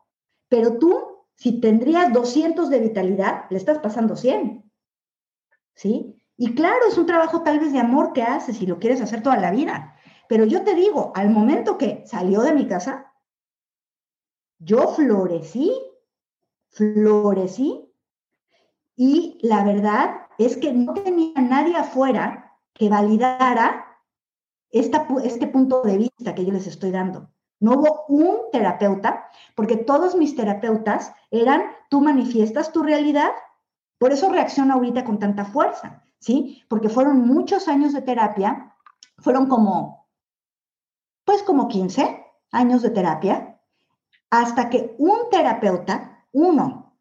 Pero 0.50 0.80
tú, 0.80 1.00
si 1.36 1.60
tendrías 1.60 2.12
200 2.12 2.70
de 2.70 2.80
vitalidad, 2.80 3.46
le 3.52 3.58
estás 3.58 3.78
pasando 3.78 4.16
100. 4.16 4.64
¿Sí? 5.76 6.16
Y 6.38 6.56
claro, 6.56 6.88
es 6.88 6.98
un 6.98 7.06
trabajo 7.06 7.44
tal 7.44 7.60
vez 7.60 7.72
de 7.72 7.80
amor 7.80 8.14
que 8.14 8.24
haces 8.24 8.60
y 8.64 8.66
lo 8.66 8.80
quieres 8.80 9.00
hacer 9.00 9.22
toda 9.22 9.38
la 9.38 9.52
vida. 9.52 9.96
Pero 10.32 10.46
yo 10.46 10.64
te 10.64 10.76
digo, 10.76 11.12
al 11.14 11.30
momento 11.30 11.78
que 11.78 12.06
salió 12.08 12.40
de 12.40 12.54
mi 12.54 12.66
casa, 12.66 13.12
yo 14.60 14.88
florecí, 14.88 15.74
florecí. 16.70 17.94
Y 18.96 19.40
la 19.42 19.66
verdad 19.66 20.28
es 20.38 20.56
que 20.56 20.72
no 20.72 20.94
tenía 20.94 21.34
nadie 21.42 21.76
afuera 21.76 22.58
que 22.72 22.88
validara 22.88 23.86
este 24.70 25.48
punto 25.48 25.82
de 25.82 25.98
vista 25.98 26.34
que 26.34 26.46
yo 26.46 26.54
les 26.54 26.66
estoy 26.66 26.92
dando. 26.92 27.30
No 27.60 27.74
hubo 27.74 28.06
un 28.08 28.52
terapeuta, 28.54 29.30
porque 29.54 29.76
todos 29.76 30.16
mis 30.16 30.34
terapeutas 30.38 31.14
eran, 31.30 31.64
tú 31.90 32.00
manifiestas 32.00 32.72
tu 32.72 32.84
realidad, 32.84 33.32
por 33.98 34.14
eso 34.14 34.30
reacciono 34.30 34.76
ahorita 34.76 35.04
con 35.04 35.20
tanta 35.20 35.44
fuerza, 35.44 36.06
¿sí? 36.20 36.64
Porque 36.70 36.88
fueron 36.88 37.28
muchos 37.28 37.68
años 37.68 37.92
de 37.92 38.02
terapia, 38.02 38.78
fueron 39.18 39.48
como, 39.48 40.01
pues 41.32 41.44
como 41.44 41.70
15 41.70 42.26
años 42.52 42.82
de 42.82 42.90
terapia, 42.90 43.58
hasta 44.30 44.70
que 44.70 44.96
un 44.98 45.30
terapeuta, 45.32 46.28
uno, 46.34 47.00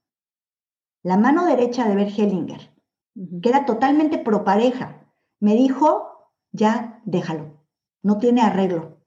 la 1.03 1.17
mano 1.17 1.47
derecha 1.47 1.89
de 1.89 1.97
Bert 1.97 2.17
Hellinger, 2.17 2.73
que 3.43 3.49
era 3.49 3.67
totalmente 3.67 4.19
pro 4.19 4.45
pareja, 4.45 5.05
me 5.41 5.55
dijo, 5.55 6.31
ya 6.53 7.03
déjalo, 7.05 7.61
no 8.05 8.19
tiene 8.19 8.43
arreglo. 8.43 9.01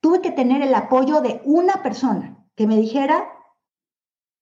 Tuve 0.00 0.20
que 0.20 0.32
tener 0.32 0.60
el 0.60 0.74
apoyo 0.74 1.22
de 1.22 1.40
una 1.46 1.82
persona 1.82 2.46
que 2.54 2.66
me 2.66 2.76
dijera, 2.76 3.32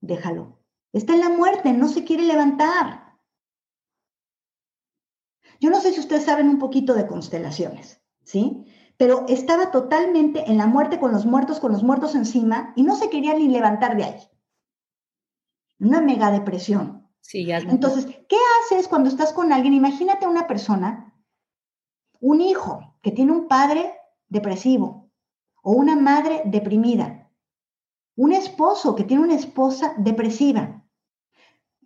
déjalo, 0.00 0.58
está 0.92 1.14
en 1.14 1.20
la 1.20 1.28
muerte, 1.28 1.72
no 1.72 1.86
se 1.86 2.02
quiere 2.02 2.24
levantar. 2.24 3.16
Yo 5.60 5.70
no 5.70 5.80
sé 5.80 5.92
si 5.92 6.00
ustedes 6.00 6.24
saben 6.24 6.48
un 6.48 6.58
poquito 6.58 6.92
de 6.94 7.06
constelaciones, 7.06 8.02
¿sí? 8.24 8.66
Pero 8.98 9.24
estaba 9.28 9.70
totalmente 9.70 10.50
en 10.50 10.56
la 10.56 10.66
muerte 10.66 10.98
con 10.98 11.12
los 11.12 11.26
muertos, 11.26 11.60
con 11.60 11.72
los 11.72 11.82
muertos 11.82 12.14
encima, 12.14 12.72
y 12.76 12.82
no 12.82 12.96
se 12.96 13.10
quería 13.10 13.34
ni 13.34 13.48
levantar 13.48 13.96
de 13.96 14.04
ahí. 14.04 14.20
Una 15.78 16.00
mega 16.00 16.30
depresión. 16.30 17.06
Entonces, 17.70 18.06
¿qué 18.28 18.36
haces 18.60 18.88
cuando 18.88 19.08
estás 19.08 19.32
con 19.32 19.52
alguien? 19.52 19.74
Imagínate 19.74 20.26
una 20.26 20.46
persona, 20.46 21.12
un 22.20 22.40
hijo 22.40 22.96
que 23.02 23.10
tiene 23.10 23.32
un 23.32 23.48
padre 23.48 23.92
depresivo 24.28 25.10
o 25.62 25.72
una 25.72 25.96
madre 25.96 26.42
deprimida, 26.44 27.30
un 28.14 28.32
esposo 28.32 28.94
que 28.94 29.04
tiene 29.04 29.24
una 29.24 29.34
esposa 29.34 29.94
depresiva. 29.98 30.84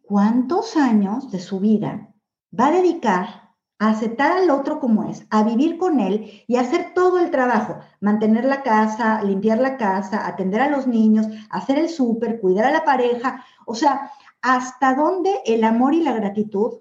¿Cuántos 0.02 0.76
años 0.76 1.30
de 1.30 1.40
su 1.40 1.58
vida 1.58 2.14
va 2.58 2.66
a 2.66 2.72
dedicar 2.72 3.39
a 3.80 3.88
aceptar 3.88 4.32
al 4.32 4.50
otro 4.50 4.78
como 4.78 5.04
es, 5.04 5.26
a 5.30 5.42
vivir 5.42 5.78
con 5.78 6.00
él 6.00 6.44
y 6.46 6.56
hacer 6.56 6.92
todo 6.94 7.18
el 7.18 7.30
trabajo, 7.30 7.78
mantener 8.00 8.44
la 8.44 8.62
casa, 8.62 9.22
limpiar 9.22 9.58
la 9.58 9.78
casa, 9.78 10.26
atender 10.26 10.60
a 10.60 10.68
los 10.68 10.86
niños, 10.86 11.26
hacer 11.48 11.78
el 11.78 11.88
súper, 11.88 12.40
cuidar 12.40 12.66
a 12.66 12.72
la 12.72 12.84
pareja, 12.84 13.42
o 13.64 13.74
sea, 13.74 14.12
hasta 14.42 14.94
dónde 14.94 15.40
el 15.46 15.64
amor 15.64 15.94
y 15.94 16.02
la 16.02 16.12
gratitud, 16.12 16.80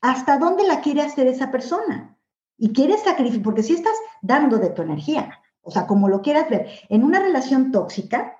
hasta 0.00 0.38
dónde 0.38 0.64
la 0.64 0.80
quiere 0.80 1.02
hacer 1.02 1.26
esa 1.26 1.50
persona. 1.50 2.16
Y 2.56 2.72
quiere 2.72 2.96
sacrificar, 2.96 3.42
porque 3.42 3.64
si 3.64 3.74
estás 3.74 3.96
dando 4.22 4.58
de 4.58 4.70
tu 4.70 4.82
energía, 4.82 5.40
o 5.62 5.72
sea, 5.72 5.88
como 5.88 6.08
lo 6.08 6.22
quieras 6.22 6.48
ver, 6.48 6.68
en 6.88 7.02
una 7.02 7.18
relación 7.18 7.72
tóxica, 7.72 8.36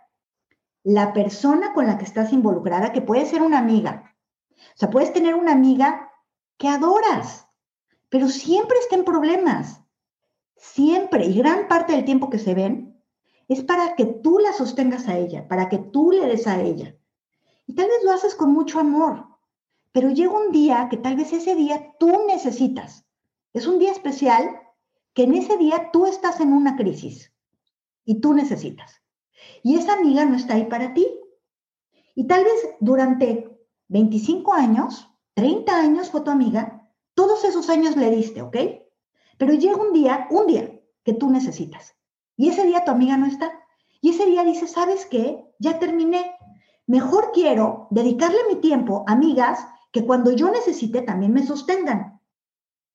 la 0.84 1.12
persona 1.12 1.72
con 1.72 1.88
la 1.88 1.98
que 1.98 2.04
estás 2.04 2.32
involucrada, 2.32 2.92
que 2.92 3.02
puede 3.02 3.26
ser 3.26 3.42
una 3.42 3.58
amiga, 3.58 4.14
o 4.56 4.76
sea, 4.76 4.90
puedes 4.90 5.12
tener 5.12 5.34
una 5.34 5.50
amiga 5.50 6.07
que 6.58 6.68
adoras, 6.68 7.46
pero 8.08 8.28
siempre 8.28 8.78
está 8.78 8.96
en 8.96 9.04
problemas, 9.04 9.80
siempre, 10.56 11.26
y 11.26 11.38
gran 11.38 11.68
parte 11.68 11.92
del 11.92 12.04
tiempo 12.04 12.28
que 12.28 12.38
se 12.38 12.54
ven, 12.54 13.02
es 13.48 13.62
para 13.62 13.94
que 13.94 14.04
tú 14.04 14.38
la 14.38 14.52
sostengas 14.52 15.08
a 15.08 15.16
ella, 15.16 15.48
para 15.48 15.68
que 15.68 15.78
tú 15.78 16.12
le 16.12 16.26
des 16.26 16.46
a 16.46 16.60
ella. 16.60 16.94
Y 17.66 17.74
tal 17.74 17.86
vez 17.86 18.04
lo 18.04 18.12
haces 18.12 18.34
con 18.34 18.52
mucho 18.52 18.78
amor, 18.78 19.26
pero 19.92 20.10
llega 20.10 20.32
un 20.32 20.52
día 20.52 20.88
que 20.90 20.96
tal 20.96 21.16
vez 21.16 21.32
ese 21.32 21.54
día 21.54 21.94
tú 21.98 22.26
necesitas. 22.26 23.06
Es 23.52 23.66
un 23.66 23.78
día 23.78 23.92
especial 23.92 24.60
que 25.14 25.24
en 25.24 25.34
ese 25.34 25.56
día 25.56 25.90
tú 25.92 26.06
estás 26.06 26.40
en 26.40 26.52
una 26.52 26.76
crisis 26.76 27.32
y 28.04 28.20
tú 28.20 28.34
necesitas. 28.34 29.02
Y 29.62 29.76
esa 29.76 29.94
amiga 29.94 30.24
no 30.24 30.36
está 30.36 30.54
ahí 30.54 30.64
para 30.64 30.92
ti. 30.94 31.06
Y 32.14 32.26
tal 32.26 32.44
vez 32.44 32.76
durante 32.80 33.58
25 33.88 34.52
años, 34.52 35.07
30 35.38 35.72
años 35.72 36.10
fue 36.10 36.22
tu 36.22 36.32
amiga, 36.32 36.90
todos 37.14 37.44
esos 37.44 37.70
años 37.70 37.94
le 37.94 38.10
diste, 38.10 38.42
¿ok? 38.42 38.56
Pero 39.38 39.52
llega 39.52 39.76
un 39.76 39.92
día, 39.92 40.26
un 40.30 40.48
día 40.48 40.68
que 41.04 41.14
tú 41.14 41.30
necesitas. 41.30 41.94
Y 42.36 42.48
ese 42.48 42.64
día 42.64 42.84
tu 42.84 42.90
amiga 42.90 43.16
no 43.16 43.26
está. 43.26 43.52
Y 44.00 44.10
ese 44.10 44.26
día 44.26 44.42
dice, 44.42 44.66
¿sabes 44.66 45.06
qué? 45.06 45.44
Ya 45.60 45.78
terminé, 45.78 46.34
Mejor 46.88 47.30
quiero 47.32 47.86
dedicarle 47.90 48.38
mi 48.48 48.56
tiempo 48.56 49.04
a 49.06 49.12
amigas 49.12 49.64
que 49.92 50.06
cuando 50.06 50.32
yo 50.32 50.50
necesite 50.50 51.02
también 51.02 51.34
me 51.34 51.46
sostengan. 51.46 52.18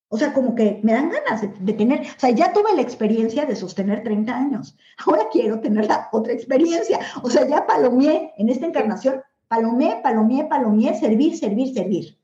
O 0.09 0.17
sea, 0.17 0.33
como 0.33 0.53
que 0.53 0.81
me 0.83 0.93
dan 0.93 1.11
ganas 1.11 1.41
de, 1.41 1.73
tener, 1.73 2.01
o 2.01 2.19
sea, 2.19 2.31
ya 2.31 2.51
tuve 2.51 2.75
la 2.75 2.81
experiencia 2.81 3.45
de 3.45 3.55
sostener 3.55 4.03
30 4.03 4.35
años. 4.35 4.75
Ahora 5.05 5.29
quiero 5.31 5.61
tener 5.61 5.85
la 5.85 6.09
otra 6.11 6.33
experiencia. 6.33 6.99
O 7.21 7.29
sea, 7.29 7.47
ya 7.47 7.65
palomeé 7.67 8.33
en 8.37 8.49
esta 8.49 8.65
encarnación, 8.65 9.21
palomé, 9.47 10.01
palomé, 10.03 10.45
palomé, 10.45 10.99
servir, 10.99 11.37
servir, 11.37 11.73
servir. 11.73 12.17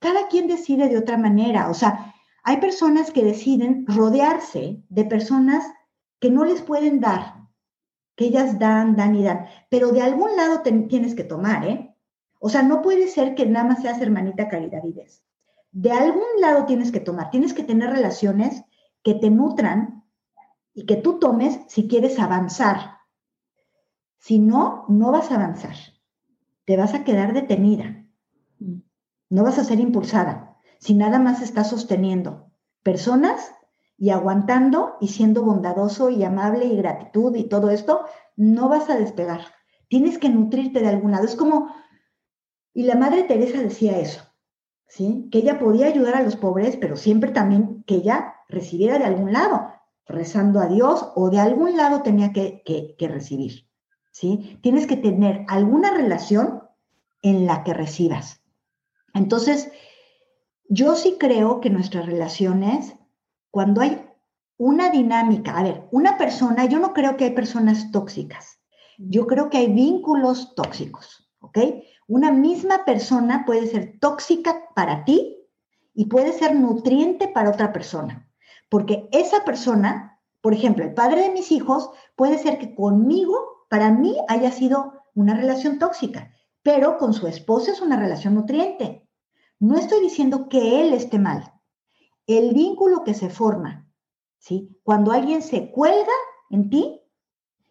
Cada 0.00 0.26
quien 0.28 0.48
decide 0.48 0.88
de 0.88 0.98
otra 0.98 1.16
manera. 1.16 1.70
O 1.70 1.74
sea, 1.74 2.14
hay 2.42 2.56
personas 2.56 3.12
que 3.12 3.24
deciden 3.24 3.86
rodearse 3.86 4.82
de 4.88 5.04
personas 5.04 5.64
que 6.18 6.30
no 6.30 6.44
les 6.44 6.62
pueden 6.62 7.00
dar 7.00 7.40
que 8.20 8.26
ellas 8.26 8.58
dan, 8.58 8.96
dan 8.96 9.14
y 9.14 9.22
dan, 9.22 9.46
pero 9.70 9.92
de 9.92 10.02
algún 10.02 10.36
lado 10.36 10.60
tienes 10.60 11.14
que 11.14 11.24
tomar, 11.24 11.66
¿eh? 11.66 11.96
O 12.38 12.50
sea, 12.50 12.62
no 12.62 12.82
puede 12.82 13.08
ser 13.08 13.34
que 13.34 13.46
nada 13.46 13.64
más 13.64 13.80
seas 13.80 13.98
hermanita 13.98 14.46
caridad 14.46 14.82
y. 14.84 14.94
De 15.72 15.90
algún 15.90 16.28
lado 16.38 16.66
tienes 16.66 16.92
que 16.92 17.00
tomar, 17.00 17.30
tienes 17.30 17.54
que 17.54 17.62
tener 17.62 17.88
relaciones 17.88 18.62
que 19.02 19.14
te 19.14 19.30
nutran 19.30 20.04
y 20.74 20.84
que 20.84 20.96
tú 20.96 21.18
tomes 21.18 21.60
si 21.68 21.88
quieres 21.88 22.18
avanzar. 22.18 22.98
Si 24.18 24.38
no, 24.38 24.84
no 24.88 25.12
vas 25.12 25.30
a 25.30 25.36
avanzar. 25.36 25.76
Te 26.66 26.76
vas 26.76 26.92
a 26.92 27.04
quedar 27.04 27.32
detenida. 27.32 27.99
No 29.30 29.44
vas 29.44 29.58
a 29.58 29.64
ser 29.64 29.80
impulsada. 29.80 30.58
Si 30.80 30.92
nada 30.92 31.18
más 31.18 31.40
estás 31.40 31.70
sosteniendo 31.70 32.50
personas 32.82 33.54
y 33.96 34.10
aguantando 34.10 34.96
y 35.00 35.08
siendo 35.08 35.42
bondadoso 35.42 36.10
y 36.10 36.24
amable 36.24 36.66
y 36.66 36.76
gratitud 36.76 37.36
y 37.36 37.44
todo 37.44 37.70
esto, 37.70 38.06
no 38.36 38.68
vas 38.68 38.90
a 38.90 38.98
despegar. 38.98 39.42
Tienes 39.88 40.18
que 40.18 40.30
nutrirte 40.30 40.80
de 40.80 40.88
algún 40.88 41.12
lado. 41.12 41.24
Es 41.24 41.36
como, 41.36 41.72
y 42.74 42.84
la 42.84 42.96
Madre 42.96 43.24
Teresa 43.24 43.60
decía 43.60 43.98
eso, 43.98 44.22
¿sí? 44.88 45.28
Que 45.30 45.38
ella 45.38 45.58
podía 45.58 45.86
ayudar 45.86 46.16
a 46.16 46.22
los 46.22 46.36
pobres, 46.36 46.76
pero 46.76 46.96
siempre 46.96 47.30
también 47.30 47.84
que 47.86 47.96
ella 47.96 48.34
recibiera 48.48 48.98
de 48.98 49.04
algún 49.04 49.32
lado, 49.32 49.72
rezando 50.06 50.60
a 50.60 50.66
Dios 50.66 51.12
o 51.14 51.30
de 51.30 51.38
algún 51.38 51.76
lado 51.76 52.02
tenía 52.02 52.32
que, 52.32 52.62
que 52.64 53.08
recibir, 53.08 53.68
¿sí? 54.10 54.58
Tienes 54.62 54.86
que 54.86 54.96
tener 54.96 55.44
alguna 55.46 55.92
relación 55.92 56.62
en 57.22 57.46
la 57.46 57.62
que 57.62 57.74
recibas. 57.74 58.39
Entonces, 59.14 59.70
yo 60.68 60.94
sí 60.94 61.16
creo 61.18 61.60
que 61.60 61.70
nuestras 61.70 62.06
relaciones 62.06 62.94
cuando 63.50 63.80
hay 63.80 64.06
una 64.56 64.90
dinámica, 64.90 65.56
a 65.56 65.62
ver, 65.62 65.88
una 65.90 66.18
persona, 66.18 66.66
yo 66.66 66.78
no 66.78 66.92
creo 66.92 67.16
que 67.16 67.24
hay 67.24 67.30
personas 67.30 67.90
tóxicas, 67.90 68.60
yo 68.98 69.26
creo 69.26 69.48
que 69.48 69.58
hay 69.58 69.72
vínculos 69.72 70.54
tóxicos, 70.54 71.32
¿ok? 71.40 71.58
Una 72.06 72.30
misma 72.30 72.84
persona 72.84 73.44
puede 73.46 73.66
ser 73.66 73.98
tóxica 74.00 74.68
para 74.74 75.04
ti 75.04 75.38
y 75.94 76.06
puede 76.06 76.32
ser 76.32 76.54
nutriente 76.54 77.28
para 77.28 77.50
otra 77.50 77.72
persona, 77.72 78.28
porque 78.68 79.08
esa 79.12 79.44
persona, 79.44 80.20
por 80.40 80.52
ejemplo, 80.52 80.84
el 80.84 80.94
padre 80.94 81.22
de 81.22 81.30
mis 81.30 81.50
hijos, 81.50 81.90
puede 82.14 82.38
ser 82.38 82.58
que 82.58 82.74
conmigo, 82.74 83.66
para 83.68 83.90
mí, 83.90 84.16
haya 84.28 84.52
sido 84.52 84.92
una 85.14 85.34
relación 85.34 85.78
tóxica, 85.78 86.32
pero 86.62 86.98
con 86.98 87.12
su 87.12 87.26
esposa 87.26 87.72
es 87.72 87.80
una 87.80 87.98
relación 87.98 88.34
nutriente. 88.34 89.08
No 89.58 89.76
estoy 89.76 90.00
diciendo 90.00 90.48
que 90.48 90.80
él 90.80 90.92
esté 90.94 91.18
mal, 91.18 91.52
el 92.26 92.54
vínculo 92.54 93.04
que 93.04 93.14
se 93.14 93.30
forma, 93.30 93.88
¿sí? 94.38 94.78
Cuando 94.82 95.12
alguien 95.12 95.42
se 95.42 95.70
cuelga 95.70 96.12
en 96.50 96.70
ti 96.70 97.02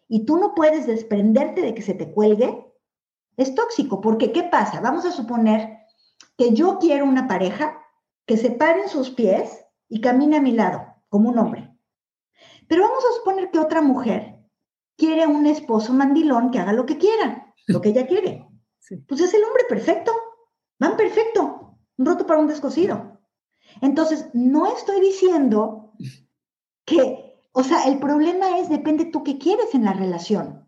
y 0.08 0.24
tú 0.24 0.38
no 0.38 0.54
puedes 0.54 0.86
desprenderte 0.86 1.62
de 1.62 1.74
que 1.74 1.82
se 1.82 1.94
te 1.94 2.12
cuelgue, 2.12 2.66
es 3.36 3.54
tóxico. 3.54 4.00
Porque, 4.00 4.32
¿qué 4.32 4.44
pasa? 4.44 4.80
Vamos 4.80 5.04
a 5.04 5.12
suponer 5.12 5.78
que 6.36 6.52
yo 6.52 6.78
quiero 6.78 7.04
una 7.04 7.26
pareja 7.26 7.80
que 8.26 8.36
se 8.36 8.50
pare 8.50 8.82
en 8.82 8.88
sus 8.88 9.10
pies 9.10 9.64
y 9.88 10.00
camine 10.00 10.36
a 10.36 10.42
mi 10.42 10.52
lado, 10.52 10.84
como 11.08 11.30
un 11.30 11.38
hombre. 11.38 11.76
Pero 12.68 12.82
vamos 12.82 13.04
a 13.04 13.16
suponer 13.16 13.50
que 13.50 13.58
otra 13.58 13.82
mujer 13.82 14.38
quiere 14.96 15.26
un 15.26 15.46
esposo 15.46 15.92
mandilón 15.92 16.50
que 16.50 16.58
haga 16.58 16.72
lo 16.72 16.86
que 16.86 16.98
quiera, 16.98 17.54
lo 17.66 17.80
que 17.80 17.88
ella 17.88 18.06
quiere. 18.06 18.49
Pues 19.06 19.20
es 19.20 19.34
el 19.34 19.44
hombre 19.44 19.64
perfecto, 19.68 20.12
van 20.78 20.96
perfecto, 20.96 21.78
un 21.96 22.06
roto 22.06 22.26
para 22.26 22.40
un 22.40 22.48
descosido. 22.48 23.20
Entonces, 23.80 24.26
no 24.32 24.66
estoy 24.66 25.00
diciendo 25.00 25.92
que, 26.84 27.36
o 27.52 27.62
sea, 27.62 27.84
el 27.84 27.98
problema 27.98 28.58
es, 28.58 28.68
depende 28.68 29.04
tú 29.04 29.22
qué 29.22 29.38
quieres 29.38 29.74
en 29.74 29.84
la 29.84 29.92
relación. 29.92 30.66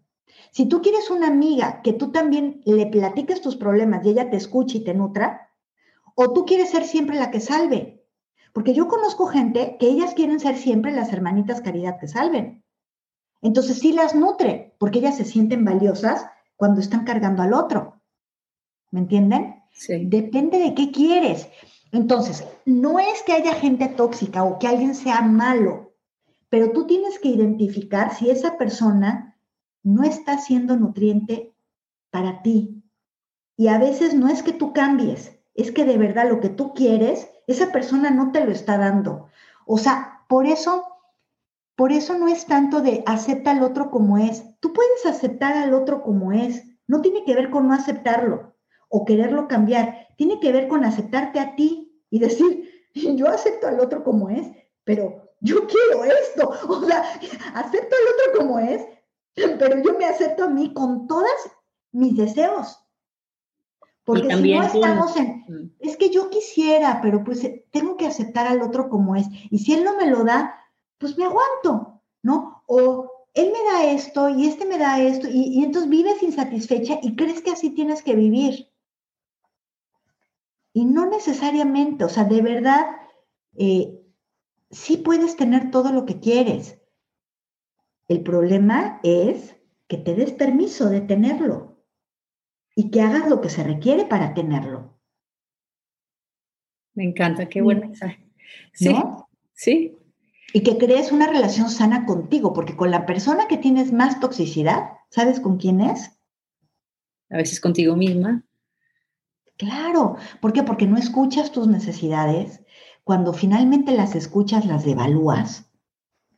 Si 0.52 0.66
tú 0.66 0.82
quieres 0.82 1.10
una 1.10 1.28
amiga 1.28 1.80
que 1.82 1.92
tú 1.92 2.12
también 2.12 2.60
le 2.64 2.86
platiques 2.86 3.40
tus 3.40 3.56
problemas 3.56 4.04
y 4.04 4.10
ella 4.10 4.30
te 4.30 4.36
escuche 4.36 4.78
y 4.78 4.84
te 4.84 4.94
nutra, 4.94 5.50
o 6.14 6.32
tú 6.32 6.44
quieres 6.44 6.70
ser 6.70 6.84
siempre 6.84 7.16
la 7.16 7.30
que 7.30 7.40
salve. 7.40 8.06
Porque 8.52 8.74
yo 8.74 8.86
conozco 8.86 9.26
gente 9.26 9.76
que 9.80 9.86
ellas 9.86 10.14
quieren 10.14 10.38
ser 10.38 10.56
siempre 10.56 10.92
las 10.92 11.12
hermanitas 11.12 11.62
caridad 11.62 11.98
que 11.98 12.06
salven. 12.06 12.64
Entonces 13.40 13.78
sí 13.78 13.92
las 13.92 14.14
nutre, 14.14 14.76
porque 14.78 14.98
ellas 14.98 15.16
se 15.16 15.24
sienten 15.24 15.64
valiosas 15.64 16.26
cuando 16.56 16.80
están 16.80 17.04
cargando 17.04 17.42
al 17.42 17.54
otro. 17.54 17.91
¿Me 18.92 19.00
entienden? 19.00 19.56
Sí. 19.72 20.04
Depende 20.04 20.58
de 20.58 20.74
qué 20.74 20.92
quieres. 20.92 21.48
Entonces, 21.92 22.46
no 22.66 22.98
es 22.98 23.22
que 23.22 23.32
haya 23.32 23.54
gente 23.54 23.88
tóxica 23.88 24.44
o 24.44 24.58
que 24.58 24.68
alguien 24.68 24.94
sea 24.94 25.22
malo, 25.22 25.94
pero 26.50 26.72
tú 26.72 26.86
tienes 26.86 27.18
que 27.18 27.28
identificar 27.28 28.14
si 28.14 28.30
esa 28.30 28.58
persona 28.58 29.36
no 29.82 30.04
está 30.04 30.38
siendo 30.38 30.76
nutriente 30.76 31.54
para 32.10 32.42
ti. 32.42 32.82
Y 33.56 33.68
a 33.68 33.78
veces 33.78 34.14
no 34.14 34.28
es 34.28 34.42
que 34.42 34.52
tú 34.52 34.74
cambies, 34.74 35.38
es 35.54 35.72
que 35.72 35.84
de 35.86 35.96
verdad 35.96 36.28
lo 36.28 36.40
que 36.40 36.50
tú 36.50 36.74
quieres, 36.74 37.30
esa 37.46 37.72
persona 37.72 38.10
no 38.10 38.30
te 38.30 38.44
lo 38.44 38.52
está 38.52 38.76
dando. 38.76 39.28
O 39.66 39.78
sea, 39.78 40.24
por 40.28 40.46
eso 40.46 40.84
por 41.76 41.90
eso 41.90 42.16
no 42.18 42.28
es 42.28 42.44
tanto 42.44 42.82
de 42.82 43.02
acepta 43.06 43.52
al 43.52 43.62
otro 43.62 43.90
como 43.90 44.18
es. 44.18 44.44
Tú 44.60 44.74
puedes 44.74 45.06
aceptar 45.06 45.54
al 45.56 45.72
otro 45.72 46.02
como 46.02 46.30
es. 46.30 46.64
No 46.86 47.00
tiene 47.00 47.24
que 47.24 47.34
ver 47.34 47.50
con 47.50 47.66
no 47.66 47.72
aceptarlo 47.72 48.51
o 48.92 49.04
quererlo 49.04 49.48
cambiar. 49.48 50.08
Tiene 50.16 50.38
que 50.38 50.52
ver 50.52 50.68
con 50.68 50.84
aceptarte 50.84 51.40
a 51.40 51.56
ti 51.56 51.98
y 52.10 52.18
decir, 52.18 52.70
yo 52.94 53.26
acepto 53.26 53.66
al 53.66 53.80
otro 53.80 54.04
como 54.04 54.28
es, 54.28 54.46
pero 54.84 55.34
yo 55.40 55.66
quiero 55.66 56.04
esto. 56.04 56.52
O 56.68 56.84
sea, 56.84 57.02
acepto 57.54 57.96
al 57.96 58.14
otro 58.14 58.38
como 58.38 58.58
es, 58.58 58.86
pero 59.34 59.82
yo 59.82 59.98
me 59.98 60.04
acepto 60.04 60.44
a 60.44 60.48
mí 60.48 60.72
con 60.74 61.08
todas 61.08 61.32
mis 61.90 62.16
deseos. 62.16 62.78
Porque 64.04 64.34
si 64.34 64.54
no 64.54 64.62
estamos 64.62 65.16
en, 65.16 65.44
mm. 65.48 65.74
es 65.80 65.96
que 65.96 66.10
yo 66.10 66.28
quisiera, 66.28 67.00
pero 67.00 67.24
pues 67.24 67.48
tengo 67.70 67.96
que 67.96 68.06
aceptar 68.06 68.46
al 68.46 68.60
otro 68.60 68.88
como 68.88 69.16
es. 69.16 69.26
Y 69.50 69.60
si 69.60 69.72
él 69.72 69.84
no 69.84 69.96
me 69.96 70.10
lo 70.10 70.24
da, 70.24 70.54
pues 70.98 71.16
me 71.16 71.24
aguanto, 71.24 72.02
¿no? 72.22 72.62
O 72.66 73.10
él 73.32 73.52
me 73.52 73.72
da 73.72 73.86
esto 73.90 74.28
y 74.28 74.46
este 74.46 74.66
me 74.66 74.76
da 74.76 75.00
esto 75.00 75.28
y, 75.30 75.64
entonces 75.64 75.88
vives 75.88 76.22
insatisfecha 76.22 76.98
y 77.02 77.16
crees 77.16 77.40
que 77.40 77.52
así 77.52 77.70
tienes 77.70 78.02
que 78.02 78.14
vivir. 78.14 78.71
Y 80.72 80.84
no 80.84 81.06
necesariamente, 81.08 82.04
o 82.04 82.08
sea, 82.08 82.24
de 82.24 82.40
verdad, 82.40 82.86
eh, 83.56 84.00
sí 84.70 84.96
puedes 84.96 85.36
tener 85.36 85.70
todo 85.70 85.92
lo 85.92 86.06
que 86.06 86.20
quieres. 86.20 86.78
El 88.08 88.22
problema 88.22 89.00
es 89.02 89.56
que 89.86 89.98
te 89.98 90.14
des 90.14 90.32
permiso 90.32 90.88
de 90.88 91.00
tenerlo 91.00 91.84
y 92.74 92.90
que 92.90 93.02
hagas 93.02 93.28
lo 93.28 93.40
que 93.40 93.50
se 93.50 93.62
requiere 93.62 94.06
para 94.06 94.34
tenerlo. 94.34 94.98
Me 96.94 97.04
encanta, 97.04 97.48
qué 97.48 97.62
buen 97.62 97.80
mensaje. 97.80 98.26
Sí, 98.72 98.94
sí, 99.54 99.98
y 100.52 100.62
que 100.62 100.76
crees 100.76 101.12
una 101.12 101.26
relación 101.26 101.70
sana 101.70 102.04
contigo, 102.04 102.52
porque 102.52 102.76
con 102.76 102.90
la 102.90 103.06
persona 103.06 103.48
que 103.48 103.56
tienes 103.56 103.92
más 103.92 104.20
toxicidad, 104.20 104.90
¿sabes 105.08 105.40
con 105.40 105.56
quién 105.56 105.80
es? 105.80 106.12
A 107.30 107.38
veces 107.38 107.60
contigo 107.60 107.96
misma. 107.96 108.44
Claro, 109.62 110.16
¿por 110.40 110.52
qué? 110.52 110.64
Porque 110.64 110.88
no 110.88 110.96
escuchas 110.96 111.52
tus 111.52 111.68
necesidades. 111.68 112.62
Cuando 113.04 113.32
finalmente 113.32 113.92
las 113.92 114.16
escuchas, 114.16 114.66
las 114.66 114.84
devalúas. 114.84 115.70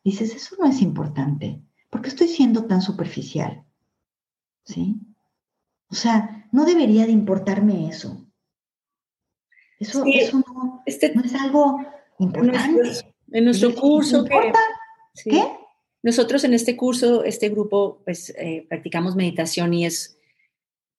Dices, 0.04 0.34
eso 0.34 0.56
no 0.58 0.66
es 0.66 0.82
importante. 0.82 1.62
¿Por 1.88 2.02
qué 2.02 2.08
estoy 2.08 2.28
siendo 2.28 2.66
tan 2.66 2.82
superficial? 2.82 3.64
¿Sí? 4.66 5.00
O 5.88 5.94
sea, 5.94 6.46
no 6.52 6.66
debería 6.66 7.06
de 7.06 7.12
importarme 7.12 7.88
eso. 7.88 8.26
Eso, 9.80 10.04
eso 10.06 10.42
no, 10.46 10.82
este 10.84 11.14
no, 11.14 11.22
es 11.22 11.34
algo 11.34 11.80
importante. 12.18 13.14
En 13.32 13.46
nuestro 13.46 13.74
curso 13.74 14.22
que, 14.26 14.52
¿Qué? 15.24 15.42
Nosotros 16.02 16.44
en 16.44 16.52
este 16.52 16.76
curso, 16.76 17.24
este 17.24 17.48
grupo, 17.48 18.02
pues 18.04 18.34
eh, 18.36 18.66
practicamos 18.68 19.16
meditación 19.16 19.72
y 19.72 19.86
es, 19.86 20.18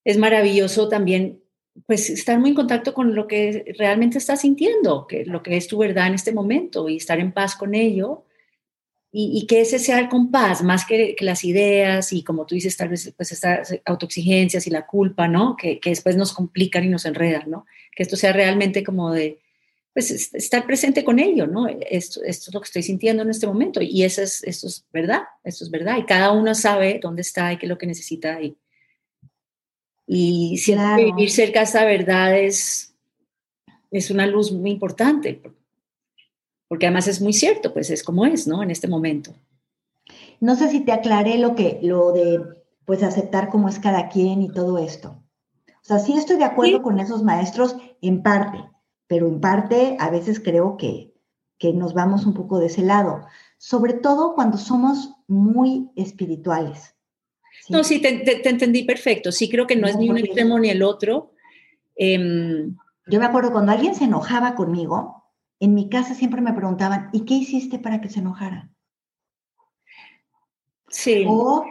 es 0.03 0.17
maravilloso 0.17 0.89
también 0.89 1.44
pues 1.85 2.09
estar 2.09 2.39
muy 2.39 2.51
en 2.51 2.55
contacto 2.55 2.93
con 2.93 3.15
lo 3.15 3.27
que 3.27 3.75
realmente 3.77 4.17
estás 4.17 4.41
sintiendo, 4.41 5.07
que 5.07 5.25
lo 5.25 5.43
que 5.43 5.57
es 5.57 5.67
tu 5.67 5.77
verdad 5.77 6.07
en 6.07 6.13
este 6.13 6.31
momento 6.31 6.87
y 6.87 6.97
estar 6.97 7.19
en 7.19 7.33
paz 7.33 7.55
con 7.55 7.75
ello 7.75 8.23
y, 9.17 9.47
que 9.47 9.61
ese 9.61 9.79
sea 9.79 9.99
el 9.99 10.09
compás 10.09 10.61
más 10.61 10.85
que, 10.85 11.15
las 11.21 11.45
ideas 11.45 12.11
y 12.11 12.21
como 12.21 12.45
tú 12.45 12.55
dices 12.55 12.75
tal 12.75 12.89
vez 12.89 13.13
pues 13.15 13.31
estas 13.31 13.79
autoexigencias 13.85 14.67
y 14.67 14.69
la 14.69 14.85
culpa, 14.85 15.29
¿no? 15.29 15.55
Que, 15.55 15.79
que 15.79 15.91
después 15.91 16.17
nos 16.17 16.33
complican 16.33 16.83
y 16.83 16.89
nos 16.89 17.05
enredan, 17.05 17.49
¿no? 17.49 17.65
Que 17.95 18.03
esto 18.03 18.17
sea 18.17 18.33
realmente 18.33 18.83
como 18.83 19.13
de 19.13 19.39
pues 19.93 20.11
estar 20.11 20.65
presente 20.65 21.05
con 21.05 21.19
ello, 21.19 21.47
¿no? 21.47 21.67
Esto, 21.67 22.21
esto, 22.25 22.49
es 22.49 22.53
lo 22.53 22.59
que 22.59 22.65
estoy 22.65 22.83
sintiendo 22.83 23.23
en 23.23 23.29
este 23.29 23.47
momento 23.47 23.81
y 23.81 24.03
eso 24.03 24.21
es, 24.21 24.43
esto 24.43 24.67
es 24.67 24.85
verdad, 24.91 25.21
esto 25.45 25.63
es 25.63 25.71
verdad 25.71 25.97
y 25.97 26.03
cada 26.03 26.33
uno 26.33 26.53
sabe 26.53 26.99
dónde 27.01 27.21
está 27.21 27.53
y 27.53 27.57
qué 27.57 27.67
es 27.67 27.69
lo 27.69 27.77
que 27.77 27.87
necesita 27.87 28.41
y, 28.41 28.57
y 30.07 30.57
siempre 30.57 31.05
vivir 31.05 31.31
cerca 31.31 31.59
de 31.59 31.65
esta 31.65 31.85
verdad 31.85 32.37
es, 32.37 32.95
es 33.91 34.11
una 34.11 34.27
luz 34.27 34.51
muy 34.51 34.71
importante 34.71 35.41
porque 36.67 36.87
además 36.87 37.07
es 37.07 37.21
muy 37.21 37.33
cierto, 37.33 37.73
pues 37.73 37.89
es 37.89 38.03
como 38.03 38.25
es, 38.25 38.47
¿no? 38.47 38.63
En 38.63 38.71
este 38.71 38.87
momento. 38.87 39.33
No 40.39 40.55
sé 40.55 40.69
si 40.69 40.81
te 40.81 40.91
aclaré 40.91 41.37
lo 41.37 41.55
que, 41.55 41.79
lo 41.81 42.11
de, 42.11 42.41
pues 42.85 43.03
aceptar 43.03 43.49
cómo 43.49 43.69
es 43.69 43.79
cada 43.79 44.09
quien 44.09 44.41
y 44.41 44.51
todo 44.51 44.77
esto. 44.77 45.09
O 45.67 45.87
sea, 45.87 45.99
sí 45.99 46.13
estoy 46.13 46.37
de 46.37 46.45
acuerdo 46.45 46.81
con 46.81 46.99
esos 46.99 47.23
maestros 47.23 47.75
en 48.01 48.23
parte, 48.23 48.57
pero 49.07 49.27
en 49.27 49.39
parte 49.39 49.97
a 49.99 50.09
veces 50.09 50.39
creo 50.39 50.77
que, 50.77 51.13
nos 51.73 51.95
vamos 51.95 52.27
un 52.27 52.35
poco 52.35 52.59
de 52.59 52.67
ese 52.67 52.83
lado, 52.83 53.25
sobre 53.57 53.93
todo 53.93 54.35
cuando 54.35 54.59
somos 54.59 55.15
muy 55.27 55.89
espirituales. 55.95 56.94
No, 57.69 57.83
sí, 57.83 58.01
te, 58.01 58.47
entendí 58.47 58.83
perfecto. 58.83 59.31
Sí, 59.31 59.49
creo 59.49 59.67
que 59.67 59.75
no, 59.75 59.87
es 59.87 59.97
ni 59.97 60.09
un 60.09 60.17
extremo 60.17 60.59
ni 60.59 60.69
el 60.69 60.83
otro. 60.83 61.31
Em, 61.95 62.75
Yo 63.07 63.19
me 63.19 63.25
acuerdo 63.25 63.51
cuando 63.51 63.71
alguien 63.71 63.95
se 63.95 64.05
enojaba 64.05 64.55
conmigo, 64.55 65.23
en 65.59 65.73
mi 65.73 65.89
casa 65.89 66.13
siempre 66.13 66.41
me 66.41 66.53
preguntaban, 66.53 67.09
¿y 67.13 67.21
qué 67.21 67.35
hiciste 67.35 67.79
para 67.79 68.01
que 68.01 68.09
se 68.09 68.19
enojara? 68.19 68.69
Sí. 70.89 71.25
O 71.27 71.65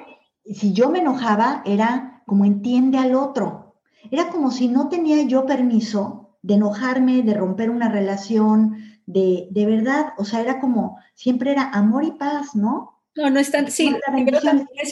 si 0.45 0.73
yo 0.73 0.91
me 0.91 1.01
enojaba, 1.01 1.63
era 1.65 2.23
como 2.27 2.45
entiende 2.45 2.99
al 2.99 3.15
otro. 3.15 3.77
Era 4.11 4.29
como 4.29 4.51
si 4.51 4.69
no 4.69 4.89
tenía 4.89 5.23
yo 5.23 5.47
permiso 5.47 6.37
de 6.43 6.55
enojarme, 6.55 7.23
de 7.23 7.35
romper 7.35 7.71
una 7.71 7.89
relación, 7.89 8.77
de, 9.07 9.49
de 9.51 9.67
verdad, 9.67 10.13
o 10.19 10.25
sea, 10.25 10.41
era 10.41 10.61
como, 10.61 10.99
siempre 11.15 11.53
era 11.53 11.71
amor 11.71 12.05
y 12.05 12.13
paz, 12.13 12.55
¿no? 12.55 12.94
No, 13.17 13.31
no 13.31 13.39
es 13.39 13.51
tan, 13.51 13.71
sí. 13.71 13.95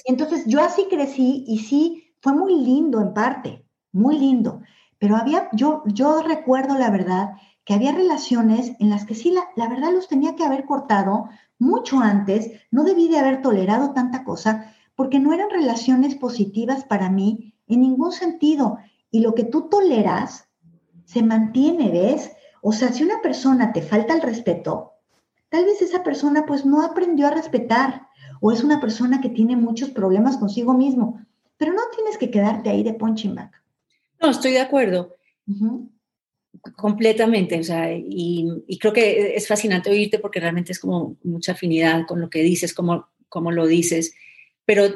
Entonces 0.05 0.45
yo 0.47 0.61
así 0.63 0.87
crecí 0.89 1.45
y 1.47 1.59
sí, 1.59 2.15
fue 2.21 2.35
muy 2.35 2.55
lindo 2.55 3.01
en 3.01 3.15
parte, 3.15 3.65
muy 3.91 4.19
lindo, 4.19 4.63
pero 4.99 5.17
había, 5.17 5.49
yo, 5.53 5.83
yo 5.87 6.23
recuerdo 6.23 6.79
la 6.79 6.91
verdad 6.91 7.33
que 7.65 7.75
había 7.75 7.93
relaciones 7.93 8.73
en 8.79 8.91
las 8.91 9.05
que 9.05 9.15
sí, 9.15 9.31
la, 9.31 9.43
la 9.57 9.69
verdad 9.69 9.93
los 9.93 10.09
tenía 10.09 10.37
que 10.37 10.45
haber 10.45 10.65
cortado 10.65 11.29
mucho 11.59 11.99
antes, 11.99 12.51
no 12.71 12.85
debí 12.85 13.09
de 13.09 13.19
haber 13.19 13.43
tolerado 13.43 13.93
tanta 13.93 14.25
cosa, 14.25 14.75
porque 14.95 15.19
no 15.19 15.33
eran 15.33 15.51
relaciones 15.51 16.15
positivas 16.15 16.85
para 16.85 17.09
mí 17.09 17.55
en 17.67 17.81
ningún 17.81 18.13
sentido. 18.13 18.79
Y 19.11 19.21
lo 19.21 19.35
que 19.35 19.45
tú 19.45 19.69
toleras, 19.69 20.49
se 21.05 21.23
mantiene, 21.23 21.91
¿ves? 21.91 22.33
O 22.63 22.73
sea, 22.73 22.93
si 22.93 23.03
una 23.05 23.21
persona 23.21 23.73
te 23.73 23.83
falta 23.83 24.15
el 24.15 24.23
respeto, 24.23 24.93
tal 25.49 25.65
vez 25.65 25.83
esa 25.83 26.03
persona 26.03 26.47
pues 26.47 26.65
no 26.65 26.83
aprendió 26.83 27.27
a 27.27 27.33
respetar 27.33 28.09
o 28.45 28.51
es 28.51 28.65
una 28.65 28.81
persona 28.81 29.21
que 29.21 29.29
tiene 29.29 29.55
muchos 29.55 29.91
problemas 29.91 30.37
consigo 30.37 30.75
mismo, 30.75 31.25
pero 31.57 31.73
no 31.73 31.83
tienes 31.95 32.19
que 32.19 32.29
quedarte 32.29 32.71
ahí 32.71 32.83
de 32.83 32.93
punching 32.93 33.37
back. 33.37 33.63
No, 34.21 34.31
estoy 34.31 34.51
de 34.51 34.61
acuerdo. 34.61 35.17
Completamente, 36.77 37.61
o 37.61 37.63
sea, 37.63 37.93
y, 37.95 38.49
creo 38.81 38.93
que 38.93 39.37
es 39.37 39.47
fascinante 39.47 39.91
oírte 39.91 40.19
porque 40.19 40.41
realmente 40.41 40.73
es 40.73 40.81
como 40.81 41.17
mucha 41.23 41.53
afinidad 41.53 42.05
con 42.05 42.21
lo 42.21 42.29
que 42.29 42.43
dices, 42.43 42.75
como, 42.75 43.07
como 43.29 43.53
lo 43.53 43.65
dices, 43.69 44.13
pero 44.65 44.87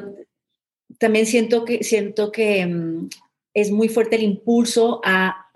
también 0.98 1.26
siento 1.26 1.64
que, 1.64 1.84
siento 1.84 2.32
que 2.32 2.66
mm, 2.66 3.08
es 3.54 3.70
muy 3.70 3.88
fuerte 3.88 4.16
el 4.16 4.24
impulso 4.24 5.00
a 5.04 5.46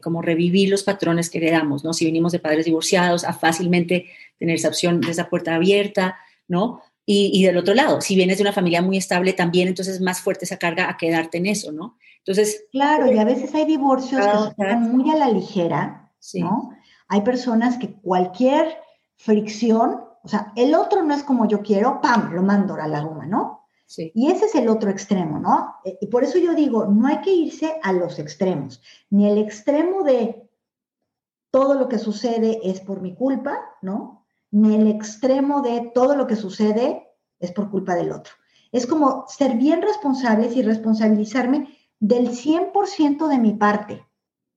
como 0.00 0.22
revivir 0.22 0.70
los 0.70 0.82
patrones 0.82 1.28
que 1.28 1.38
heredamos, 1.38 1.84
¿no? 1.84 1.92
Si 1.92 2.06
venimos 2.06 2.32
de 2.32 2.38
padres 2.38 2.64
divorciados, 2.64 3.24
a 3.24 3.34
fácilmente 3.34 4.06
tener 4.38 4.56
esa 4.56 4.68
opción 4.68 5.02
de 5.02 5.10
esa 5.10 5.28
puerta 5.28 5.54
abierta, 5.54 6.16
¿no? 6.48 6.80
Y, 7.06 7.30
y, 7.34 7.44
del 7.44 7.58
otro 7.58 7.74
lado, 7.74 8.00
si 8.00 8.16
vienes 8.16 8.38
de 8.38 8.42
una 8.42 8.52
familia 8.52 8.80
muy 8.80 8.96
estable 8.96 9.34
también, 9.34 9.68
entonces 9.68 9.96
es 9.96 10.00
más 10.00 10.20
fuerte 10.20 10.46
esa 10.46 10.56
carga 10.56 10.88
a 10.88 10.96
quedarte 10.96 11.38
en 11.38 11.46
eso, 11.46 11.70
¿no? 11.70 11.98
Entonces... 12.18 12.64
Claro, 12.72 13.12
y 13.12 13.18
a 13.18 13.24
veces 13.24 13.54
hay 13.54 13.66
divorcios 13.66 14.24
que 14.24 14.48
están 14.48 14.90
muy 14.90 15.10
a 15.10 15.16
la 15.16 15.28
ligera, 15.28 16.10
¿no? 16.34 16.70
Hay 17.08 17.20
personas 17.20 17.76
que 17.76 17.92
cualquier 17.92 18.78
fricción, 19.16 20.02
o 20.22 20.28
sea, 20.28 20.52
el 20.56 20.74
otro 20.74 21.02
no 21.02 21.14
es 21.14 21.22
como 21.22 21.46
yo 21.46 21.60
quiero, 21.62 22.00
¡pam!, 22.00 22.32
lo 22.32 22.42
mando 22.42 22.74
a 22.74 22.88
la 22.88 23.02
goma, 23.02 23.26
¿no? 23.26 23.64
Y 23.96 24.30
ese 24.30 24.46
es 24.46 24.54
el 24.54 24.68
otro 24.68 24.90
extremo, 24.90 25.38
¿no? 25.38 25.76
E, 25.84 25.98
y 26.00 26.06
por 26.06 26.24
eso 26.24 26.38
yo 26.38 26.54
digo, 26.54 26.86
no 26.86 27.06
hay 27.06 27.20
que 27.20 27.32
irse 27.32 27.78
a 27.82 27.92
los 27.92 28.18
extremos, 28.18 28.82
ni 29.10 29.28
el 29.30 29.38
extremo 29.38 30.02
de 30.02 30.48
todo 31.50 31.74
lo 31.74 31.88
que 31.88 31.98
sucede 31.98 32.60
es 32.64 32.80
por 32.80 33.00
mi 33.00 33.14
culpa, 33.14 33.60
¿no? 33.82 34.23
Ni 34.54 34.74
el 34.74 34.86
extremo 34.86 35.62
de 35.62 35.90
todo 35.94 36.16
lo 36.16 36.26
que 36.26 36.36
sucede 36.36 37.08
es 37.40 37.52
por 37.52 37.70
culpa 37.70 37.94
del 37.94 38.12
otro. 38.12 38.32
Es 38.72 38.86
como 38.86 39.24
ser 39.28 39.56
bien 39.56 39.82
responsables 39.82 40.56
y 40.56 40.62
responsabilizarme 40.62 41.76
del 42.00 42.28
100% 42.30 43.28
de 43.28 43.38
mi 43.38 43.52
parte. 43.54 44.06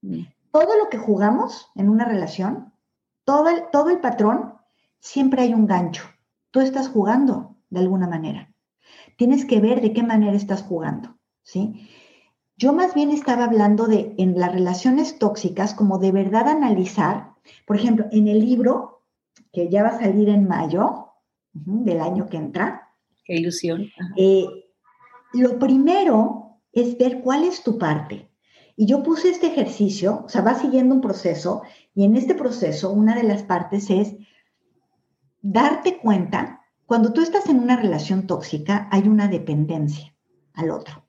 Mm. 0.01 0.21
Todo 0.51 0.77
lo 0.77 0.89
que 0.89 0.97
jugamos 0.97 1.69
en 1.75 1.89
una 1.89 2.05
relación, 2.05 2.73
todo 3.23 3.49
el, 3.49 3.63
todo 3.71 3.89
el 3.89 3.99
patrón, 3.99 4.53
siempre 4.99 5.43
hay 5.43 5.53
un 5.53 5.67
gancho. 5.67 6.03
Tú 6.51 6.59
estás 6.61 6.89
jugando 6.89 7.55
de 7.69 7.79
alguna 7.79 8.07
manera 8.07 8.53
tienes 9.17 9.45
que 9.45 9.59
ver 9.59 9.81
de 9.81 9.93
qué 9.93 10.03
manera 10.03 10.35
estás 10.37 10.63
jugando, 10.63 11.17
¿sí? 11.43 11.89
Yo 12.55 12.73
más 12.73 12.93
bien 12.93 13.11
estaba 13.11 13.45
hablando 13.45 13.87
de 13.87 14.15
en 14.17 14.39
las 14.39 14.51
relaciones 14.51 15.19
tóxicas, 15.19 15.73
como 15.73 15.99
de 15.99 16.11
verdad 16.11 16.47
analizar, 16.47 17.33
por 17.65 17.75
ejemplo, 17.75 18.05
en 18.11 18.27
el 18.27 18.39
libro 18.39 18.96
que 19.57 19.69
ya 19.69 19.81
va 19.81 19.89
a 19.89 19.99
salir 19.99 20.29
en 20.29 20.47
mayo 20.47 21.13
del 21.51 21.99
año 21.99 22.27
que 22.29 22.37
entra. 22.37 22.91
Qué 23.25 23.37
ilusión. 23.37 23.87
Eh, 24.15 24.45
lo 25.33 25.57
primero 25.57 26.59
es 26.71 26.95
ver 26.99 27.21
cuál 27.21 27.43
es 27.43 27.63
tu 27.63 27.79
parte. 27.79 28.29
Y 28.75 28.85
yo 28.85 29.01
puse 29.01 29.31
este 29.31 29.47
ejercicio, 29.47 30.21
o 30.25 30.29
sea, 30.29 30.43
va 30.43 30.53
siguiendo 30.53 30.93
un 30.93 31.01
proceso, 31.01 31.63
y 31.95 32.05
en 32.05 32.15
este 32.15 32.35
proceso 32.35 32.91
una 32.91 33.15
de 33.15 33.23
las 33.23 33.41
partes 33.41 33.89
es 33.89 34.15
darte 35.41 35.97
cuenta 35.97 36.61
cuando 36.85 37.11
tú 37.11 37.21
estás 37.21 37.49
en 37.49 37.57
una 37.57 37.77
relación 37.77 38.27
tóxica, 38.27 38.87
hay 38.91 39.07
una 39.07 39.27
dependencia 39.27 40.13
al 40.53 40.69
otro. 40.69 41.03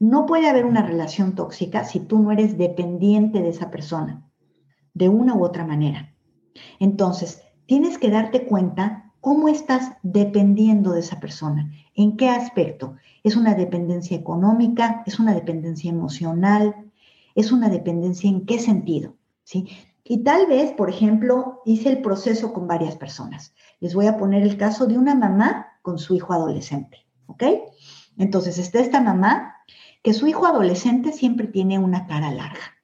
No 0.00 0.24
puede 0.24 0.48
haber 0.48 0.64
una 0.64 0.80
relación 0.80 1.34
tóxica 1.34 1.84
si 1.84 2.00
tú 2.00 2.20
no 2.20 2.32
eres 2.32 2.56
dependiente 2.56 3.42
de 3.42 3.50
esa 3.50 3.70
persona, 3.70 4.26
de 4.94 5.10
una 5.10 5.34
u 5.34 5.44
otra 5.44 5.66
manera. 5.66 6.07
Entonces, 6.78 7.42
tienes 7.66 7.98
que 7.98 8.10
darte 8.10 8.46
cuenta 8.46 9.12
cómo 9.20 9.48
estás 9.48 9.92
dependiendo 10.02 10.92
de 10.92 11.00
esa 11.00 11.20
persona, 11.20 11.70
en 11.94 12.16
qué 12.16 12.28
aspecto. 12.28 12.96
¿Es 13.22 13.36
una 13.36 13.54
dependencia 13.54 14.16
económica? 14.16 15.02
¿Es 15.06 15.18
una 15.18 15.34
dependencia 15.34 15.90
emocional? 15.90 16.74
¿Es 17.34 17.52
una 17.52 17.68
dependencia 17.68 18.30
en 18.30 18.46
qué 18.46 18.58
sentido? 18.58 19.16
¿Sí? 19.44 19.68
Y 20.04 20.22
tal 20.22 20.46
vez, 20.46 20.72
por 20.72 20.88
ejemplo, 20.88 21.60
hice 21.66 21.90
el 21.90 22.00
proceso 22.00 22.52
con 22.52 22.66
varias 22.66 22.96
personas. 22.96 23.54
Les 23.80 23.94
voy 23.94 24.06
a 24.06 24.16
poner 24.16 24.42
el 24.42 24.56
caso 24.56 24.86
de 24.86 24.96
una 24.96 25.14
mamá 25.14 25.66
con 25.82 25.98
su 25.98 26.14
hijo 26.14 26.32
adolescente, 26.32 27.06
¿ok? 27.26 27.44
Entonces 28.16 28.56
está 28.58 28.80
esta 28.80 29.02
mamá 29.02 29.56
que 30.02 30.14
su 30.14 30.26
hijo 30.26 30.46
adolescente 30.46 31.12
siempre 31.12 31.46
tiene 31.46 31.78
una 31.78 32.06
cara 32.06 32.30
larga. 32.30 32.77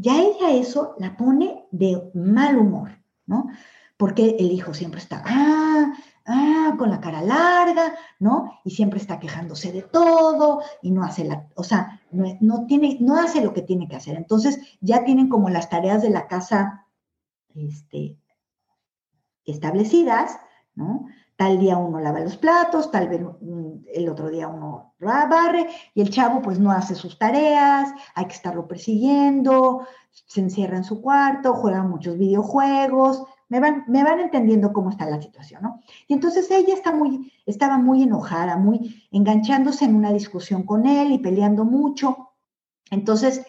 Ya 0.00 0.18
ella 0.18 0.50
eso 0.52 0.94
la 0.98 1.14
pone 1.14 1.66
de 1.70 2.10
mal 2.14 2.56
humor, 2.56 2.90
¿no? 3.26 3.48
Porque 3.98 4.36
el 4.38 4.50
hijo 4.50 4.72
siempre 4.72 4.98
está, 4.98 5.22
ah, 5.26 5.92
ah, 6.24 6.74
con 6.78 6.90
la 6.90 7.02
cara 7.02 7.20
larga, 7.20 7.94
¿no? 8.18 8.58
Y 8.64 8.70
siempre 8.70 8.98
está 8.98 9.20
quejándose 9.20 9.72
de 9.72 9.82
todo 9.82 10.62
y 10.80 10.90
no 10.90 11.04
hace 11.04 11.24
la, 11.24 11.46
o 11.54 11.64
sea, 11.64 12.00
no, 12.10 12.66
tiene, 12.66 12.96
no 13.00 13.20
hace 13.20 13.42
lo 13.42 13.52
que 13.52 13.60
tiene 13.60 13.88
que 13.88 13.96
hacer. 13.96 14.16
Entonces 14.16 14.58
ya 14.80 15.04
tienen 15.04 15.28
como 15.28 15.50
las 15.50 15.68
tareas 15.68 16.00
de 16.00 16.08
la 16.08 16.28
casa 16.28 16.86
este, 17.54 18.16
establecidas, 19.44 20.38
¿no? 20.74 21.08
Tal 21.40 21.58
día 21.58 21.78
uno 21.78 22.00
lava 22.00 22.20
los 22.20 22.36
platos, 22.36 22.90
tal 22.90 23.08
vez 23.08 23.22
mm, 23.22 23.86
el 23.94 24.10
otro 24.10 24.28
día 24.28 24.46
uno 24.46 24.92
barre 25.00 25.68
y 25.94 26.02
el 26.02 26.10
chavo 26.10 26.42
pues 26.42 26.58
no 26.58 26.70
hace 26.70 26.94
sus 26.94 27.18
tareas, 27.18 27.94
hay 28.14 28.26
que 28.26 28.34
estarlo 28.34 28.68
persiguiendo, 28.68 29.86
se 30.10 30.42
encierra 30.42 30.76
en 30.76 30.84
su 30.84 31.00
cuarto, 31.00 31.54
juega 31.54 31.82
muchos 31.82 32.18
videojuegos, 32.18 33.24
me 33.48 33.58
van, 33.58 33.84
me 33.88 34.04
van 34.04 34.20
entendiendo 34.20 34.74
cómo 34.74 34.90
está 34.90 35.06
la 35.06 35.22
situación, 35.22 35.62
¿no? 35.62 35.80
Y 36.08 36.12
entonces 36.12 36.50
ella 36.50 36.74
está 36.74 36.92
muy, 36.92 37.32
estaba 37.46 37.78
muy 37.78 38.02
enojada, 38.02 38.58
muy 38.58 39.08
enganchándose 39.10 39.86
en 39.86 39.94
una 39.94 40.12
discusión 40.12 40.64
con 40.64 40.84
él 40.84 41.10
y 41.10 41.20
peleando 41.20 41.64
mucho. 41.64 42.34
Entonces, 42.90 43.46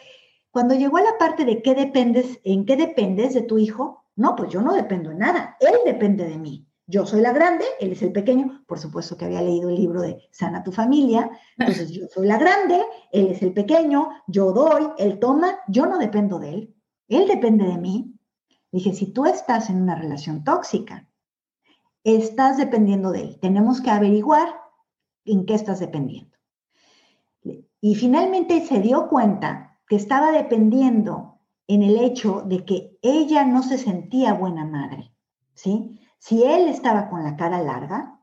cuando 0.50 0.76
llegó 0.76 0.96
a 0.96 1.02
la 1.02 1.18
parte 1.20 1.44
de 1.44 1.62
qué 1.62 1.76
dependes, 1.76 2.40
en 2.46 2.66
qué 2.66 2.78
dependes 2.78 3.34
de 3.34 3.42
tu 3.42 3.58
hijo, 3.58 4.06
no, 4.16 4.38
pues 4.38 4.50
yo 4.50 4.62
no 4.62 4.72
dependo 4.72 5.10
de 5.10 5.18
nada, 5.18 5.58
él 5.60 5.76
depende 5.84 6.24
de 6.24 6.38
mí. 6.38 6.71
Yo 6.88 7.06
soy 7.06 7.22
la 7.22 7.32
grande, 7.32 7.66
él 7.80 7.92
es 7.92 8.02
el 8.02 8.12
pequeño, 8.12 8.64
por 8.68 8.80
supuesto 8.80 9.16
que 9.16 9.26
había 9.26 9.42
leído 9.42 9.70
el 9.70 9.76
libro 9.76 10.02
de 10.02 10.28
Sana 10.32 10.64
tu 10.64 10.72
familia, 10.72 11.30
entonces 11.58 11.92
yo 11.92 12.08
soy 12.08 12.28
la 12.28 12.38
grande, 12.38 12.84
él 13.12 13.28
es 13.28 13.42
el 13.42 13.54
pequeño, 13.54 14.10
yo 14.28 14.52
doy, 14.52 14.90
él 14.98 15.20
toma, 15.20 15.60
yo 15.68 15.86
no 15.86 15.98
dependo 15.98 16.40
de 16.40 16.50
él, 16.50 16.76
él 17.08 17.28
depende 17.28 17.66
de 17.66 17.78
mí, 17.78 18.14
Dije, 18.72 18.94
si 18.94 19.08
tú 19.08 19.26
estás 19.26 19.70
en 19.70 19.82
una 19.82 19.96
relación 19.96 20.44
tóxica, 20.44 21.08
estás 22.04 22.58
dependiendo 22.58 23.12
de 23.12 23.22
él. 23.22 23.40
Tenemos 23.40 23.82
que 23.82 23.90
averiguar 23.90 24.48
en 25.26 25.46
qué 25.46 25.56
estás 25.56 25.80
dependiendo. 25.80 26.38
Y 27.82 27.96
finalmente 27.96 28.66
se 28.66 28.80
dio 28.80 29.10
cuenta 29.10 29.80
que 29.88 29.96
estaba 29.96 30.32
dependiendo 30.32 31.40
en 31.68 31.84
el 31.84 31.98
hecho 31.98 32.44
de 32.46 32.64
que 32.64 32.98
ella 33.02 33.44
no 33.44 33.64
se 33.64 33.78
sentía 33.78 34.34
buena 34.34 34.66
madre, 34.66 35.12
¿sí? 35.54 36.00
Si 36.22 36.44
él 36.44 36.68
estaba 36.68 37.10
con 37.10 37.24
la 37.24 37.36
cara 37.36 37.64
larga, 37.64 38.22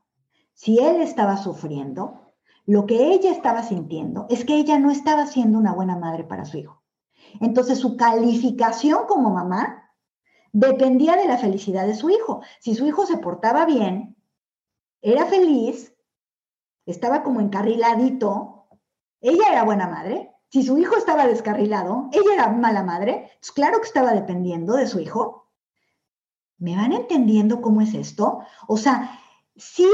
si 0.53 0.79
él 0.79 1.01
estaba 1.01 1.35
sufriendo, 1.35 2.21
lo 2.65 2.85
que 2.85 3.11
ella 3.11 3.29
estaba 3.29 3.61
sintiendo 3.61 4.25
es 4.29 4.45
que 4.45 4.55
ella 4.55 4.79
no 4.79 4.89
estaba 4.89 5.27
siendo 5.27 5.57
una 5.57 5.73
buena 5.73 5.97
madre 5.97 6.23
para 6.23 6.45
su 6.45 6.57
hijo. 6.57 6.81
Entonces 7.41 7.77
su 7.77 7.97
calificación 7.97 9.05
como 9.05 9.31
mamá 9.31 9.91
dependía 10.53 11.17
de 11.17 11.27
la 11.27 11.37
felicidad 11.37 11.85
de 11.85 11.93
su 11.93 12.09
hijo. 12.09 12.41
Si 12.61 12.73
su 12.73 12.87
hijo 12.87 13.05
se 13.05 13.17
portaba 13.17 13.65
bien, 13.65 14.15
era 15.01 15.25
feliz, 15.25 15.93
estaba 16.85 17.21
como 17.21 17.41
encarriladito, 17.41 18.69
ella 19.19 19.43
era 19.51 19.65
buena 19.65 19.89
madre. 19.89 20.33
Si 20.47 20.63
su 20.63 20.77
hijo 20.77 20.95
estaba 20.95 21.27
descarrilado, 21.27 22.07
ella 22.13 22.33
era 22.33 22.47
mala 22.47 22.81
madre. 22.81 23.29
Pues 23.41 23.51
claro 23.51 23.81
que 23.81 23.87
estaba 23.87 24.13
dependiendo 24.13 24.75
de 24.75 24.87
su 24.87 25.01
hijo. 25.01 25.48
¿Me 26.59 26.75
van 26.75 26.93
entendiendo 26.93 27.61
cómo 27.61 27.81
es 27.81 27.93
esto? 27.93 28.39
O 28.67 28.77
sea, 28.77 29.19
si 29.55 29.87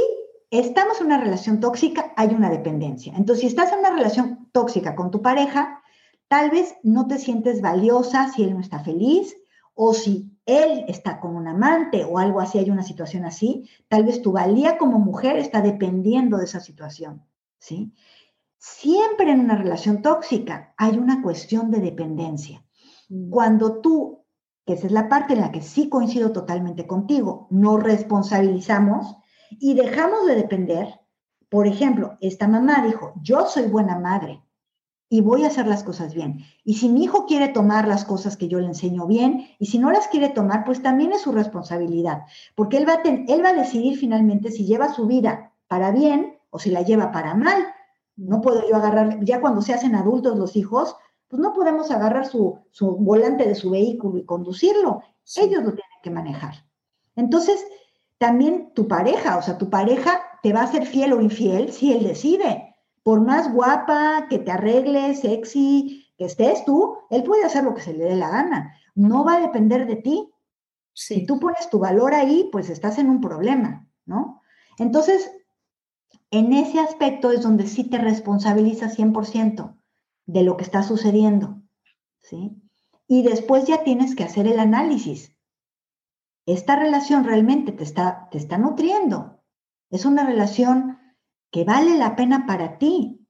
estamos 0.50 1.00
en 1.00 1.08
una 1.08 1.20
relación 1.20 1.60
tóxica, 1.60 2.14
hay 2.18 2.30
una 2.30 2.50
dependencia. 2.50 3.14
Entonces, 3.16 3.42
si 3.42 3.48
estás 3.48 3.72
en 3.72 3.80
una 3.80 3.92
relación 3.92 4.50
tóxica 4.52 4.96
con 4.96 5.12
tu 5.12 5.22
pareja, 5.22 5.82
tal 6.28 6.50
vez 6.50 6.76
no 6.84 7.08
te 7.08 7.20
sientes 7.20 7.62
valiosa 7.62 8.32
si 8.32 8.44
él 8.44 8.54
no 8.54 8.60
está 8.60 8.80
feliz, 8.80 9.36
o 9.76 9.94
si 9.94 10.32
él 10.46 10.86
está 10.88 11.20
con 11.20 11.36
un 11.36 11.48
amante 11.48 12.06
o 12.06 12.18
algo 12.18 12.40
así, 12.40 12.58
hay 12.58 12.72
una 12.72 12.84
situación 12.84 13.26
así, 13.26 13.70
tal 13.90 14.06
vez 14.06 14.22
tu 14.22 14.32
valía 14.32 14.78
como 14.78 15.00
mujer 15.00 15.38
está 15.38 15.62
dependiendo 15.62 16.38
de 16.38 16.46
esa 16.46 16.62
situación, 16.62 17.24
¿sí? 17.60 17.94
Siempre 18.58 19.30
en 19.32 19.42
una 19.42 19.58
relación 19.58 20.02
tóxica 20.02 20.74
hay 20.78 20.98
una 20.98 21.22
cuestión 21.22 21.70
de 21.70 21.82
dependencia. 21.82 22.64
Mm. 23.10 23.30
Cuando 23.30 23.82
tú, 23.82 24.15
que 24.66 24.74
esa 24.74 24.88
es 24.88 24.92
la 24.92 25.10
parte 25.10 25.34
en 25.34 25.42
la 25.42 25.52
que 25.52 25.62
sí 25.62 25.90
coincido 25.90 26.32
totalmente 26.32 26.88
contigo, 26.88 27.48
nos 27.50 27.82
responsabilizamos 27.82 29.16
y 29.52 29.76
dejamos 29.76 30.26
de 30.26 30.36
depender, 30.36 31.00
por 31.50 31.68
ejemplo, 31.68 32.18
esta 32.22 32.48
mamá 32.48 32.84
dijo, 32.86 33.14
yo 33.22 33.46
soy 33.46 33.68
buena 33.68 34.00
madre, 34.00 34.42
y 35.10 35.22
voy 35.22 35.44
a 35.44 35.48
hacer 35.48 35.68
las 35.68 35.84
cosas 35.84 36.14
bien. 36.14 36.40
Y 36.64 36.76
si 36.76 36.90
mi 36.90 37.04
hijo 37.04 37.26
quiere 37.26 37.50
tomar 37.50 37.88
las 37.88 38.06
cosas 38.06 38.38
que 38.38 38.48
yo 38.48 38.60
le 38.60 38.68
enseño 38.68 39.06
bien, 39.06 39.48
y 39.60 39.68
si 39.68 39.78
no 39.78 39.92
las 39.92 40.08
quiere 40.08 40.30
tomar, 40.30 40.64
pues 40.64 40.82
también 40.82 41.12
es 41.14 41.22
su 41.22 41.32
responsabilidad, 41.32 42.24
porque 42.56 42.78
él 42.78 42.88
va 42.88 42.94
a, 42.94 43.02
él 43.04 43.44
va 43.44 43.50
a 43.50 43.54
decidir 43.54 43.98
finalmente 43.98 44.52
si 44.52 44.66
lleva 44.66 44.94
su 44.94 45.06
vida 45.06 45.54
para 45.68 45.92
bien 45.92 46.38
o 46.50 46.60
si 46.60 46.72
la 46.72 46.82
lleva 46.82 47.12
para 47.12 47.36
mal. 47.36 47.66
No 48.16 48.42
puedo 48.42 48.68
yo 48.68 48.76
agarrar, 48.76 49.24
ya 49.24 49.42
cuando 49.42 49.62
se 49.62 49.74
hacen 49.74 49.96
adultos 49.96 50.38
los 50.38 50.56
hijos, 50.56 50.96
pues 51.36 51.42
no 51.42 51.54
podemos 51.54 51.92
agarrar 51.92 52.26
su, 52.26 52.62
volante 52.80 53.46
de 53.46 53.56
su 53.56 53.72
vehículo 53.72 54.18
y 54.18 54.26
conducirlo. 54.26 55.02
Ellos 55.36 55.64
lo 55.64 55.74
tienen 55.74 56.00
que 56.02 56.10
manejar. 56.10 56.56
Entonces, 57.18 57.66
también 58.18 58.72
tu 58.74 58.88
pareja, 58.88 59.38
o 59.38 59.42
sea, 59.42 59.58
tu 59.58 59.70
pareja 59.70 60.22
te 60.42 60.54
va 60.54 60.62
a 60.62 60.72
ser 60.72 60.86
fiel 60.86 61.12
o 61.12 61.22
infiel 61.22 61.74
si 61.74 61.92
él 61.92 62.06
decide. 62.06 62.74
Por 63.04 63.20
más 63.20 63.52
guapa, 63.52 64.28
que 64.30 64.40
te 64.40 64.52
arregles, 64.52 65.20
sexy, 65.20 66.08
que 66.18 66.26
estés 66.26 66.64
tú, 66.64 66.98
él 67.10 67.24
puede 67.24 67.44
hacer 67.44 67.66
lo 67.66 67.74
que 67.74 67.82
se 67.82 67.94
le 67.94 68.06
dé 68.06 68.16
la 68.16 68.30
gana. 68.30 68.74
No 68.96 69.26
va 69.26 69.36
a 69.36 69.42
depender 69.42 69.88
de 69.88 69.98
ti. 69.98 70.32
Si 70.94 71.26
tú 71.26 71.38
pones 71.38 71.70
tu 71.70 71.80
valor 71.80 72.14
ahí, 72.14 72.48
pues 72.50 72.70
estás 72.70 72.98
en 72.98 73.10
un 73.10 73.20
problema, 73.20 73.90
¿no? 74.06 74.42
Entonces, 74.78 75.30
en 76.32 76.54
ese 76.54 76.80
aspecto 76.80 77.32
es 77.32 77.42
donde 77.42 77.68
sí 77.68 77.84
te 77.84 77.98
responsabilizas 77.98 78.98
100% 78.98 79.76
de 80.26 80.44
lo 80.44 80.58
que 80.58 80.64
está 80.64 80.84
sucediendo, 80.84 81.62
¿sí? 82.22 82.56
Y 83.08 83.24
después 83.24 83.66
ya 83.66 83.84
tienes 83.84 84.16
que 84.16 84.24
hacer 84.24 84.48
el 84.48 84.60
análisis. 84.60 85.36
Esta 86.46 86.76
relación 86.76 87.24
realmente 87.24 87.72
te 87.72 87.84
está, 87.84 88.28
te 88.32 88.38
está 88.38 88.58
nutriendo. 88.58 89.44
Es 89.90 90.06
una 90.06 90.26
relación 90.26 91.00
que 91.52 91.64
vale 91.64 91.98
la 91.98 92.16
pena 92.16 92.46
para 92.46 92.78
ti. 92.78 93.28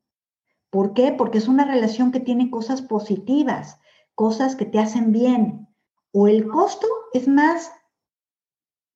¿Por 0.69 0.93
qué? 0.93 1.11
Porque 1.11 1.37
es 1.37 1.47
una 1.47 1.65
relación 1.65 2.11
que 2.11 2.19
tiene 2.19 2.49
cosas 2.49 2.81
positivas, 2.81 3.79
cosas 4.13 4.55
que 4.55 4.65
te 4.65 4.79
hacen 4.79 5.11
bien. 5.11 5.67
O 6.11 6.27
el 6.27 6.47
costo 6.47 6.87
es 7.13 7.27
más, 7.27 7.71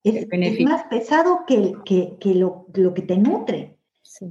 es, 0.04 0.28
más 0.66 0.84
pesado 0.86 1.46
que, 1.46 1.76
que, 1.86 2.36
lo, 2.36 2.66
lo, 2.74 2.94
que 2.94 3.02
te 3.02 3.18
nutre. 3.18 3.79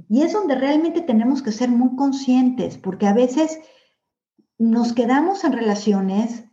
Y 0.09 0.21
es 0.21 0.33
donde 0.33 0.55
realmente 0.55 1.01
tenemos 1.01 1.41
que 1.41 1.51
ser 1.51 1.69
muy 1.69 1.95
conscientes, 1.95 2.77
porque 2.77 3.07
a 3.07 3.13
veces 3.13 3.59
nos 4.57 4.93
quedamos 4.93 5.43
en 5.43 5.53
relaciones 5.53 6.45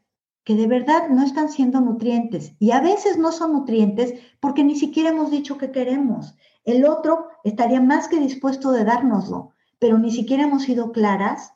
que 0.44 0.54
de 0.54 0.68
verdad 0.68 1.08
no 1.08 1.24
están 1.24 1.48
siendo 1.50 1.80
nutrientes 1.80 2.54
y 2.60 2.70
a 2.70 2.80
veces 2.80 3.18
no 3.18 3.32
son 3.32 3.52
nutrientes 3.52 4.14
porque 4.38 4.62
ni 4.62 4.76
siquiera 4.76 5.10
hemos 5.10 5.32
dicho 5.32 5.58
que 5.58 5.72
queremos. 5.72 6.36
El 6.64 6.84
otro 6.84 7.26
estaría 7.42 7.80
más 7.80 8.06
que 8.06 8.20
dispuesto 8.20 8.70
de 8.70 8.84
dárnoslo, 8.84 9.50
pero 9.80 9.98
ni 9.98 10.12
siquiera 10.12 10.44
hemos 10.44 10.62
sido 10.62 10.92
claras 10.92 11.52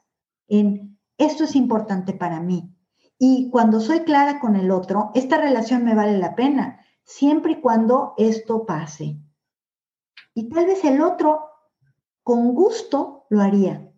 en 0.49 0.99
esto 1.19 1.45
es 1.45 1.55
importante 1.55 2.15
para 2.15 2.41
mí. 2.41 2.75
Y 3.17 3.49
cuando 3.51 3.81
soy 3.81 4.01
clara 4.01 4.41
con 4.41 4.57
el 4.57 4.73
otro, 4.73 5.13
esta 5.15 5.37
relación 5.37 5.85
me 5.85 5.95
vale 5.95 6.19
la 6.19 6.35
pena, 6.35 6.81
siempre 7.05 7.53
y 7.53 7.61
cuando 7.61 8.15
esto 8.17 8.67
pase. 8.67 9.19
Y 10.35 10.49
tal 10.49 10.67
vez 10.67 10.85
el 10.85 11.01
otro 11.03 11.50
con 12.31 12.55
gusto 12.55 13.27
lo 13.29 13.41
haría, 13.41 13.91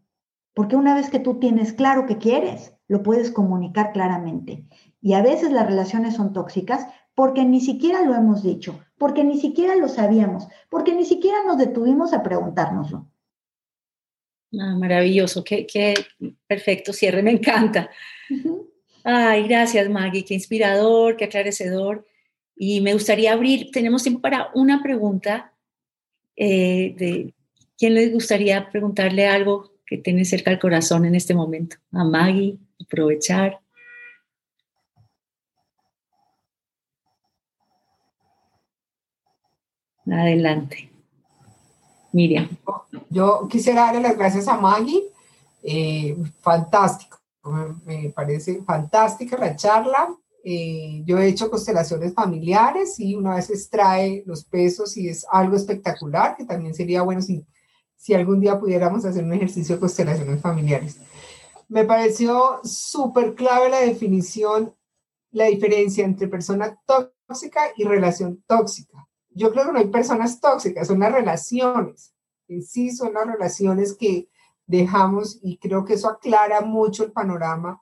porque 0.55 0.75
una 0.75 0.95
vez 0.95 1.11
que 1.11 1.19
tú 1.19 1.39
tienes 1.39 1.75
claro 1.75 2.07
que 2.07 2.17
quieres, 2.17 2.73
lo 2.89 3.03
puedes 3.03 3.31
comunicar 3.31 3.93
claramente. 3.93 4.65
Y 5.03 5.13
a 5.13 5.21
veces 5.21 5.53
las 5.53 5.67
relaciones 5.67 6.15
son 6.15 6.33
tóxicas 6.33 6.87
porque 7.15 7.45
ni 7.45 7.61
siquiera 7.61 8.01
lo 8.01 8.15
hemos 8.15 8.43
dicho, 8.43 8.81
porque 8.97 9.23
ni 9.23 9.39
siquiera 9.39 9.77
lo 9.77 9.87
sabíamos, 9.87 10.49
porque 10.71 10.95
ni 10.95 11.05
siquiera 11.05 11.45
nos 11.47 11.59
detuvimos 11.59 12.15
a 12.15 12.23
preguntárnoslo. 12.23 13.07
Ah, 14.59 14.77
maravilloso, 14.79 15.45
qué, 15.45 15.67
qué, 15.67 15.93
perfecto 16.47 16.95
cierre, 16.95 17.23
me 17.23 17.33
encanta. 17.33 17.91
Ay, 19.05 19.47
gracias 19.47 19.91
Maggie, 19.91 20.25
qué 20.25 20.33
inspirador, 20.33 21.19
qué 21.19 21.27
aclarecedor. 21.27 22.07
Y 22.57 22.81
me 22.81 22.95
gustaría 22.95 23.35
abrir, 23.35 23.71
tenemos 23.71 24.03
tiempo 24.03 24.23
para 24.23 24.49
una 24.55 24.83
pregunta. 24.83 25.53
Eh, 26.35 26.95
de, 26.97 27.35
¿Quién 27.83 27.95
les 27.95 28.13
gustaría 28.13 28.71
preguntarle 28.71 29.27
algo 29.27 29.73
que 29.85 29.99
tiene 29.99 30.25
cerca 30.25 30.53
el 30.53 30.61
corazón 30.61 31.05
en 31.05 31.17
este 31.17 31.35
momento. 31.35 31.79
A 31.91 32.05
Maggie, 32.05 32.57
aprovechar. 32.81 33.61
Adelante. 40.07 40.93
Miriam. 42.13 42.57
Yo 43.11 43.49
quisiera 43.51 43.87
darle 43.87 44.03
las 44.03 44.17
gracias 44.17 44.47
a 44.47 44.57
Maggie. 44.57 45.03
Eh, 45.65 46.17
fantástico. 46.39 47.19
Me 47.85 48.11
parece 48.11 48.63
fantástica 48.63 49.37
la 49.37 49.57
charla. 49.57 50.09
Eh, 50.45 51.03
yo 51.05 51.19
he 51.19 51.27
hecho 51.27 51.51
constelaciones 51.51 52.15
familiares 52.15 53.01
y 53.01 53.17
una 53.17 53.35
vez 53.35 53.51
extrae 53.51 54.23
los 54.25 54.45
pesos 54.45 54.97
y 54.97 55.09
es 55.09 55.27
algo 55.33 55.57
espectacular, 55.57 56.37
que 56.37 56.45
también 56.45 56.77
sería 56.77 57.03
bueno 57.03 57.21
si 57.21 57.45
si 58.03 58.15
algún 58.15 58.41
día 58.41 58.59
pudiéramos 58.59 59.05
hacer 59.05 59.23
un 59.23 59.33
ejercicio 59.33 59.77
de 59.77 59.81
constelaciones 59.81 60.43
familiares. 60.43 60.99
Me 61.69 61.85
pareció 61.85 62.59
súper 62.65 63.37
clave 63.37 63.69
la 63.69 63.79
definición, 63.79 64.75
la 65.31 65.45
diferencia 65.45 66.05
entre 66.05 66.27
persona 66.27 66.77
tóxica 66.85 67.61
y 67.77 67.85
relación 67.85 68.43
tóxica. 68.49 69.09
Yo 69.31 69.53
creo 69.53 69.67
que 69.67 69.73
no 69.73 69.79
hay 69.79 69.87
personas 69.87 70.41
tóxicas, 70.41 70.89
son 70.89 70.99
las 70.99 71.13
relaciones. 71.13 72.13
En 72.49 72.65
sí 72.65 72.91
son 72.91 73.15
las 73.15 73.25
relaciones 73.25 73.97
que 73.97 74.29
dejamos 74.67 75.39
y 75.41 75.59
creo 75.59 75.85
que 75.85 75.95
eso 75.95 76.09
aclara 76.09 76.61
mucho 76.61 77.05
el 77.05 77.13
panorama 77.13 77.81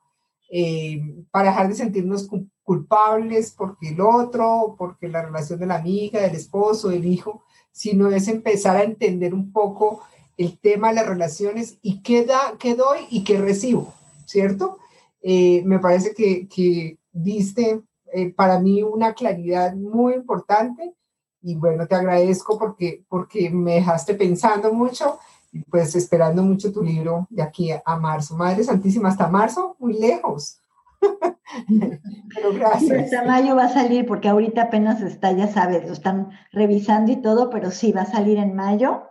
eh, 0.52 1.00
para 1.30 1.48
dejar 1.48 1.68
de 1.68 1.76
sentirnos 1.76 2.28
culpables 2.62 3.52
porque 3.52 3.88
el 3.88 4.02
otro, 4.02 4.74
porque 4.76 5.08
la 5.08 5.22
relación 5.22 5.58
de 5.60 5.66
la 5.66 5.76
amiga, 5.76 6.20
del 6.20 6.34
esposo, 6.34 6.90
del 6.90 7.06
hijo, 7.06 7.42
sino 7.80 8.10
es 8.10 8.28
empezar 8.28 8.76
a 8.76 8.82
entender 8.82 9.32
un 9.32 9.52
poco 9.52 10.02
el 10.36 10.58
tema 10.58 10.88
de 10.88 10.96
las 10.96 11.06
relaciones 11.06 11.78
y 11.80 12.02
qué, 12.02 12.26
da, 12.26 12.58
qué 12.58 12.74
doy 12.74 13.06
y 13.08 13.24
qué 13.24 13.38
recibo, 13.38 13.94
¿cierto? 14.26 14.76
Eh, 15.22 15.62
me 15.64 15.78
parece 15.78 16.12
que, 16.12 16.46
que 16.46 16.98
diste 17.10 17.80
eh, 18.12 18.34
para 18.34 18.60
mí 18.60 18.82
una 18.82 19.14
claridad 19.14 19.74
muy 19.74 20.12
importante 20.12 20.92
y 21.40 21.54
bueno, 21.54 21.86
te 21.86 21.94
agradezco 21.94 22.58
porque, 22.58 23.02
porque 23.08 23.48
me 23.48 23.76
dejaste 23.76 24.12
pensando 24.12 24.74
mucho 24.74 25.18
y 25.50 25.60
pues 25.60 25.94
esperando 25.94 26.42
mucho 26.42 26.70
tu 26.70 26.82
libro 26.82 27.26
de 27.30 27.40
aquí 27.40 27.70
a, 27.72 27.96
marzo. 27.96 28.36
Madre 28.36 28.62
Santísima, 28.62 29.08
hasta 29.08 29.26
marzo, 29.26 29.74
muy 29.78 29.94
lejos. 29.94 30.60
Pero 32.34 32.52
gracias. 32.54 33.04
hasta 33.04 33.24
mayo 33.24 33.56
va 33.56 33.64
a 33.64 33.72
salir 33.72 34.06
porque 34.06 34.28
ahorita 34.28 34.62
apenas 34.62 35.02
está, 35.02 35.32
ya 35.32 35.48
sabes, 35.48 35.84
lo 35.86 35.92
están 35.92 36.30
revisando 36.52 37.12
y 37.12 37.16
todo, 37.16 37.50
pero 37.50 37.70
sí, 37.70 37.92
va 37.92 38.02
a 38.02 38.06
salir 38.06 38.38
en 38.38 38.54
mayo. 38.54 39.02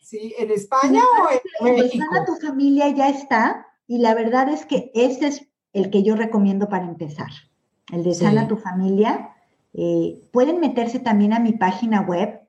Sí, 0.00 0.34
¿en 0.38 0.50
España 0.50 1.02
o 1.60 1.66
en 1.66 1.76
México? 1.76 2.04
Sana 2.12 2.26
tu 2.26 2.34
familia 2.36 2.88
ya 2.90 3.08
está 3.08 3.66
y 3.86 3.98
la 3.98 4.14
verdad 4.14 4.48
es 4.48 4.66
que 4.66 4.90
ese 4.94 5.28
es 5.28 5.48
el 5.72 5.90
que 5.90 6.02
yo 6.02 6.16
recomiendo 6.16 6.68
para 6.68 6.84
empezar, 6.84 7.30
el 7.90 8.04
de 8.04 8.14
Sana 8.14 8.48
tu 8.48 8.56
familia. 8.56 9.30
Eh, 9.74 10.20
pueden 10.32 10.60
meterse 10.60 10.98
también 10.98 11.32
a 11.32 11.38
mi 11.38 11.52
página 11.52 12.02
web, 12.02 12.40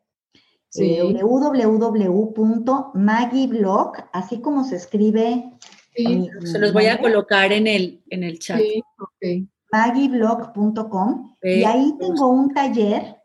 sí. 0.68 0.96
eh, 0.96 1.24
www.magiblog, 1.24 3.94
así 4.12 4.42
como 4.42 4.66
se 4.66 4.76
escribe. 4.76 5.54
Sí, 5.96 6.30
se 6.44 6.60
los 6.60 6.74
voy 6.74 6.88
a 6.88 7.00
colocar 7.00 7.52
en 7.54 7.68
el, 7.68 8.02
en 8.10 8.24
el 8.24 8.40
chat. 8.40 8.60
Sí, 8.60 8.84
okay. 8.98 9.48
Magiblog.com 9.72 11.36
y 11.42 11.64
ahí 11.64 11.94
tengo 12.00 12.28
un 12.28 12.54
taller 12.54 13.18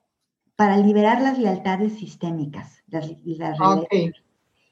para 0.56 0.76
liberar 0.76 1.20
las 1.22 1.38
lealtades 1.38 1.94
sistémicas. 1.94 2.82
Las, 2.88 3.10
las 3.24 3.60
okay. 3.60 4.12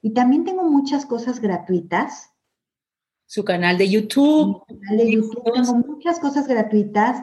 Y 0.03 0.11
también 0.11 0.45
tengo 0.45 0.65
muchas 0.65 1.07
cosas 1.07 1.41
gratuitas. 1.41 2.33
Su 3.27 3.45
canal 3.45 3.79
de 3.79 3.89
YouTube. 3.89 4.63
Mi 4.69 4.79
canal 4.79 4.97
de 4.99 5.13
YouTube. 5.13 5.43
Tengo 5.53 5.75
muchas 5.75 6.19
cosas 6.19 6.49
gratuitas. 6.49 7.23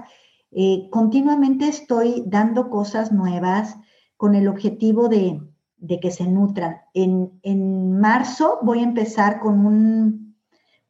Eh, 0.52 0.88
continuamente 0.92 1.68
estoy 1.68 2.24
dando 2.28 2.70
cosas 2.70 3.12
nuevas 3.12 3.78
con 4.18 4.36
el 4.36 4.48
objetivo 4.48 5.10
de, 5.10 5.42
de 5.78 6.00
que 6.00 6.12
se 6.12 6.26
nutran. 6.28 6.78
En, 6.94 7.40
en, 7.42 8.00
marzo 8.00 8.60
voy 8.62 8.80
a 8.80 8.84
empezar 8.84 9.42
con 9.42 9.66
un, 9.66 10.23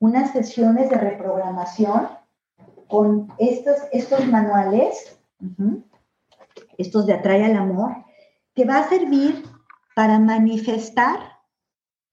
unas 0.04 0.32
sesiones 0.32 0.90
de 0.90 0.98
reprogramación 0.98 2.10
con 2.90 3.32
estos, 3.38 3.78
estos 3.94 4.28
manuales, 4.28 5.18
estos 6.78 7.06
de 7.06 7.14
Atrae 7.14 7.46
al 7.46 7.56
Amor, 7.56 7.96
que 8.54 8.66
va 8.66 8.80
a 8.80 8.90
servir 8.90 9.46
para 9.96 10.20
manifestar 10.20 11.20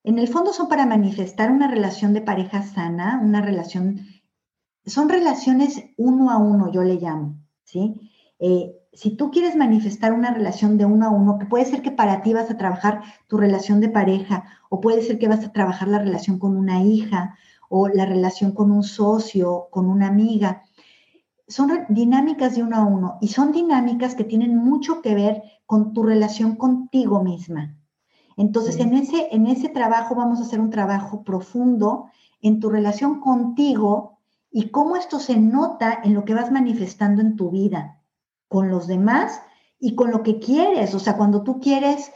en 0.05 0.21
el 0.21 0.29
fondo 0.29 0.53
son 0.53 0.69
para 0.69 0.87
manifestar 0.87 1.51
una 1.51 1.69
relación 1.69 2.15
de 2.15 2.23
pareja 2.23 2.63
sana, 2.63 3.21
una 3.23 3.43
relación, 3.43 4.07
son 4.87 5.09
relaciones 5.09 5.85
uno 5.99 6.31
a 6.31 6.39
uno, 6.39 6.71
yo 6.71 6.85
le 6.85 6.95
llamo, 6.95 7.39
¿sí? 7.65 8.01
Eh, 8.39 8.73
si 8.93 9.17
tú 9.17 9.33
quieres 9.33 9.57
manifestar 9.57 10.13
una 10.13 10.33
relación 10.33 10.79
de 10.79 10.85
uno 10.85 11.07
a 11.07 11.11
uno, 11.11 11.39
que 11.39 11.47
puede 11.47 11.65
ser 11.65 11.83
que 11.83 11.91
para 11.91 12.23
ti 12.23 12.33
vas 12.33 12.51
a 12.51 12.57
trabajar 12.57 13.03
tu 13.27 13.37
relación 13.37 13.81
de 13.81 13.89
pareja, 13.89 14.45
o 14.69 14.81
puede 14.81 15.03
ser 15.03 15.19
que 15.19 15.29
vas 15.29 15.45
a 15.45 15.53
trabajar 15.53 15.89
la 15.89 15.99
relación 15.99 16.39
con 16.39 16.57
una 16.57 16.83
hija, 16.83 17.37
o 17.73 17.87
la 17.87 18.05
relación 18.05 18.51
con 18.51 18.73
un 18.73 18.83
socio, 18.83 19.69
con 19.71 19.87
una 19.87 20.09
amiga, 20.09 20.65
son 21.47 21.71
dinámicas 21.89 22.57
de 22.57 22.65
uno 22.65 22.77
a 22.77 22.85
uno 22.85 23.19
y 23.21 23.29
son 23.29 23.53
dinámicas 23.53 24.17
que 24.17 24.25
tienen 24.25 24.57
mucho 24.57 25.01
que 25.03 25.15
ver 25.15 25.43
con 25.67 25.93
tu 25.93 26.03
relación 26.03 26.57
contigo 26.57 27.23
misma. 27.23 27.77
Entonces, 28.37 28.75
sí. 28.75 28.83
en, 28.83 28.95
ese, 28.95 29.29
en 29.31 29.47
ese 29.47 29.69
trabajo 29.69 30.17
vamos 30.17 30.41
a 30.41 30.43
hacer 30.43 30.61
un 30.61 30.71
trabajo 30.71 31.23
profundo 31.23 32.07
en 32.43 32.59
tu 32.59 32.71
relación 32.71 33.21
contigo 33.21 34.19
y 34.51 34.71
cómo 34.71 34.97
esto 34.97 35.21
se 35.21 35.37
nota 35.37 36.01
en 36.03 36.15
lo 36.15 36.25
que 36.25 36.35
vas 36.35 36.51
manifestando 36.51 37.23
en 37.23 37.37
tu 37.37 37.51
vida, 37.51 38.03
con 38.49 38.69
los 38.69 38.89
demás 38.89 39.43
y 39.79 39.95
con 39.95 40.11
lo 40.11 40.25
que 40.25 40.41
quieres. 40.41 40.93
O 40.95 40.99
sea, 40.99 41.17
cuando 41.17 41.45
tú 41.45 41.61
quieres, 41.61 42.11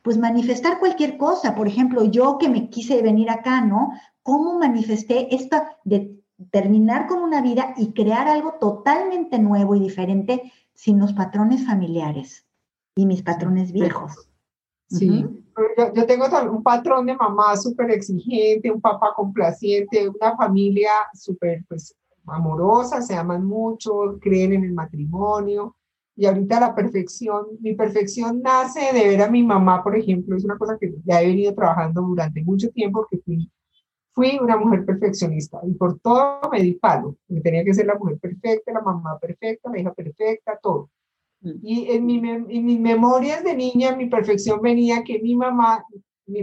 pues 0.00 0.16
manifestar 0.16 0.78
cualquier 0.78 1.18
cosa. 1.18 1.54
Por 1.54 1.68
ejemplo, 1.68 2.04
yo 2.04 2.38
que 2.38 2.48
me 2.48 2.70
quise 2.70 3.02
venir 3.02 3.28
acá, 3.28 3.60
¿no? 3.60 3.90
¿Cómo 4.28 4.58
manifesté 4.58 5.34
esta 5.34 5.78
de 5.84 6.22
terminar 6.50 7.06
con 7.06 7.22
una 7.22 7.40
vida 7.40 7.72
y 7.78 7.94
crear 7.94 8.28
algo 8.28 8.56
totalmente 8.60 9.38
nuevo 9.38 9.74
y 9.74 9.80
diferente 9.80 10.52
sin 10.74 10.98
los 10.98 11.14
patrones 11.14 11.64
familiares 11.64 12.46
y 12.94 13.06
mis 13.06 13.22
patrones 13.22 13.72
viejos? 13.72 14.28
Sí, 14.90 15.24
yo, 15.94 16.06
tengo 16.06 16.26
un 16.52 16.62
patrón 16.62 17.06
de 17.06 17.16
mamá 17.16 17.56
súper 17.56 17.90
exigente, 17.90 18.70
un 18.70 18.82
papá 18.82 19.14
complaciente, 19.16 20.06
una 20.06 20.36
familia 20.36 20.90
súper 21.14 21.64
pues, 21.66 21.94
amorosa, 22.26 23.00
se 23.00 23.14
aman 23.14 23.46
mucho, 23.46 24.18
creen 24.20 24.52
en 24.52 24.64
el 24.64 24.74
matrimonio. 24.74 25.74
Y 26.16 26.26
ahorita 26.26 26.60
la 26.60 26.74
perfección, 26.74 27.46
mi 27.60 27.74
perfección 27.74 28.42
nace 28.42 28.92
de 28.92 29.08
ver 29.08 29.22
a 29.22 29.30
mi 29.30 29.42
mamá, 29.42 29.82
por 29.82 29.96
ejemplo, 29.96 30.36
es 30.36 30.44
una 30.44 30.58
cosa 30.58 30.76
que 30.78 30.92
ya 31.06 31.22
he 31.22 31.28
venido 31.28 31.54
trabajando 31.54 32.02
durante 32.02 32.44
mucho 32.44 32.68
tiempo 32.72 33.00
porque 33.00 33.22
fui, 33.24 33.50
fui 34.18 34.36
una 34.42 34.56
mujer 34.56 34.84
perfeccionista 34.84 35.60
y 35.64 35.74
por 35.74 36.00
todo 36.00 36.40
me 36.50 36.60
di 36.60 36.72
palo. 36.72 37.14
Me 37.28 37.40
tenía 37.40 37.62
que 37.62 37.72
ser 37.72 37.86
la 37.86 37.94
mujer 37.94 38.18
perfecta, 38.18 38.72
la 38.72 38.80
mamá 38.80 39.16
perfecta, 39.20 39.70
la 39.70 39.78
hija 39.78 39.94
perfecta, 39.94 40.58
todo. 40.60 40.90
Mm. 41.40 41.52
Y 41.62 41.90
en, 41.92 42.04
mi, 42.04 42.18
en 42.18 42.64
mis 42.64 42.80
memorias 42.80 43.44
de 43.44 43.54
niña, 43.54 43.94
mi 43.94 44.06
perfección 44.06 44.60
venía 44.60 45.04
que 45.04 45.20
mi 45.20 45.36
mamá, 45.36 45.84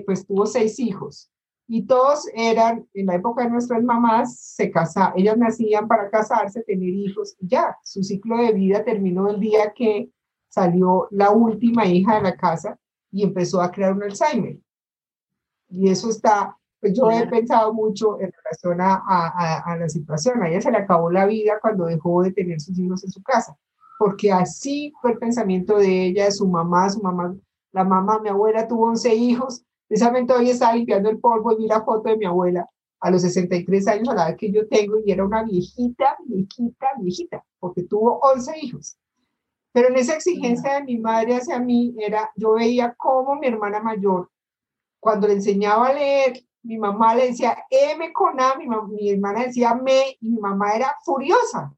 pues 0.06 0.26
tuvo 0.26 0.46
seis 0.46 0.80
hijos 0.80 1.30
y 1.68 1.86
todos 1.86 2.30
eran, 2.34 2.88
en 2.94 3.08
la 3.08 3.16
época 3.16 3.44
de 3.44 3.50
nuestras 3.50 3.84
mamás, 3.84 4.40
se 4.40 4.72
casaban, 4.72 5.14
ellas 5.18 5.38
nacían 5.38 5.86
para 5.90 6.10
casarse, 6.10 6.64
tener 6.64 6.88
hijos, 6.88 7.36
ya, 7.42 7.76
su 7.84 8.04
ciclo 8.04 8.38
de 8.38 8.54
vida 8.54 8.86
terminó 8.86 9.30
el 9.30 9.42
día 9.42 9.74
que 9.76 10.10
salió 10.48 11.10
la 11.12 11.32
última 11.32 11.86
hija 11.86 12.16
de 12.16 12.22
la 12.22 12.38
casa 12.38 12.80
y 13.12 13.24
empezó 13.24 13.62
a 13.62 13.70
crear 13.70 13.92
un 13.92 14.04
Alzheimer. 14.04 14.60
Y 15.68 15.90
eso 15.90 16.10
está, 16.10 16.58
yo 16.94 17.10
he 17.12 17.28
pensado 17.28 17.74
mucho 17.74 18.20
en 18.20 18.32
relación 18.32 18.82
a, 18.82 19.02
a, 19.08 19.60
a, 19.60 19.78
la 19.78 19.90
situación. 19.90 20.42
A 20.42 20.50
ella 20.50 20.62
se 20.62 20.72
le 20.72 20.78
acabó 20.78 21.10
la 21.12 21.26
vida 21.26 21.60
cuando 21.62 21.86
dejó 21.86 22.24
de 22.24 22.32
tener 22.32 22.60
sus 22.60 22.78
hijos 22.78 23.04
en 23.04 23.12
su 23.12 23.22
casa, 23.24 23.58
porque 23.98 24.32
así 24.32 24.94
fue 25.02 25.12
el 25.12 25.18
pensamiento 25.18 25.78
de 25.78 26.06
ella, 26.06 26.26
de 26.26 26.32
su 26.32 26.48
mamá, 26.48 26.90
su 26.90 27.02
mamá, 27.02 27.36
la 27.72 27.84
mamá, 27.84 28.20
mi 28.20 28.30
abuela 28.30 28.68
tuvo 28.68 28.88
11 28.88 29.16
hijos 29.16 29.66
Precisamente 29.88 30.34
hoy 30.34 30.50
estaba 30.50 30.76
limpiando 30.76 31.10
el 31.10 31.20
polvo 31.20 31.52
y 31.52 31.58
vi 31.58 31.68
la 31.68 31.84
foto 31.84 32.10
de 32.10 32.18
mi 32.18 32.26
abuela 32.26 32.68
a 33.00 33.12
los 33.12 33.22
63 33.22 33.88
años, 33.88 34.10
a 34.10 34.16
la 34.16 34.30
edad 34.30 34.38
que 34.38 34.52
yo 34.52 34.68
tengo, 34.68 34.98
y 35.06 35.12
era 35.12 35.24
una 35.24 35.44
viejita, 35.44 36.18
viejita, 36.26 36.88
viejita, 37.00 37.46
porque 37.60 37.84
tuvo 37.84 38.20
11 38.20 38.60
hijos. 38.62 38.98
Pero 39.72 39.90
en 39.90 39.98
esa 39.98 40.16
exigencia 40.16 40.76
de 40.76 40.84
mi 40.86 40.98
madre 40.98 41.36
hacia 41.36 41.60
mí, 41.60 41.94
era, 42.00 42.32
yo 42.36 42.54
veía 42.54 42.96
cómo 42.98 43.36
mi 43.36 43.48
hermana 43.48 43.80
mayor, 43.80 44.32
cuando 45.00 45.28
le 45.28 45.34
enseñaba 45.34 45.90
a 45.90 45.94
leer, 45.94 46.42
mi 46.66 46.78
mamá 46.78 47.16
le 47.16 47.28
decía 47.28 47.58
M 47.70 48.12
con 48.12 48.40
A, 48.40 48.56
mi, 48.56 48.68
mi 48.68 49.12
hermana 49.12 49.44
decía 49.44 49.76
me, 49.76 50.18
y 50.20 50.30
mi 50.30 50.40
mamá 50.40 50.74
era 50.74 50.96
furiosa, 51.04 51.74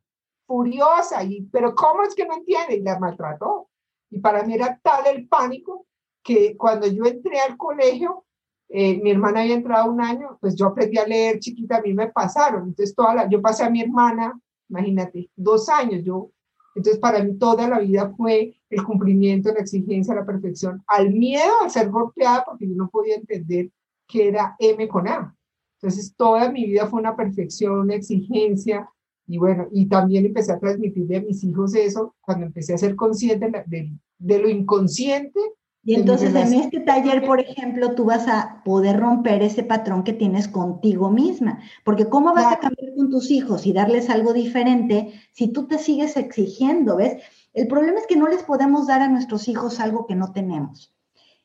furiosa, 0.45 1.23
y, 1.23 1.41
pero 1.51 1.75
¿cómo 1.75 2.03
es 2.03 2.15
que 2.15 2.25
no 2.25 2.35
entiende? 2.35 2.77
Y 2.77 2.81
la 2.81 2.97
maltrató. 2.97 3.69
Y 4.09 4.19
para 4.19 4.43
mí 4.43 4.53
era 4.53 4.79
tal 4.81 5.05
el 5.07 5.27
pánico 5.27 5.85
que 6.23 6.55
cuando 6.55 6.87
yo 6.87 7.03
entré 7.05 7.39
al 7.39 7.57
colegio, 7.57 8.25
eh, 8.69 9.01
mi 9.01 9.11
hermana 9.11 9.41
había 9.41 9.55
entrado 9.55 9.91
un 9.91 10.01
año, 10.01 10.37
pues 10.39 10.55
yo 10.55 10.67
aprendí 10.67 10.97
a 10.97 11.05
leer 11.05 11.39
chiquita, 11.39 11.77
a 11.77 11.81
mí 11.81 11.93
me 11.93 12.07
pasaron. 12.07 12.69
Entonces, 12.69 12.95
toda 12.95 13.13
la, 13.13 13.29
yo 13.29 13.41
pasé 13.41 13.63
a 13.65 13.69
mi 13.69 13.81
hermana, 13.81 14.39
imagínate, 14.69 15.29
dos 15.35 15.67
años. 15.67 16.01
Yo, 16.03 16.31
entonces, 16.75 16.99
para 16.99 17.21
mí 17.23 17.37
toda 17.37 17.67
la 17.67 17.79
vida 17.79 18.13
fue 18.15 18.55
el 18.69 18.83
cumplimiento, 18.83 19.53
la 19.53 19.59
exigencia, 19.59 20.15
la 20.15 20.25
perfección, 20.25 20.81
al 20.87 21.11
miedo 21.11 21.51
a 21.61 21.69
ser 21.69 21.89
golpeada, 21.89 22.43
porque 22.45 22.67
yo 22.69 22.75
no 22.75 22.89
podía 22.89 23.15
entender 23.15 23.69
que 24.07 24.27
era 24.27 24.55
M 24.59 24.87
con 24.87 25.07
A. 25.07 25.35
Entonces, 25.79 26.15
toda 26.15 26.51
mi 26.51 26.65
vida 26.65 26.87
fue 26.87 26.99
una 26.99 27.15
perfección, 27.15 27.79
una 27.79 27.95
exigencia. 27.95 28.89
Y 29.27 29.37
bueno, 29.37 29.67
y 29.71 29.87
también 29.87 30.25
empecé 30.25 30.53
a 30.53 30.59
transmitirle 30.59 31.17
a 31.17 31.21
mis 31.21 31.43
hijos 31.43 31.75
eso 31.75 32.15
cuando 32.21 32.45
empecé 32.45 32.73
a 32.73 32.77
ser 32.77 32.95
consciente 32.95 33.51
de, 33.67 33.91
de 34.17 34.39
lo 34.39 34.49
inconsciente 34.49 35.39
y 35.87 35.95
entonces 35.95 36.35
en 36.35 36.53
este 36.53 36.81
taller, 36.81 37.25
por 37.25 37.39
ejemplo, 37.39 37.95
tú 37.95 38.03
vas 38.03 38.27
a 38.27 38.61
poder 38.65 38.99
romper 38.99 39.41
ese 39.41 39.63
patrón 39.63 40.03
que 40.03 40.11
tienes 40.11 40.49
contigo 40.49 41.09
misma, 41.09 41.61
porque 41.85 42.09
¿cómo 42.09 42.33
vas 42.33 42.51
a 42.51 42.59
cambiar 42.59 42.93
con 42.93 43.09
tus 43.09 43.31
hijos 43.31 43.65
y 43.65 43.71
darles 43.71 44.09
algo 44.09 44.33
diferente 44.33 45.13
si 45.31 45.47
tú 45.47 45.65
te 45.65 45.79
sigues 45.79 46.17
exigiendo, 46.17 46.97
ves? 46.97 47.23
El 47.53 47.69
problema 47.69 48.01
es 48.01 48.05
que 48.05 48.17
no 48.17 48.27
les 48.27 48.43
podemos 48.43 48.85
dar 48.85 49.01
a 49.01 49.07
nuestros 49.07 49.47
hijos 49.47 49.79
algo 49.79 50.05
que 50.07 50.15
no 50.15 50.33
tenemos. 50.33 50.93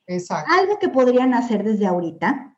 Exacto. 0.08 0.52
Algo 0.52 0.80
que 0.80 0.88
podrían 0.88 1.34
hacer 1.34 1.62
desde 1.62 1.86
ahorita, 1.86 2.51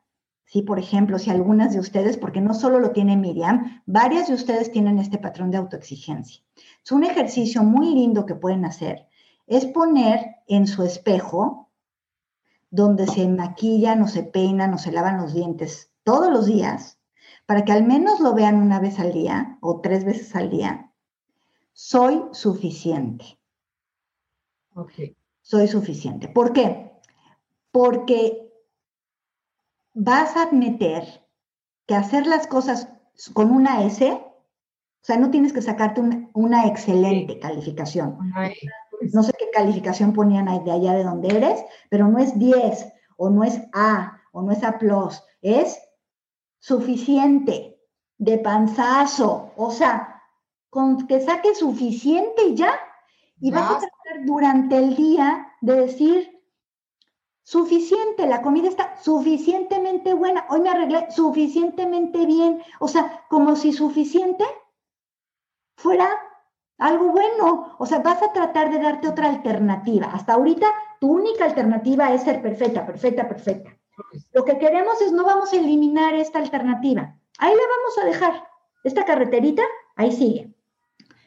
sí, 0.47 0.63
por 0.63 0.79
ejemplo, 0.79 1.19
si 1.19 1.31
algunas 1.31 1.73
de 1.73 1.81
ustedes, 1.81 2.17
porque 2.17 2.41
no 2.41 2.55
solo 2.55 2.81
lo 2.81 2.91
tiene 2.91 3.17
Miriam, 3.17 3.83
varias 3.87 4.29
de 4.29 4.35
ustedes 4.35 4.71
tienen 4.71 4.99
este 4.99 5.19
patrón 5.19 5.51
de 5.51 5.59
autoexigencia. 5.59 6.43
Es 6.85 6.93
un 6.93 7.05
ejercicio 7.05 7.63
muy 7.63 7.95
lindo 7.95 8.27
que 8.27 8.35
pueden 8.35 8.65
hacer, 8.65 9.07
es 9.47 9.67
poner 9.67 10.37
en 10.47 10.67
su 10.67 10.83
espejo, 10.83 11.71
donde 12.71 13.07
se 13.07 13.29
maquillan 13.29 14.03
o 14.03 14.09
se 14.09 14.23
peinan 14.23 14.75
o 14.75 14.79
se 14.79 14.91
lavan 14.91 15.19
los 15.19 15.33
dientes 15.33 15.93
todos 16.03 16.31
los 16.31 16.47
días, 16.47 16.99
para 17.47 17.65
que 17.65 17.73
al 17.73 17.85
menos 17.85 18.21
lo 18.21 18.35
vean 18.35 18.57
una 18.57 18.81
vez 18.81 18.99
al 18.99 19.13
día 19.13 19.59
o 19.61 19.81
tres 19.81 20.05
veces 20.05 20.35
al 20.35 20.51
día, 20.51 20.93
soy 21.73 22.23
suficiente. 22.33 23.39
Ok. 24.75 24.93
Soy 25.43 25.69
suficiente. 25.69 26.29
¿Por 26.29 26.53
qué? 26.53 26.91
Porque 27.71 28.44
vas 29.95 30.37
a 30.37 30.43
admitir 30.43 31.03
que 31.87 31.95
hacer 31.95 32.27
las 32.27 32.47
cosas 32.47 32.89
con 33.33 33.51
una 33.51 33.85
S, 33.85 34.11
o 34.13 35.07
sea, 35.07 35.17
no 35.17 35.31
tienes 35.31 35.53
que 35.53 35.63
sacarte 35.63 36.01
una, 36.35 36.67
excelente 36.67 37.39
calificación. 37.39 38.19
No 39.13 39.23
sé 39.23 39.33
qué 39.39 39.51
calificación 39.53 40.13
ponían 40.13 40.47
de 40.65 40.71
allá 40.71 40.93
de 40.95 41.05
donde 41.05 41.37
eres, 41.37 41.65
pero 41.91 42.09
no 42.09 42.19
es 42.19 42.39
10 42.39 42.93
o 43.17 43.31
no 43.31 43.45
es 43.45 43.61
A 43.73 44.21
o 44.33 44.43
no 44.43 44.53
es 44.53 44.65
A+, 44.65 44.79
es 45.43 45.79
suficiente, 46.59 47.75
de 48.19 48.39
panzazo, 48.39 49.53
o 49.57 49.71
sea, 49.71 50.23
con 50.71 51.07
que 51.07 51.21
saques 51.21 51.59
suficiente 51.59 52.55
ya, 52.55 52.73
y 53.41 53.51
vas 53.51 53.71
a 53.71 53.79
tratar 53.79 54.25
durante 54.25 54.77
el 54.79 54.97
día 54.97 55.49
de 55.61 55.75
decir, 55.75 56.34
suficiente, 57.45 58.27
la 58.27 58.43
comida 58.43 58.69
está 58.69 58.97
suficientemente 59.01 60.15
buena, 60.15 60.47
hoy 60.49 60.61
me 60.61 60.71
arreglé 60.71 61.11
suficientemente 61.11 62.27
bien, 62.27 62.63
o 62.81 62.89
sea, 62.89 63.25
como 63.29 63.55
si 63.55 63.73
suficiente 63.73 64.45
fuera 65.77 66.09
algo 66.79 67.11
bueno. 67.11 67.77
O 67.79 67.87
sea, 67.87 68.01
vas 68.01 68.23
a 68.23 68.33
tratar 68.33 68.71
de 68.71 68.81
darte 68.81 69.09
otra 69.09 69.29
alternativa. 69.29 70.07
Hasta 70.13 70.35
ahorita, 70.35 70.67
tu 71.01 71.13
única 71.13 71.45
alternativa 71.45 72.13
es 72.13 72.23
ser 72.23 72.43
perfecta, 72.43 72.87
perfecta, 72.87 73.29
perfecta. 73.29 73.77
Lo 74.33 74.45
que 74.45 74.59
queremos 74.59 75.01
es 75.01 75.13
no 75.13 75.25
vamos 75.25 75.53
a 75.53 75.57
eliminar 75.57 76.15
esta 76.15 76.39
alternativa. 76.39 77.17
Ahí 77.39 77.55
la 77.55 77.63
vamos 77.77 77.99
a 77.99 78.05
dejar. 78.07 78.49
Esta 78.83 79.05
carreterita, 79.05 79.63
ahí 79.97 80.13
sigue. 80.13 80.55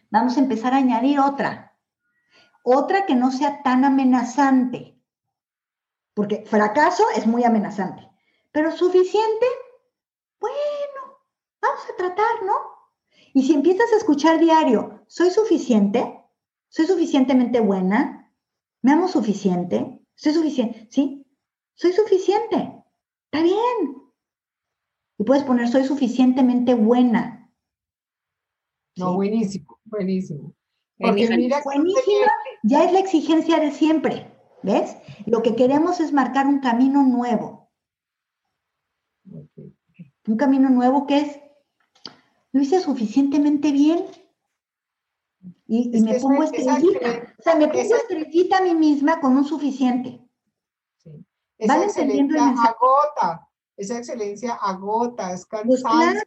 Vamos 0.09 0.37
a 0.37 0.41
empezar 0.41 0.73
a 0.73 0.77
añadir 0.77 1.19
otra. 1.19 1.75
Otra 2.63 3.05
que 3.05 3.15
no 3.15 3.31
sea 3.31 3.63
tan 3.63 3.85
amenazante. 3.85 4.96
Porque 6.17 6.43
fracaso 6.47 7.03
es 7.15 7.27
muy 7.27 7.43
amenazante. 7.43 8.09
Pero 8.51 8.71
suficiente, 8.71 9.45
bueno, 10.39 11.19
vamos 11.61 11.81
a 11.87 11.95
tratar, 11.95 12.43
¿no? 12.43 12.55
Y 13.35 13.43
si 13.43 13.53
empiezas 13.53 13.93
a 13.93 13.97
escuchar 13.97 14.39
diario, 14.39 15.03
¿soy 15.05 15.29
suficiente? 15.29 16.19
¿Soy 16.69 16.87
suficientemente 16.87 17.59
buena? 17.59 18.33
¿Me 18.81 18.93
amo 18.93 19.07
suficiente? 19.07 19.99
¿Soy 20.15 20.33
suficiente? 20.33 20.87
¿Sí? 20.89 21.23
Soy 21.75 21.93
suficiente. 21.93 22.83
Está 23.25 23.43
bien. 23.43 24.11
Y 25.19 25.23
puedes 25.23 25.43
poner, 25.43 25.67
soy 25.67 25.83
suficientemente 25.83 26.73
buena. 26.73 27.53
No, 28.95 29.13
buenísimo, 29.13 29.77
buenísimo. 29.85 30.55
Porque 30.97 31.29
mira, 31.37 31.61
buenísima 31.63 32.31
ya 32.63 32.85
es 32.85 32.91
la 32.91 33.01
exigencia 33.01 33.59
de 33.59 33.69
siempre. 33.69 34.35
¿Ves? 34.63 34.95
Lo 35.25 35.41
que 35.41 35.55
queremos 35.55 35.99
es 35.99 36.11
marcar 36.13 36.47
un 36.47 36.59
camino 36.59 37.03
nuevo. 37.03 37.71
Un 39.25 40.37
camino 40.37 40.69
nuevo 40.69 41.05
que 41.05 41.17
es 41.19 41.39
lo 42.51 42.61
hice 42.61 42.79
suficientemente 42.79 43.71
bien. 43.71 44.05
Y, 45.67 45.89
me 46.01 46.19
pongo 46.19 46.43
estrellita. 46.43 47.35
O 47.37 47.43
sea, 47.43 47.55
me 47.55 47.67
pongo 47.67 47.95
estrellita 47.95 48.57
a 48.57 48.61
mí 48.61 48.73
misma 48.73 49.19
con 49.19 49.37
un 49.37 49.45
suficiente. 49.45 50.27
Sí. 50.97 51.25
Esa 51.57 51.83
excelencia 51.83 52.49
agota, 52.49 53.47
esa 53.75 53.97
excelencia 53.97 54.53
agota, 54.53 55.33
es 55.33 55.45
pues 55.65 55.83
claro. 55.83 56.19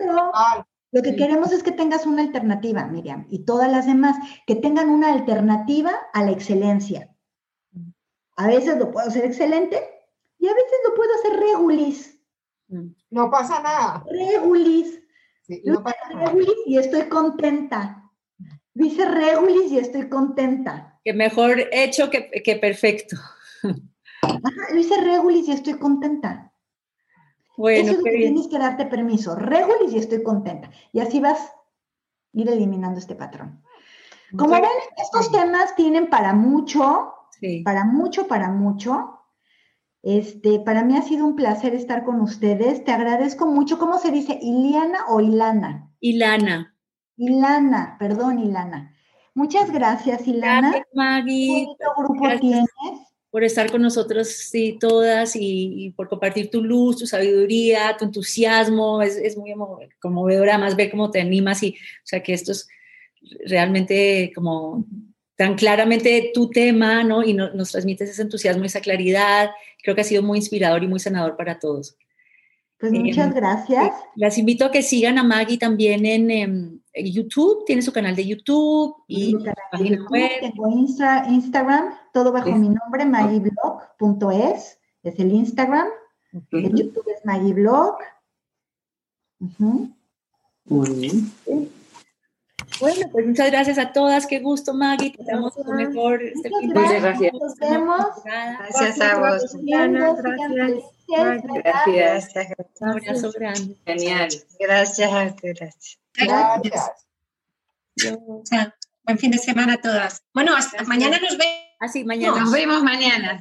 Lo 0.93 1.03
que 1.03 1.17
queremos 1.17 1.53
es 1.53 1.63
que 1.63 1.73
tengas 1.73 2.05
una 2.05 2.23
alternativa, 2.23 2.85
Miriam, 2.87 3.27
y 3.29 3.45
todas 3.45 3.71
las 3.71 3.87
demás, 3.87 4.17
que 4.47 4.57
tengan 4.57 4.89
una 4.91 5.13
alternativa 5.13 5.93
a 6.13 6.25
la 6.25 6.33
excelencia. 6.33 7.15
A 8.41 8.47
veces 8.47 8.79
lo 8.79 8.91
puedo 8.91 9.07
hacer 9.07 9.27
excelente, 9.27 9.77
Y 10.39 10.49
a 10.49 10.55
veces 10.55 10.79
lo 10.89 10.95
puedo 10.95 11.11
hacer 11.15 11.39
regulis. 11.39 12.19
No 13.11 13.31
pasa 13.31 13.61
nada. 13.61 14.03
Regulis. 14.11 14.99
no 15.65 15.83
pasa 15.83 15.99
regulis 16.15 16.57
y 16.65 16.79
estoy 16.79 17.03
contenta. 17.11 18.11
Dice 18.73 19.05
regulis 19.05 19.71
y 19.73 19.79
estoy 19.79 20.09
contenta. 20.09 20.99
Que 21.05 21.13
mejor 21.13 21.69
hecho 21.71 22.09
que, 22.09 22.31
que 22.43 22.57
perfecto. 22.57 23.17
Ajá, 24.23 24.73
lo 24.73 24.81
hice 24.81 24.99
regulis 25.03 25.47
y 25.49 25.53
estoy 25.53 25.75
contenta. 25.75 26.55
Bueno, 27.59 27.91
Eso 27.91 27.99
es 27.99 28.05
que 28.05 28.11
tienes 28.11 28.49
que 28.49 28.59
darte 28.59 28.87
permiso. 28.87 29.35
Regulis 29.35 29.93
y 29.93 29.99
estoy 29.99 30.23
contenta. 30.23 30.71
Y 30.95 31.01
así 31.01 31.21
vas 31.21 31.41
a 31.41 31.53
ir 32.33 32.49
eliminando 32.49 32.99
este 32.99 33.15
patrón. 33.15 33.63
Como 34.35 34.55
ven, 34.55 34.71
estos 34.97 35.31
temas 35.31 35.77
tienen 35.77 36.09
para 36.09 36.33
mucho, 36.33 37.13
para 37.65 37.85
mucho, 37.85 38.27
para 38.27 38.51
mucho. 38.51 39.17
Este, 40.03 40.61
para 40.61 40.83
mí 40.83 40.97
ha 40.97 41.03
sido 41.03 41.27
un 41.27 41.37
placer 41.37 41.75
estar 41.75 42.05
con 42.05 42.21
ustedes. 42.21 42.85
Te 42.85 42.93
agradezco 42.93 43.47
mucho. 43.47 43.79
¿Cómo 43.79 43.99
se 43.99 44.11
dice? 44.11 44.39
¿Iliana 44.41 45.07
o 45.09 45.21
Ilana? 45.21 45.91
Ilana. 46.01 46.75
Ilana, 47.17 47.97
perdón, 47.99 48.39
Ilana. 48.39 48.95
Muchas 49.35 49.71
gracias, 49.71 50.27
Ilana. 50.27 50.71
Gracias, 50.71 50.89
Maggie. 50.95 51.67
¿Qué 51.79 51.85
grupo 51.97 52.29
tienes? 52.41 52.69
Por 53.31 53.45
estar 53.45 53.71
con 53.71 53.83
nosotros, 53.83 54.29
sí, 54.29 54.77
todas, 54.81 55.37
y, 55.37 55.95
por 55.97 56.09
compartir 56.09 56.51
tu 56.51 56.63
luz, 56.63 56.97
tu 56.97 57.07
sabiduría, 57.07 57.97
tu 57.97 58.07
entusiasmo. 58.07 59.03
Es, 59.03 59.17
es 59.17 59.37
muy 59.37 59.55
conmovedora, 60.01 60.59
más 60.59 60.75
ver 60.75 60.91
cómo 60.91 61.11
te 61.11 61.21
animas 61.21 61.63
y, 61.63 61.71
o 61.71 62.05
sea, 62.07 62.23
que 62.23 62.33
esto 62.33 62.53
es 62.53 62.69
realmente 63.47 64.33
como 64.35 64.85
tan 65.41 65.55
claramente 65.55 66.33
tu 66.35 66.51
tema, 66.51 67.03
¿no? 67.03 67.23
Y 67.23 67.33
nos 67.33 67.73
transmites 67.73 68.11
ese 68.11 68.21
entusiasmo, 68.21 68.63
esa 68.65 68.83
claridad. 68.83 69.49
Creo 69.83 69.95
que 69.95 70.03
ha 70.03 70.05
sido 70.05 70.23
muy 70.23 70.37
inspirador 70.37 70.85
y 70.85 70.87
muy 70.87 71.01
sanador 71.01 71.35
para 71.35 71.59
todos. 71.59 71.97
Pues 72.79 72.93
muchas 72.93 73.31
eh, 73.31 73.33
gracias. 73.35 73.91
Las 74.17 74.37
invito 74.37 74.67
a 74.67 74.71
que 74.71 74.83
sigan 74.83 75.17
a 75.17 75.23
Maggie 75.23 75.57
también 75.57 76.05
en, 76.05 76.31
em, 76.31 76.81
YouTube, 76.95 77.65
tiene 77.65 77.81
su 77.81 77.91
canal 77.91 78.15
de 78.15 78.27
YouTube 78.27 78.95
y 79.09 79.35
página 79.73 80.07
web. 80.11 80.31
Tengo 80.43 80.69
Instagram, 80.69 81.95
todo 82.13 82.33
bajo 82.33 82.53
mi 82.53 82.69
nombre, 82.69 83.07
maggieblog.es, 83.07 84.79
es 85.03 85.19
el 85.19 85.33
Instagram. 85.33 85.89
El 86.51 86.75
YouTube 86.75 87.07
es 87.17 87.25
maggieblog. 87.25 87.97
Muy 90.67 90.91
bien. 90.91 91.80
Bueno, 92.79 93.09
pues 93.11 93.27
muchas 93.27 93.51
gracias 93.51 93.79
a 93.79 93.93
todas. 93.93 94.27
Qué 94.27 94.41
gusto, 94.41 94.73
Maggie. 94.75 95.11
Te 95.11 95.25
damos 95.25 95.55
lo 95.57 95.73
mejor. 95.73 96.23
Este 96.23 96.51
muchas 96.51 97.03
gracias. 97.03 97.33
Nos 97.33 97.57
vemos. 97.57 98.07
Gracias 98.25 99.01
a 99.01 99.19
vos. 99.19 99.57
Gracias. 99.63 100.85
Gracias. 101.09 102.57
Un 102.81 102.89
abrazo 102.89 103.33
grande. 103.33 103.77
Genial. 103.85 104.29
Gracias, 104.59 105.37
gracias. 105.43 105.99
Gracias. 106.15 106.93
Buen 109.05 109.19
fin 109.19 109.31
de 109.31 109.39
semana 109.39 109.75
a 109.75 109.81
todas. 109.81 110.23
Bueno, 110.33 110.55
hasta 110.57 110.85
mañana 110.85 111.19
nos 111.19 111.37
vemos. 111.37 111.57
Así, 111.81 112.03
ah, 112.03 112.07
mañana. 112.07 112.41
Nos 112.41 112.53
vemos 112.53 112.83
mañana. 112.83 113.41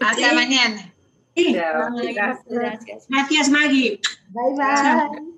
Hasta 0.00 0.34
mañana. 0.34 0.94
Gracias. 1.34 3.06
Gracias, 3.08 3.48
Maggie. 3.48 4.00
Bye, 4.28 4.54
bye. 4.56 5.30